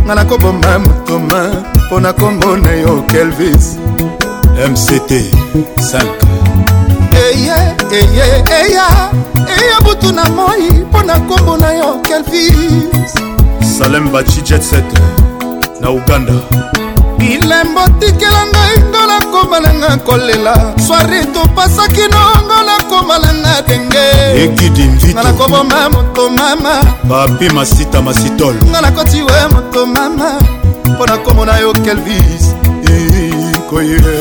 [0.05, 1.39] nga nakoboma motoma
[1.88, 3.65] mpo nakomona yo kelvis
[4.72, 5.11] mct
[5.55, 6.07] 5
[7.22, 7.57] eye
[7.97, 8.26] eye
[8.59, 8.88] eya
[9.55, 13.11] eya butu na moi mpo na nkombo na yo kelvis
[13.77, 14.89] salem bachi jet set
[15.81, 16.34] na uganda
[17.22, 20.53] bilembo tikela ngai ngola komalanga kolela
[20.88, 24.07] swari topasaki nongola komalanga denge
[24.43, 26.73] ekidinga nakoboma moto mama
[27.10, 30.30] papi masita masitol nga nakoti we moto mama
[30.89, 32.45] mpo na komona yo kelvis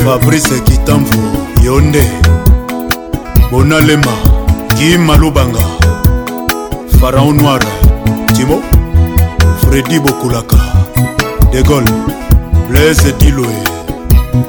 [0.05, 1.23] fabrice kitamvu
[1.65, 2.05] yo nde
[3.51, 4.13] bonalema
[4.79, 5.65] kima lubanga
[7.01, 7.65] faraon noir
[8.37, 8.59] timo
[9.61, 10.59] fredi bokulaka
[11.53, 12.20] de gaulle
[12.71, 13.61] blaise diloe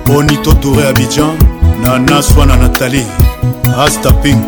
[0.05, 1.33] bonito touré abidjan
[1.81, 3.05] nana swana nathalie
[3.85, 4.47] asta pink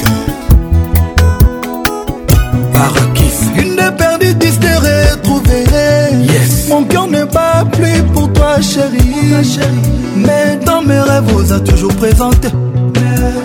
[2.73, 6.69] barakif une perdue disterée trouverée yes.
[6.69, 9.89] mon cœur ne bat plus pour toi chérie, chérie.
[10.17, 12.49] mais dans mes rêves vous a toujours présenté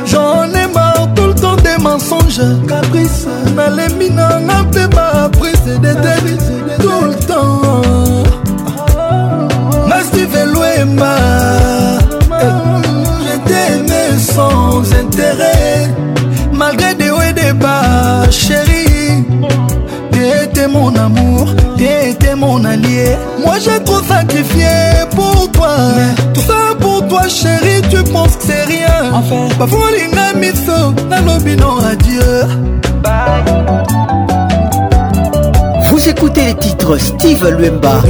[0.07, 3.27] j'en ai marre tout le temps des mensonges caprice
[3.57, 5.95] mais les mineurs n'ont pas appris c'est des
[6.83, 8.25] tout le temps
[10.79, 11.17] pemba
[12.41, 12.45] eh,
[13.25, 15.89] je t'aime sans intérêt
[16.53, 19.25] malgré des hauts et des bas chérie
[20.13, 24.69] t'étais mon amour t'étais mon allié moi j'ai trop sacrifié
[25.17, 29.49] pour toi Mais tout ça pour toi chérie tu penses que c'est rien enfin.
[29.59, 32.45] bafolinga miso nalobi non adieu
[33.03, 34.47] Bye.
[35.99, 38.01] Vous écoutez les titres Steve Luemba.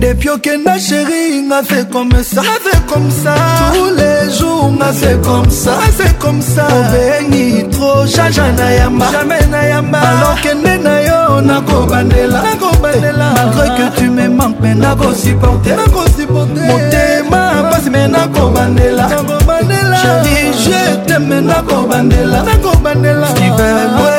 [0.00, 3.34] Depuis que na chérie, on a fait comme ça, on fait comme ça.
[3.74, 6.68] Tous les jours, on a fait comme ça, on fait comme ça.
[6.70, 9.98] On bénit trop, jaja na yamba, jamais na yamba.
[9.98, 13.34] Alors que ne na yo, na ko bandela, na ko bandela.
[13.36, 16.66] Malgré que tu me manques, mais na ko supporter, na ko supporter.
[16.68, 19.96] Mon thème, passe mais na ko bandela, na ko bandela.
[19.96, 23.26] Chérie, je t'aime, na ko bandela, na ko bandela.
[23.30, 23.64] Steve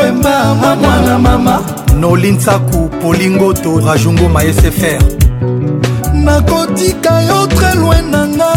[0.02, 1.62] Luemba, mwana mama,
[1.98, 2.85] Nolin Saku.
[3.06, 5.04] kolingoto rajungo maesfr
[6.14, 8.54] nakotika yo tre loin nanga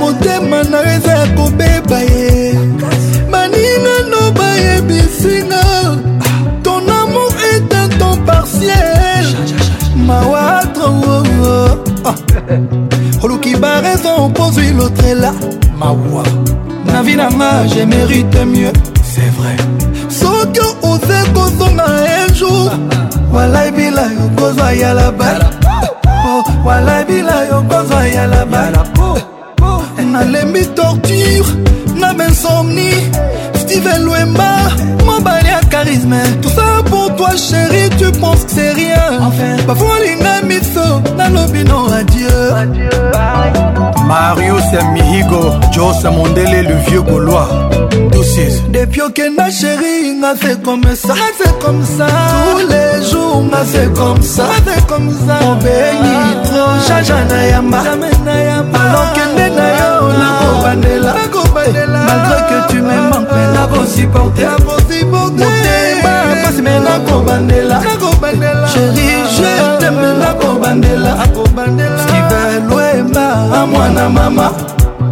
[0.00, 2.52] motema na yo eza ya kobeba ye
[3.30, 5.62] baninano bayebisinga
[6.62, 9.26] ton amour est un temps partiel
[10.06, 10.82] mawatre
[13.22, 13.58] oluki oh, oh.
[13.58, 13.60] ah.
[13.60, 15.32] baraison opozwi lotrela
[15.78, 16.24] mawa
[16.86, 18.72] na vi nanga je mérite mieux
[19.04, 19.56] c'est vrai
[20.08, 21.86] soki oze kozonga
[22.22, 22.68] e jour
[23.32, 25.40] walai bila yo kozwa yala bal
[26.28, 28.74] oh, walai bila yo kozwa yala bal
[30.12, 31.40] nalembi torture
[32.00, 32.92] na bensomni
[33.56, 34.50] steven lwemba
[35.76, 40.86] charisme tout ça pour toi chérie tu penses que c'est rien enfin pas bafolinga miso
[41.18, 42.56] nalobi no adieu
[44.08, 44.80] Mario ya
[45.72, 47.48] Joe c'est mondele le vieux gaulois
[48.72, 52.06] depuis que chéri nga c'est comme ça c'est comme ça
[52.46, 57.80] tous les jours nga c'est comme ça c'est comme ça obéi trop jaja na yamba
[58.80, 59.66] alokende na
[60.22, 64.48] la nakobandela malgré que tu me manques la supporter
[66.56, 67.82] pasi me nakobandela
[68.68, 71.28] sheri je ah, ah, teme nakobandela ah,
[72.00, 73.24] steve lwemba
[73.62, 74.50] amwana mama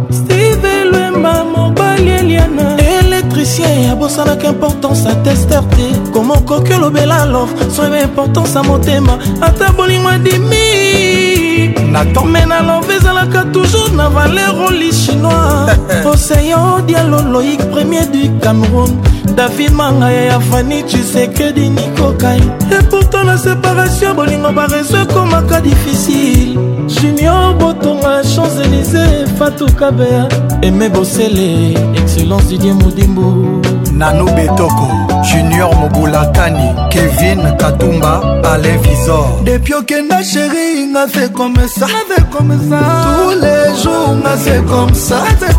[0.09, 8.55] steve lwemba mobali eliana électricien ya bosalaka importance atester te komokoki olobela alors soyeba importance
[8.55, 14.91] ya motema ata bolingo adimi boyi na torme na love ezalaka toujours na valero li
[14.91, 15.69] chinois
[16.05, 18.97] oseyo dialo loïk premier du cameroun
[19.35, 22.41] david mangaya ya fani chisekedi nikokai
[22.79, 30.27] epourtant na séparation bolingo bareso ekomaka difficile junior botonga champs élysé fatukabea
[30.61, 33.61] eme bosele excellence didie modimbu
[33.99, 34.87] nano betoko
[35.23, 41.87] junior mobulakani kevin katumba pale visor depuis okenda sheri nga se comme ça
[42.27, 44.55] tous les jours nga se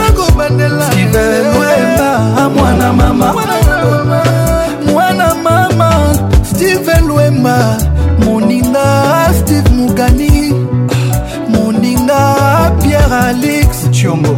[3.17, 4.25] mama
[4.93, 5.91] mwana mama
[6.45, 7.77] steven lwemba
[8.25, 10.53] moninga steve mugani
[11.49, 12.37] moninga
[12.83, 14.37] pierre alix chiongo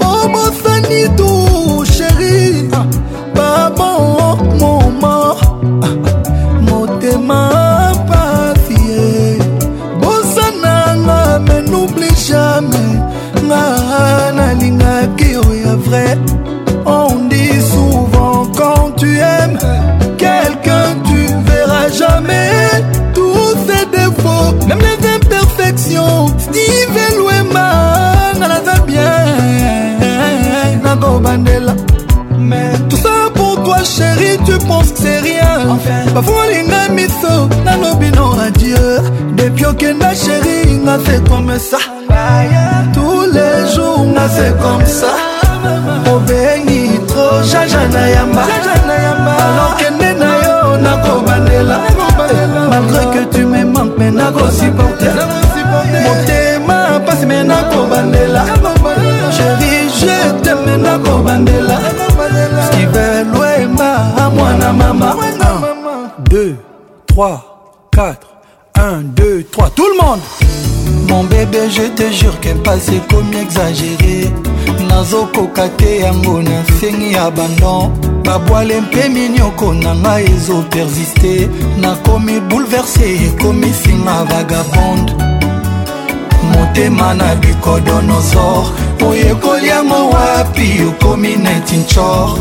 [0.00, 2.70] obosani oh, tu sheri
[3.34, 5.34] babo momo
[6.60, 9.38] motema pasie
[10.00, 13.00] bosananga me noublie jamais
[13.44, 16.39] nga nalingaki oya oh, vrai
[36.14, 38.84] bafulinga miso nalobino adie
[39.38, 41.78] depuis okenda sheri nga se comme ça
[42.94, 45.12] tous les jours nga se comme ça
[46.12, 48.42] obengi tro jaja na yamba
[49.46, 51.76] alokende na yo nakobandela
[52.70, 55.10] malgré que tu me manques me nakosuporte
[56.04, 58.42] motema pasi me nakobandela
[59.36, 61.78] sheri je teme nakobandela
[62.66, 63.90] skivelwema
[64.24, 65.10] amwana mama
[66.40, 66.56] 2,
[67.06, 67.38] 3,
[67.92, 68.16] 4,
[68.74, 70.20] 1, 2, 3, tout le monde
[71.06, 74.32] Mon bébé, je te jure qu'un passé comme exagéré
[74.88, 77.92] nazokoka te yango na nsengi ya bandon
[78.24, 81.48] babwale mpe minioko na ngai ezopersiste
[81.82, 85.12] nakomi bouleverse ekomi singa vagabonde
[86.52, 88.64] motema na bicodonosor
[89.08, 92.34] oyo ekoli yango wapi okomi netinchor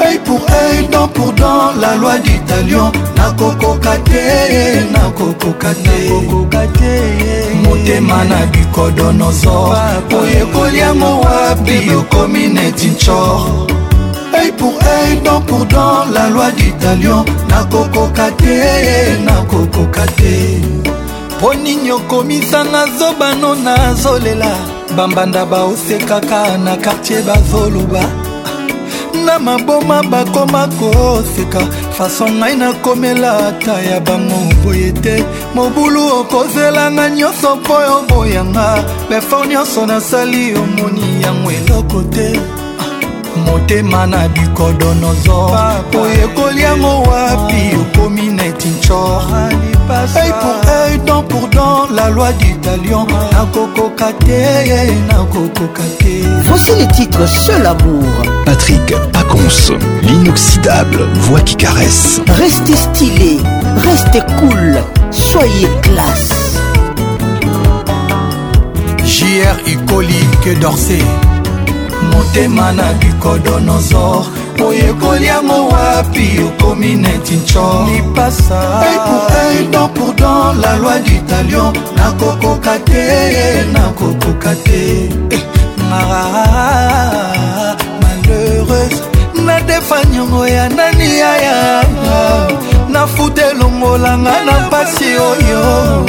[0.00, 8.24] œil pour œil dent pour dent la loi du talion nakokoka te nakokoka te motema
[8.30, 9.76] na bikodonozor
[10.16, 13.66] oyekoli yango wapi okomi neti ncor
[14.40, 18.54] œil pour œil dent pour dent la loi du talion nakokoka te
[19.26, 20.34] nakokoka te
[21.38, 24.52] mpo nini okomisanga zobano nazolela
[24.96, 28.27] bambanda baosekaka na kartier bazoloba
[29.14, 31.60] na maboma bakoma koseka
[31.96, 35.14] faso ngai nakomela ata ya bango boye te
[35.54, 38.66] mobulu okozelanga nyonso mpo oboyanga
[39.10, 42.28] befo nyonso nasali omoni yango eloko te
[42.78, 42.90] ah,
[43.46, 49.22] motema na bikodonozor oyekoli yango wapi okomi netinchor
[50.16, 56.72] œil pour œil dent pour dent la loi du talion nakokoka te nakokoka te voici
[56.80, 62.18] le titre seul amour Patrick Pacons, l'inoxydable voix qui caresse.
[62.28, 63.38] Restez stylé,
[63.76, 64.78] restez cool,
[65.10, 66.30] soyez classe.
[69.04, 71.02] JR Ucolique que d'Orsay.
[72.32, 74.24] du na bikodonosor
[74.64, 77.06] oyekoli yango wapi okomi Ni
[78.14, 78.60] pas lipasa
[79.70, 80.14] don pour
[80.62, 82.78] la loi du talion nakokoka
[83.74, 85.48] na nakokoka te eh.
[89.88, 91.84] faniongo ya nani yaya
[92.90, 96.04] nafuta elongolanga na mpasi oyo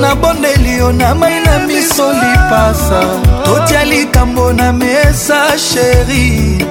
[0.00, 3.00] nabondeli yo na mai na miso lipasa
[3.44, 6.66] totya likambo na mesa sheri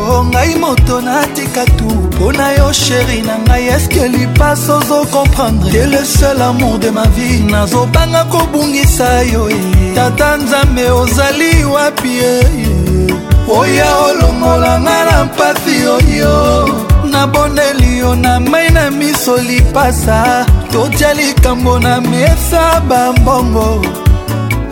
[0.00, 4.98] o oh, ngai moto natika tu mpo na yo sheri na ngai eske lipasa ozo
[5.12, 9.56] komprendre ye le seul amour de ma vie nazobanga kobungisa yo eh.
[9.96, 12.79] tata nzambe ozali wapi ye eh?
[13.50, 16.34] oya olongola nga na mpasi oyo
[17.10, 23.82] nabondeli yo na mai na miso lipasa totya likambo na mesa bambongo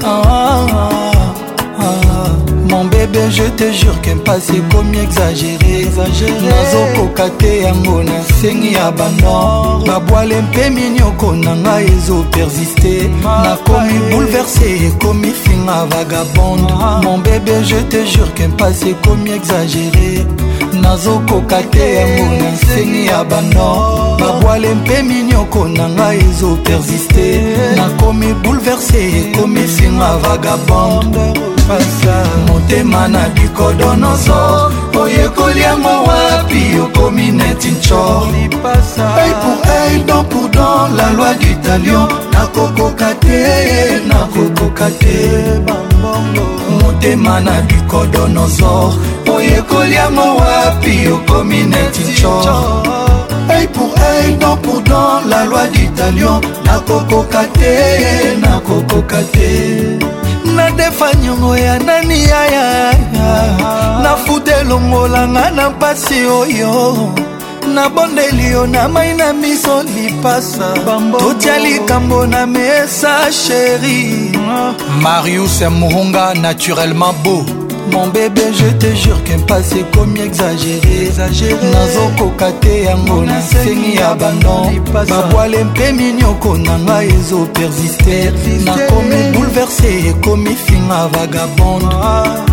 [0.02, 2.47] ah, ah, ah.
[2.78, 5.82] mon bébé je te jure kempasi ekomi exagéré
[6.48, 12.92] nazokoka te yango na nsengi ya banor babwale mpe minioko na ngai ezopersiste
[13.44, 17.00] nakomi bouleverse ekomi finga vagabonde ah.
[17.02, 20.24] mon bébé je te jure kempasi ekomi exagéré
[20.82, 27.26] nazokoka te yango na nseni ya banor babwale mpe minioko na ngai ezopersiste
[27.76, 31.26] nakomi bouleverse ekomi singa vagabonde
[32.46, 34.40] motema na bikodo nyonso
[35.02, 38.04] oyekoli yango wapi okomi neti nco
[39.22, 43.42] ei pour ei don pour don la loi du talion nakokoka te
[44.08, 48.94] nakokoka te motema na bikodonozor
[49.34, 52.82] oyekoli yango wapi okomi neti chor
[53.50, 59.98] œil pour œil dent pour dent la loi d'italion nakokoka te nakokoka te
[60.44, 62.92] nadefa nyongo ya nani yaya
[64.02, 67.37] nafuta elongolanga na mpasi oyo oh
[67.74, 70.74] nabondeli yo na mai na miso lipasa
[71.18, 74.32] totya likambo na mesa sheri
[75.02, 77.40] marius moronga naturellement beau
[77.92, 81.10] mon bébé je te jure quempas ekomi exagéré
[81.74, 88.16] nazokoka te yango na nsengi ya bandon babwale mpe minioko na ngai ezopersiste
[88.64, 92.44] nakomi bouleverse ekomi finga vagabonde ah.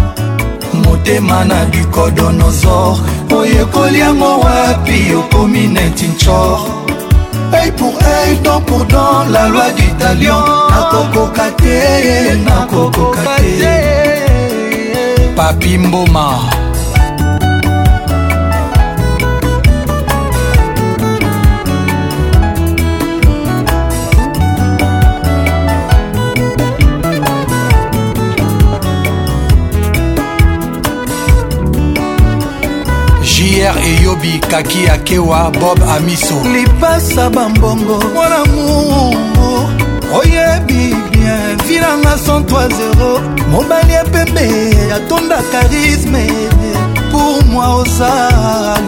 [0.95, 2.97] motema na bikodonozor
[3.37, 6.59] oyekoli yango wapi okomi neti nchor
[7.53, 13.71] œil pour œil dent pour dent la loi du talion nakokoka te nakokoka te
[15.35, 16.29] papi mboma
[33.55, 39.69] pierre eyobi kaki akewa bob amiso lipasa bambongo mwana mungu
[40.15, 44.49] oyebi bien vinanga 103 0 mobali ya pembe
[44.95, 46.49] atondaka risme
[47.55, 48.11] moi oza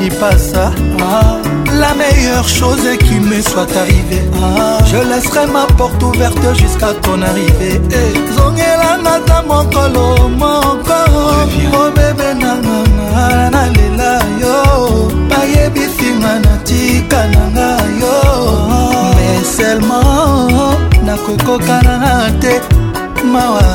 [0.01, 1.37] lipasa ah,
[1.79, 7.21] la meilleure chose qui me soit arrivée ah, je laisserai ma porte ouverte jusqu'à ton
[7.21, 8.11] arrivée eh.
[8.37, 10.99] zongela nata mokolo moko
[11.79, 14.57] o bebe nanga nalela yo
[15.29, 17.69] bayebisinga natika nanga
[18.01, 18.15] yo
[19.15, 22.53] mais seulement nakokokana te
[23.33, 23.65] mawa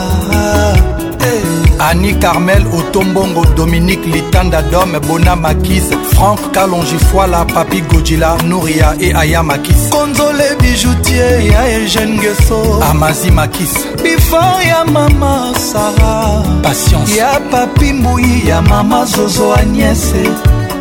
[1.22, 1.32] te
[1.78, 9.42] ani carmel otombongo dominique litanda dome bona makis frank kalongifoila papi gojila nouria e aya
[9.42, 12.58] makis konzole bijoutier ya egene geso
[12.90, 20.24] amazi makis bifor ya mama sara patience ya papi mbui ya mama zozo agnese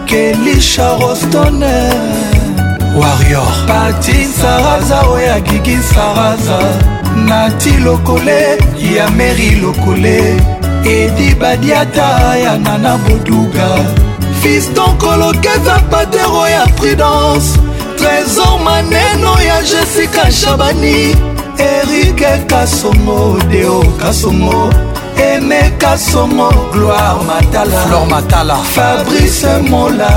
[0.06, 2.41] kelisha rostoner
[3.02, 6.60] warrior patin saraza oyo agigi saraza
[7.28, 8.40] nati lokole
[8.96, 10.16] ya meri lokole
[10.98, 12.08] edi badiata
[12.46, 13.68] ya nana boduga
[14.42, 17.48] fiston kolokeza patero ya prudence
[17.98, 21.00] trésor maneno ya jessica shabani
[21.72, 24.74] erike kasongo deo kasongo
[25.22, 30.10] emeka somo gloire matala flor matala fabrice mola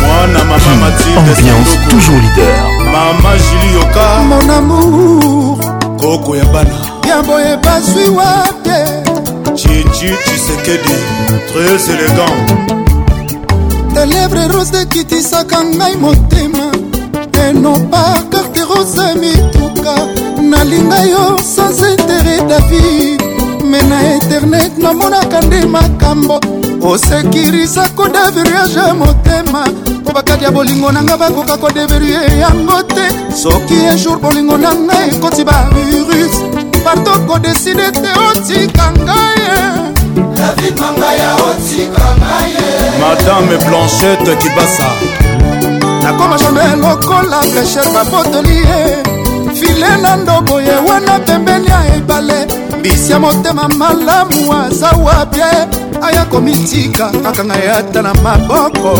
[0.00, 5.58] mwana mama matildeambiance toujours leader mama jili yoka mon amour
[6.00, 8.80] koko ya bana ya boye bazwi wate
[9.56, 10.98] cici cisekedi
[11.48, 12.38] très élégant
[13.94, 16.66] telebre rose ekitisaka ngai motema
[17.48, 19.94] enopakarte rose mituka
[20.42, 23.27] nalinga yo sans intere david
[23.68, 26.40] pome na eternet namonaka nde makambo
[26.82, 29.66] osekirisa kodeveriage motema
[30.00, 36.36] mpo bakati ya bolingo nanga bakoka kodeverie yango te soki ejour bolingo nanga ekoti bavirus
[36.84, 39.56] parto kodeside te otikanga ye
[43.00, 44.86] madame blanchette kibasa
[46.02, 48.96] nakoma jambe lokola blecher baboteli ye
[49.54, 52.48] file na ndobo ye wana pembeni ya ebale
[52.88, 55.44] polisi ya motema malamu aza wapie
[56.02, 58.96] aya komitika kaka ngai ata na maboko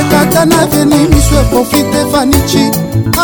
[0.00, 2.70] ekata na veni miso eprofite fanichi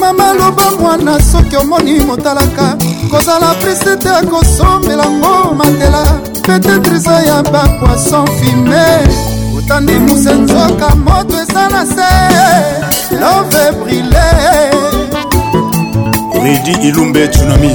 [0.00, 2.76] mama loba mwana soki omoni motalaka
[3.10, 6.04] kozala prisi te kosomelango mandela
[6.46, 8.86] petetre eza ya bapoison fume
[9.58, 12.12] otandi muse nzoka moto eza na se
[13.20, 14.24] love brile
[16.44, 17.70] redi ilumbe tsunami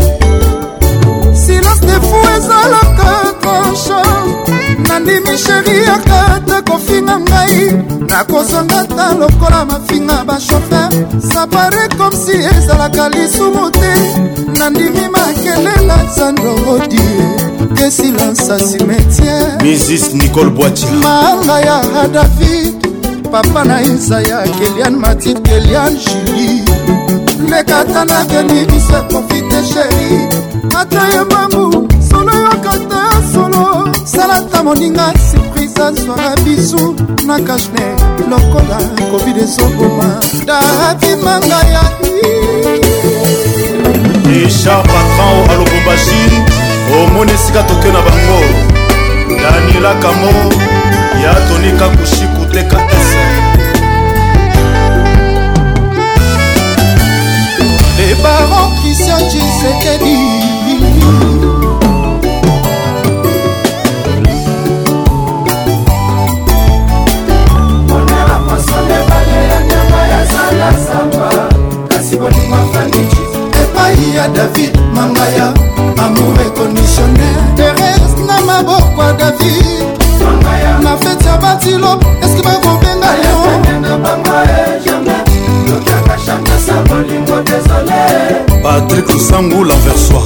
[1.45, 3.09] silence de fou ezalaka
[3.41, 7.59] tranchant nandimi sheri akata kofinga ngai
[8.09, 10.89] nakozonga ta lokola mafinga bashofer
[11.31, 13.93] sapare komsi ezalaka lisumu te
[14.57, 17.19] nandimi makelela sandrogodie
[17.77, 22.75] ke silansa simetiere misis nicole boitia maanga ya hadavid
[23.31, 26.63] papa na isaya kelian matit kelian juli
[27.49, 30.15] lekata na deni biso profite sheri
[30.79, 33.01] ata yembamu solo yoka te
[33.33, 36.83] solo salata moninga surprise azwaka bisu
[37.27, 37.85] na kashne
[38.29, 38.77] lokola
[39.11, 40.07] covid ezoboma
[40.47, 42.11] dabimanga yai
[44.31, 46.21] richard patran a lubumbashi
[46.99, 48.39] omoni esika tokio na bango
[49.43, 50.31] daniela kamo
[51.23, 53.23] ya tonika kushiku te katese
[57.97, 60.44] le baron christian tshisekedi
[70.71, 71.29] nasamba
[71.89, 73.19] kasi bolingo afaniki
[73.61, 75.53] epai ya david mangaya
[76.03, 79.65] amour econditionner terese na maboko ya david
[80.83, 83.35] na feti ya batilo eske bakobenga yo
[88.65, 90.25] patrik osangula versoir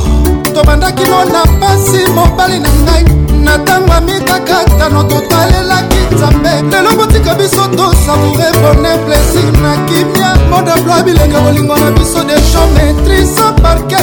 [0.55, 3.03] tobandaki no na mpasi mobali na ngai
[3.45, 11.01] na ntango ya mitakatano totalelaki nzambe lelo botika biso tosavoure bone plaisir na kimia modabloa
[11.05, 14.01] bilenga bolingo na biso de geometrise parke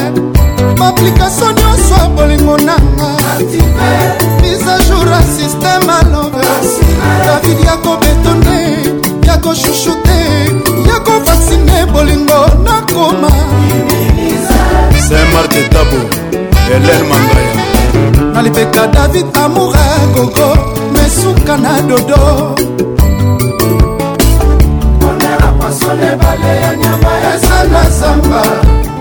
[0.78, 3.08] baaplikatio nyonso ya bolingo nanga
[4.42, 6.42] mise a jour ya systeme alove
[7.24, 8.58] david ya kobetonde
[9.26, 10.16] ya koshushu te
[10.96, 13.30] nakovaksine bolingo nakoma
[15.08, 15.98] saint marte tabo
[16.68, 17.56] helen mangaya
[18.34, 20.48] na libeka david amoura gogo
[20.94, 22.22] mesuka na dodo
[27.34, 28.42] ezana samba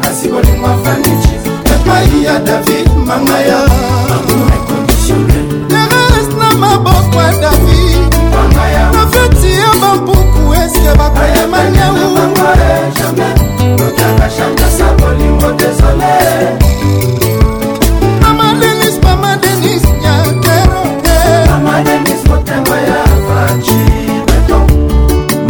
[0.04, 1.34] kasi bolingo afaniki
[1.74, 3.60] epai ya david mangaya
[5.70, 7.85] teres na maboko ya david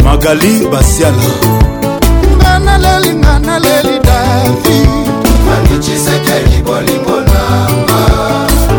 [0.06, 1.30] magali basiala
[2.40, 4.78] nga naleli nga naleli davi
[5.46, 8.00] manichisekeli bolingo nanga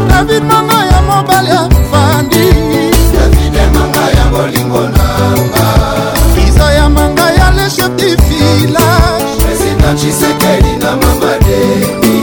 [0.09, 2.47] david manga ya mobali afandi
[3.13, 5.76] davide manga ya bolingo nanga
[10.07, 12.21] tshisekedi na mamadeni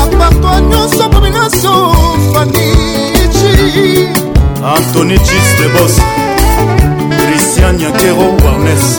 [0.02, 1.92] apartoi nyonso abomination
[2.32, 4.08] fanici
[4.76, 5.98] antony cis de bos
[7.26, 8.98] christian yakero warnes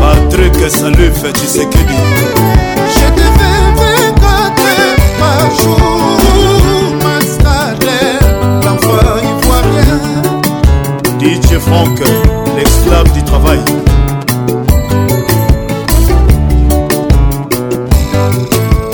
[0.00, 1.94] patrik saluf tshisekedi
[11.66, 11.98] Franck,
[12.56, 13.58] l'esclave du travail.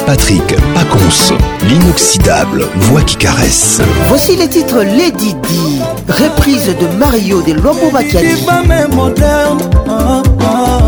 [0.07, 1.35] Patrick Pacons,
[1.69, 3.81] l'inoxydable voix qui caresse.
[4.07, 8.29] Voici les titres Lady Di, reprise de Mario des Lombo Macchiani.
[8.49, 8.63] Ah,
[10.49, 10.81] ah.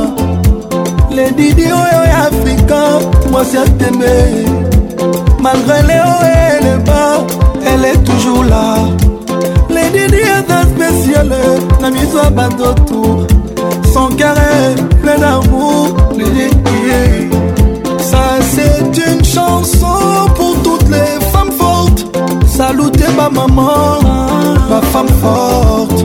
[1.10, 4.46] Lady Di oyo oh, moi, africain, à t'aimer
[5.40, 7.26] Malgré les hauts et les bas,
[7.66, 8.76] elle est toujours là.
[10.08, 11.42] priada spéciale
[11.80, 13.26] na miso ya bandotu
[13.92, 15.96] son carré plein d'amour
[17.98, 22.06] ça c'est une chanson pour toutes les femmes fortes
[22.46, 24.00] salute bamaman
[24.68, 26.04] bafemme forte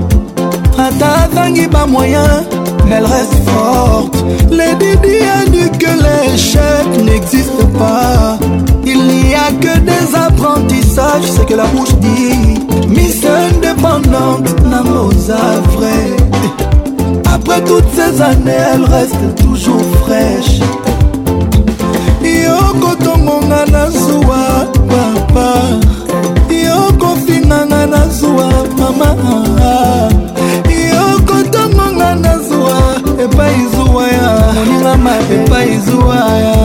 [0.77, 2.45] ata azangi bamoyen
[2.91, 4.25] elle reste forte.
[4.51, 8.37] Les a dit que l'échec n'existe pas.
[8.85, 12.59] Il n'y a que des apprentissages, c'est que la bouche dit.
[12.87, 16.41] Miss indépendante, Namosa vrai.
[17.33, 20.59] Après toutes ces années, elle reste toujours fraîche.
[22.23, 23.65] Yoko tongonga
[25.33, 25.49] papa.
[26.49, 29.55] Yoko finanga mama.
[35.29, 36.55] epai zuwaya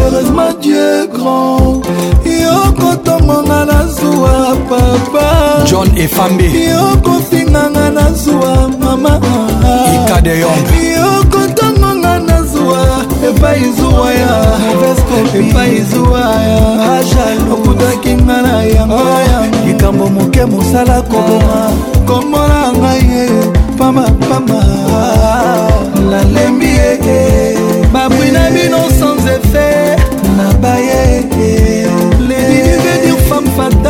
[0.00, 1.82] heureusement dieu grand
[2.24, 5.33] yokotongonga nazuwa papa
[5.74, 9.20] john efambi yokofinganga na zuwa mama
[9.94, 12.80] ikade yong yokotongonga na zuwa
[13.28, 14.56] epai zuwa ya
[15.40, 17.02] epai zuwa ya
[17.52, 19.00] okutaki nga na yango
[19.66, 21.62] likambo moke mosala koboma
[22.06, 23.26] komola ngai ye
[23.78, 24.60] pamapama
[26.10, 27.22] nalembi ye
[27.92, 29.70] babwi na bino sans efe
[30.36, 31.24] nabaye
[32.28, 33.83] ledi veut dire femme fat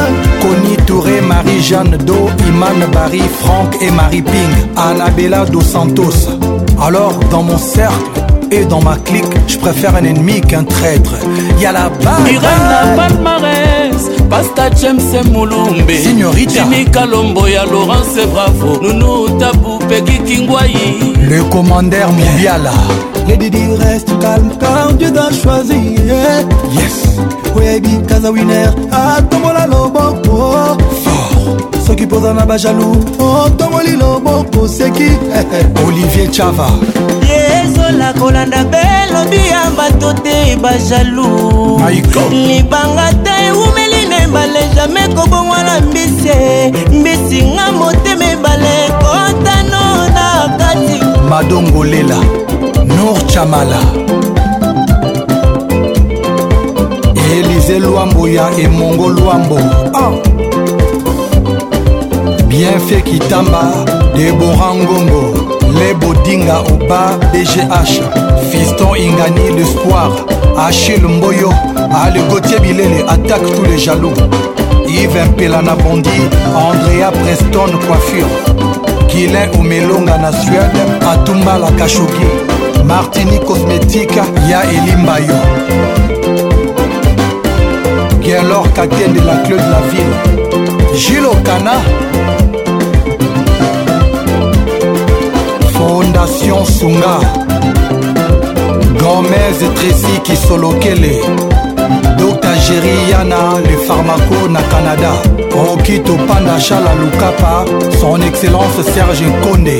[0.86, 6.30] Touré, Marie-Jeanne Do, Iman Barry, Franck et Marie Ping, Bella Dos Santos.
[6.80, 7.96] Alors, dans mon cercle,
[8.52, 11.16] et dans ma clique, je préfère un ennemi qu'un traître.
[11.60, 12.40] Y'a la balle.
[14.30, 15.98] pasta james mulumbe
[16.48, 20.76] jimi kalombo ya laurence bravo nunu tabu pe kikingwai
[21.30, 22.72] le commandeur mondiala
[23.28, 25.96] les didi reste calme car dieu t'a choisi
[26.78, 27.18] yes
[27.56, 30.78] oyebi kaza winer atombola loboko
[31.88, 35.10] soki mpoza na bajalou otongoli loboko seki
[35.88, 36.68] olivier chava
[37.66, 41.80] ezola kolanda belobi ya bato te bajalou
[42.32, 43.85] libanga te eume
[44.76, 46.30] jamai kobongwana mbisi
[46.92, 52.16] mbisi nga motema ebale kotano na kati madongolela
[52.88, 53.78] nor chamala
[57.34, 59.60] elize lwambo ya emongo lwambo
[59.94, 60.12] ah.
[62.48, 63.72] bienfait kitamba
[64.18, 65.40] debora ngongo
[65.80, 67.72] lebodinga oba bgh
[68.52, 70.12] fiston ingani l'espoir
[70.58, 71.54] achille mboyo
[72.06, 74.14] alegotie bilele attaque tous les jaloux
[74.90, 76.10] yves mpelana bondi
[76.58, 78.56] andrea preston coiffure
[79.14, 82.26] guilin omelonga na suede atumbala kashoki
[82.88, 85.40] martini cosmétique ya elimba yo
[88.24, 90.16] gelor katende la claude la ville
[91.10, 91.72] gilokana
[95.74, 97.20] fondation sunga
[99.02, 101.20] gomez tresi kisolokele
[102.46, 105.12] botageri yana le pharmaco na canada
[105.52, 107.66] rokito panda chala lukapa
[108.00, 109.80] son excellence serge nkonde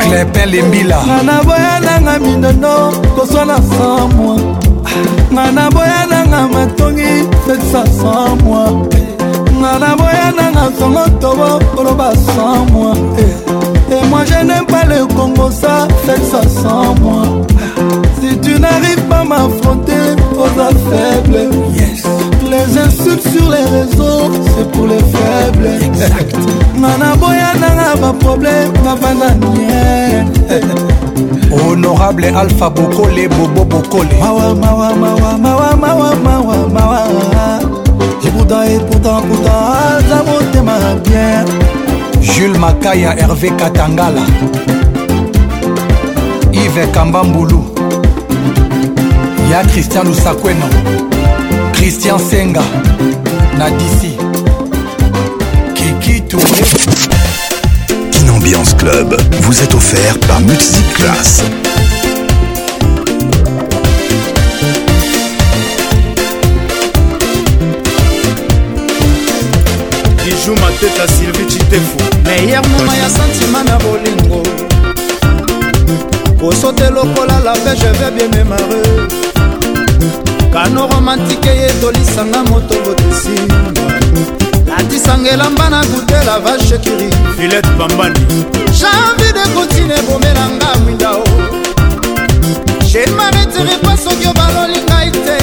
[0.00, 4.38] clepin lembila ngana boya nanga minono koswana sa moi
[5.32, 7.12] ngana boya nanga matongi
[7.46, 8.88] sekisa sa moi
[9.60, 12.92] ngana boya nanga songo tobo koloba sa moi
[13.90, 16.68] et moi je n'aime pas le congo ça sekisa sa
[17.00, 17.22] moi
[18.20, 19.92] Si tu n'arrives pas à m'affronter,
[20.34, 21.46] faudra faible.
[21.74, 22.02] Yes.
[22.50, 25.68] Les insultes sur les réseaux, c'est pour les faibles.
[25.84, 26.34] Exact.
[26.74, 30.24] Nana boya nana ba problème, na bananière.
[31.70, 34.08] Honorable Alpha Bokole, Bobo Bokole.
[34.20, 37.02] Mawa, mawa, mawa, mawa, mawa, mawa, mawa.
[38.24, 41.44] Et pourtant, et pourtant, pourtant, ça monte ma bien.
[42.20, 44.22] Jules Makaya, Hervé Katangala.
[46.52, 47.77] Yves Kambamboulou.
[49.48, 50.66] y ya Christian lusakweno
[51.72, 52.62] Christian senga
[53.58, 54.16] na disi
[56.28, 56.62] Touré
[58.34, 61.42] Ambiance Club vous est offert par Music Class.
[70.80, 74.42] tête à sylvie citefu meyer moma ya santima na bolingo
[76.38, 79.26] kosote lokola la pe je vais bien memare
[80.52, 83.36] kano romantike etolisanga moto botisi
[84.68, 88.20] latisanga elamba na kutela vashekiri filet pambani
[88.78, 91.24] janvi de kotine ebomelanga mwindao
[92.92, 95.38] shemametirikwa soki obaloli ngai te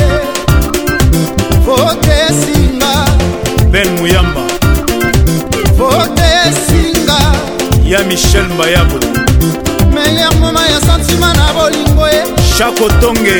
[1.65, 2.91] fotesinga
[3.71, 4.41] ben muyamba
[5.77, 7.17] fotesinga
[7.87, 8.99] ya michel mbayabo
[9.95, 12.23] meyer moma ya santima na bolingo ye
[12.57, 13.39] chakotonge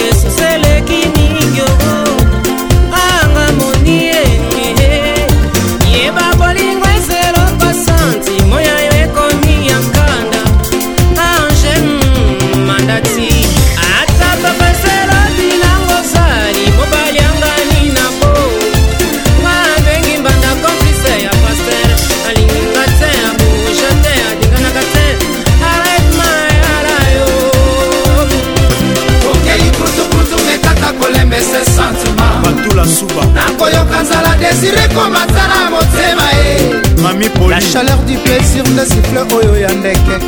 [34.61, 39.71] désiré komata na motema e mami poli la chaleur du plaisir nde sifle oyo ya
[39.71, 40.19] ndeke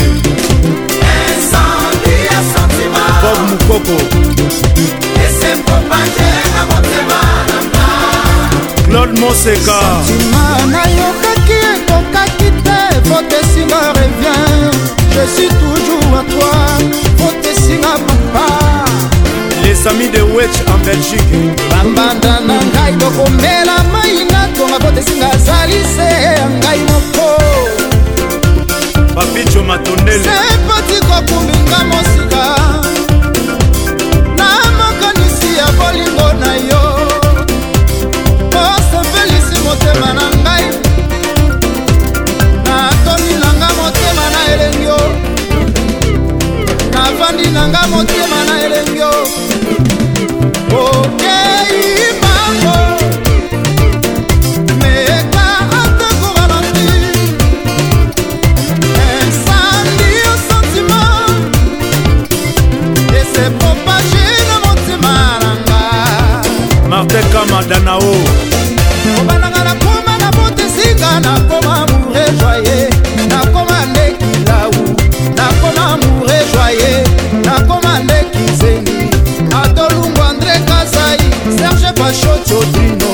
[3.21, 3.97] Bob Moukoko
[8.85, 9.79] Claude Moseka
[10.71, 14.71] nayokaki ekokaki te votesinga revien
[15.11, 16.55] je suis toujours à toi
[17.17, 18.18] votesinga
[19.79, 25.79] les amis de wech en belgique bambanda na ngai tokomela mai na tonga kotesinga azali
[25.95, 27.27] se ya ngai moko
[29.15, 32.43] papicho matondele sepoti kokuminga mosika
[34.39, 34.47] na
[34.79, 36.83] makanisi ya bolingo na yo
[38.63, 40.38] osepelisi motema na
[67.69, 68.03] danao
[69.21, 72.89] obananga nakoma na botesinga nakoma mure joye
[73.27, 74.71] nakoma ndekilau
[75.35, 77.07] nakoma mure joye
[77.45, 79.11] nakoma ndekizeni
[79.63, 81.19] adolungu andre kasai
[81.59, 83.11] serge pachotodino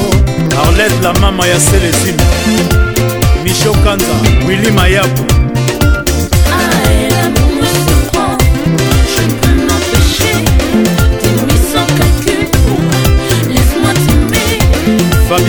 [0.67, 2.23] arlete la mama ya selezime
[3.43, 4.07] mishokanza
[4.47, 5.25] wili mayabu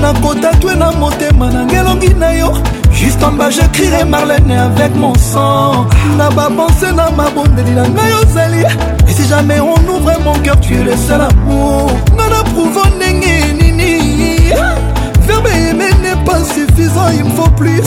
[0.03, 2.53] nakotatwe na motema na ngelongi na yo
[2.93, 5.87] juste en bas j'écrirai marlene avec mon sang
[6.19, 8.63] na bapense na mabondeli na ngai ozali
[9.09, 13.45] et si jamais on ouvre mon cœur tu es le seul amour nga naprouve ndenge
[13.55, 14.49] nini
[15.29, 17.81] verbe aimé n'est pas suffisant il me faut plus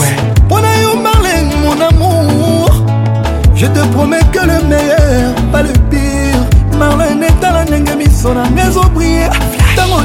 [0.46, 2.55] mpona yo marlene mon amour
[3.56, 6.36] Je te promets que le meilleur, pas le pire
[6.78, 9.30] Marlène est etala est à na ngai ezobriye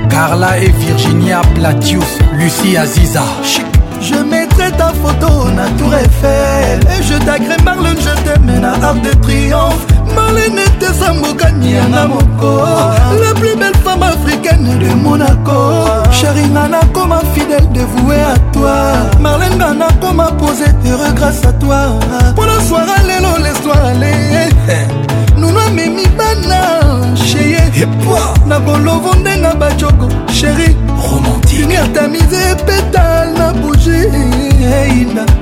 [0.09, 3.25] carla et virginia platius lucie aziza
[4.01, 9.01] Je mettrai ta photo na tour Eiffel Et je t'agrée Marlène, je t'aime à arc
[9.03, 12.63] de triomphe malinete eza mbokani yanga moko
[13.21, 18.75] la plus belle femme africaine de monaco sharinga nakoma fidèle devoué à toi
[19.21, 21.77] marlenga nakoma pose heureux grâce à toi
[22.33, 24.51] mpona soira lelo lesoir ale
[25.39, 27.63] nuno amemi bana cheye
[28.47, 30.77] na bolovo ndenga bajoko sheri
[31.09, 35.42] romantique unir ta mise pétale na bougie eina hey,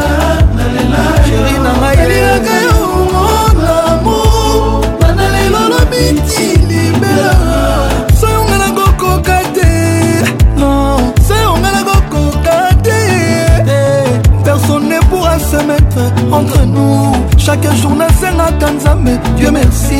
[17.51, 19.99] chaque jour nasengaka nzambe dieu merci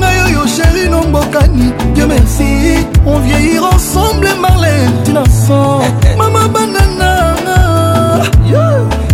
[0.00, 4.72] ngai oyo sheri nombokani dieu merci on vieillir ensemble marle
[5.04, 5.78] tinason
[6.20, 7.58] mama banananga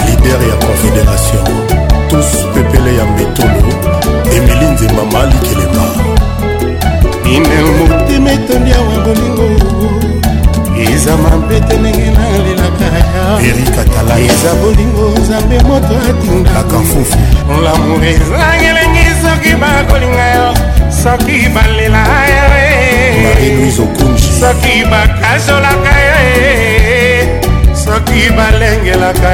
[0.06, 1.44] lider ya confédération
[2.10, 3.72] tous pepele ya mbetolo
[4.36, 5.86] emeli nzemba malikelema
[7.36, 9.48] ine motema etandi awa bolingo
[10.92, 11.95] eza mambetene
[14.30, 17.18] eza bolingo nzambe moto atindaakafufu
[17.64, 20.54] lamour ezangi elengi soki bakolinga yo
[21.04, 22.06] soki balela
[24.40, 26.18] soki bakasolaka yo
[27.76, 29.32] soki balengelaka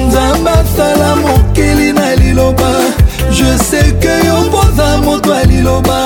[0.08, 2.70] nzambe asala mokili na liloba
[3.32, 6.06] je sais que yo koza moto ya liloba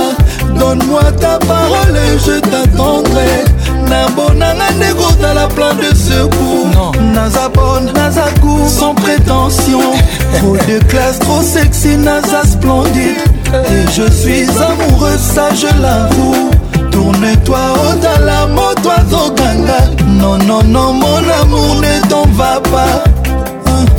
[0.59, 3.43] donne-moi ta parole je t'attendrai
[3.89, 9.81] na bonanga nde kozala plan de secours naza bonne naza cour sans prétention
[10.39, 13.19] trop de classe trop sexy naza splendide
[13.53, 16.51] et je suis amoureuse ça je l'avoue
[16.93, 17.57] tourne-toi
[17.89, 19.79] ozala oh, moto azokanga
[20.19, 23.03] nonono mon amour ne t'en va pas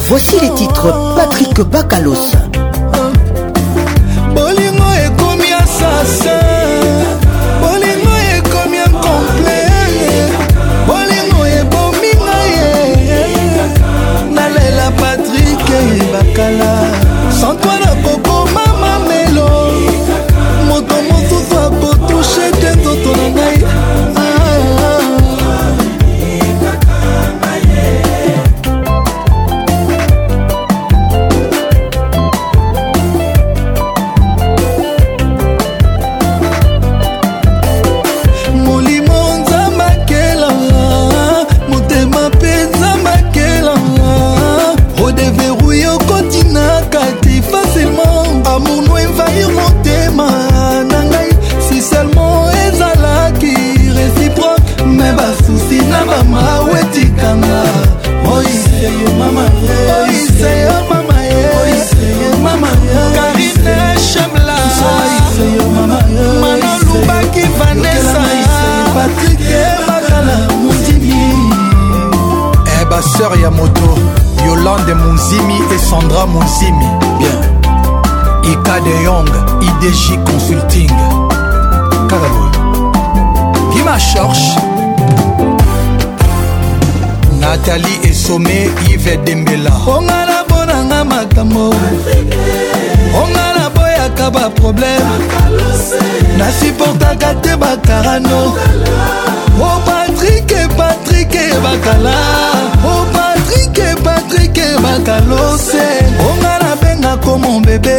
[0.08, 2.30] Voici les titres Patrick Bacalos
[75.94, 76.86] Sandra Monsimi
[77.20, 77.38] bien
[78.42, 79.28] Ika de Young
[79.62, 80.88] IDJ Consulting
[82.08, 82.50] Kagaloue
[83.72, 84.58] Gima Church
[87.40, 91.70] Nathalie Esome Yves Dembela ongana bonanga makambo
[93.22, 95.22] ongana boyaka baproblème
[96.36, 98.52] nasuportaka te bakarano
[99.60, 102.18] o oh, patrike patrike bakala
[102.82, 104.13] o oh, patrike
[104.56, 105.86] ke bakalose
[106.28, 107.96] onga nabenga komo bebe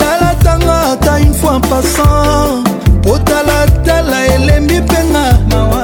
[0.00, 2.54] talatanga ata une fois passant
[3.04, 5.79] potalatala elembi mpenga mawa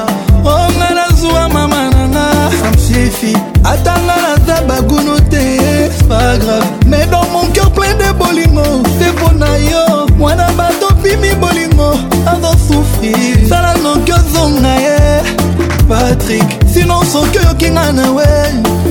[16.27, 18.27] Patrick Sinon soki oyoki nga na we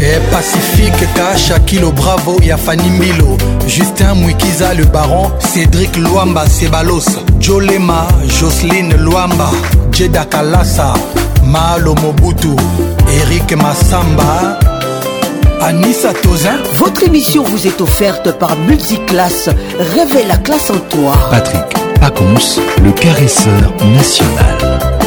[0.00, 3.36] e eh, pacifique kasha kilo bravo ya fani mbilo
[3.66, 7.06] justin mwikiza le baron cédrik lwamba sebalos
[7.38, 8.06] jolema
[8.40, 9.50] joseline lwamba
[9.90, 10.94] jeda kalasa
[11.46, 12.56] malo mobutu
[13.20, 14.58] erik masamba
[15.64, 16.12] Anissa
[16.74, 19.48] Votre émission vous est offerte par Multiclass.
[19.94, 21.12] Réveille la classe en toi.
[21.30, 21.62] Patrick
[22.02, 22.36] Pacons,
[22.84, 24.98] le caresseur national.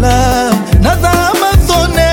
[0.00, 0.50] lala
[0.80, 2.12] naza amazone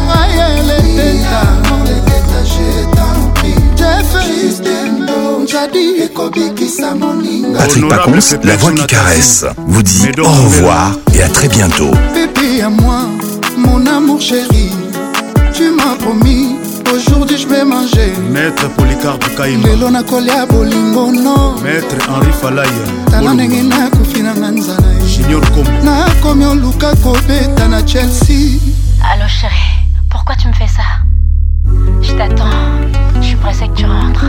[7.59, 11.91] Patrick Pacons, la voix qui caresse, vous dit au revoir et à très bientôt.
[12.15, 13.01] Bébé à moi,
[13.57, 14.71] mon amour chéri,
[15.55, 16.57] tu m'as promis,
[16.95, 18.13] aujourd'hui je vais manger.
[18.31, 21.55] Maître Polycarpe Kaïma, Lelo Nakolia Bolingo, non.
[21.63, 22.69] Maître Henri Falaya,
[23.11, 24.35] Tala Nengi Nakoufina
[25.23, 28.59] senior com nakomi oluka kobeta na chelsea
[29.05, 30.83] allo chéri pourquoi tu me fais ça
[32.01, 32.51] je t'attends
[33.21, 34.25] je suis pressée que tu rentres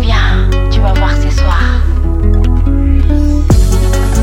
[0.00, 1.60] viens tu vas voir ce soir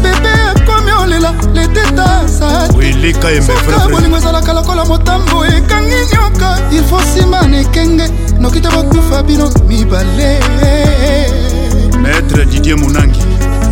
[0.03, 8.05] bebe akomi olela letetaabolingo ezalaka lokola motambo ekangi nyoka ilfo nsima na ekenge
[8.39, 10.39] noki te bakufa bino mibale
[12.01, 13.19] maître didier monangi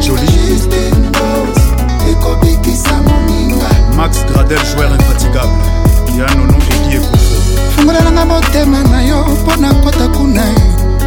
[0.00, 1.62] Jolie Justine Bos
[2.10, 5.64] ekobikisa moninga Max Gradel joueur infatigable
[6.18, 7.36] yanono eki ekofo
[7.76, 10.42] fungolelanga motema na yo mpo na kota kuna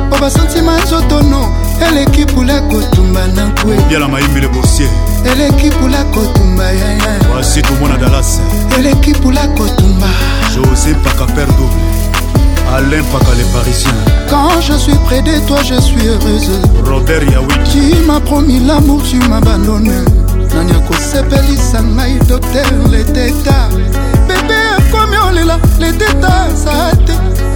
[0.07, 1.49] mpo basantima nzotono
[1.89, 4.87] eleki pula kotumba na kwe obyala mayembele bosie
[5.31, 8.39] eleki pula kotumba yaya wasi tomona dalas
[8.79, 10.07] eleki pula kotumba
[10.55, 11.92] josé pakaper double
[12.71, 13.91] Alain Paca les Parisiens.
[14.29, 16.49] Quand je suis près de toi, je suis heureuse.
[16.85, 17.53] Robert Yaoui.
[17.71, 19.99] Tu m'as promis l'amour, tu m'as abandonné.
[20.53, 23.65] nani akosepelisa ngai doter leteta
[24.27, 27.13] bebe akomi olela leteta za te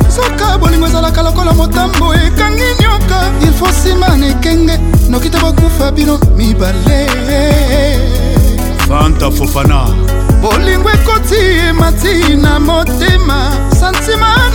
[0.10, 4.80] soka bolingo ezalaka lokola motambo ekangi nyoka ilfo nsima na ekenge
[5.10, 7.06] noki te bokufa bino mibale
[8.88, 9.86] fanta fofana
[10.42, 13.38] bolingo ekoti emati na motema
[13.80, 14.47] santima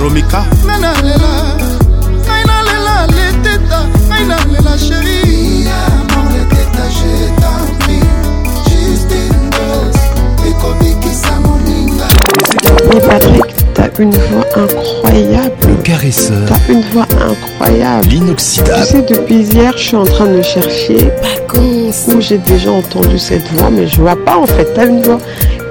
[0.00, 0.44] romika
[13.08, 15.54] Patrick, t'as une voix incroyable.
[15.68, 16.46] Le caresseur.
[16.46, 18.06] T'as une voix incroyable.
[18.08, 18.82] L'inoxydable.
[18.86, 21.08] Tu sais, depuis hier, je suis en train de chercher.
[21.48, 21.58] Pas
[22.08, 24.66] où j'ai déjà entendu cette voix, mais je vois pas en fait.
[24.74, 25.18] T'as une voix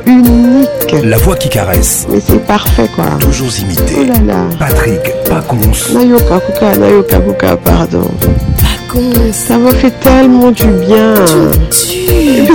[0.05, 0.95] unique.
[1.03, 2.07] La voix qui caresse.
[2.09, 3.05] Mais c'est parfait quoi.
[3.19, 3.97] Toujours imité.
[4.01, 4.41] Oh là là.
[4.59, 5.59] Patrick Pacons.
[5.93, 8.07] Nayoka Kuka, Nayoka Kuka, pardon.
[8.19, 9.11] Pacons.
[9.33, 11.13] Ça m'a fait tellement du bien.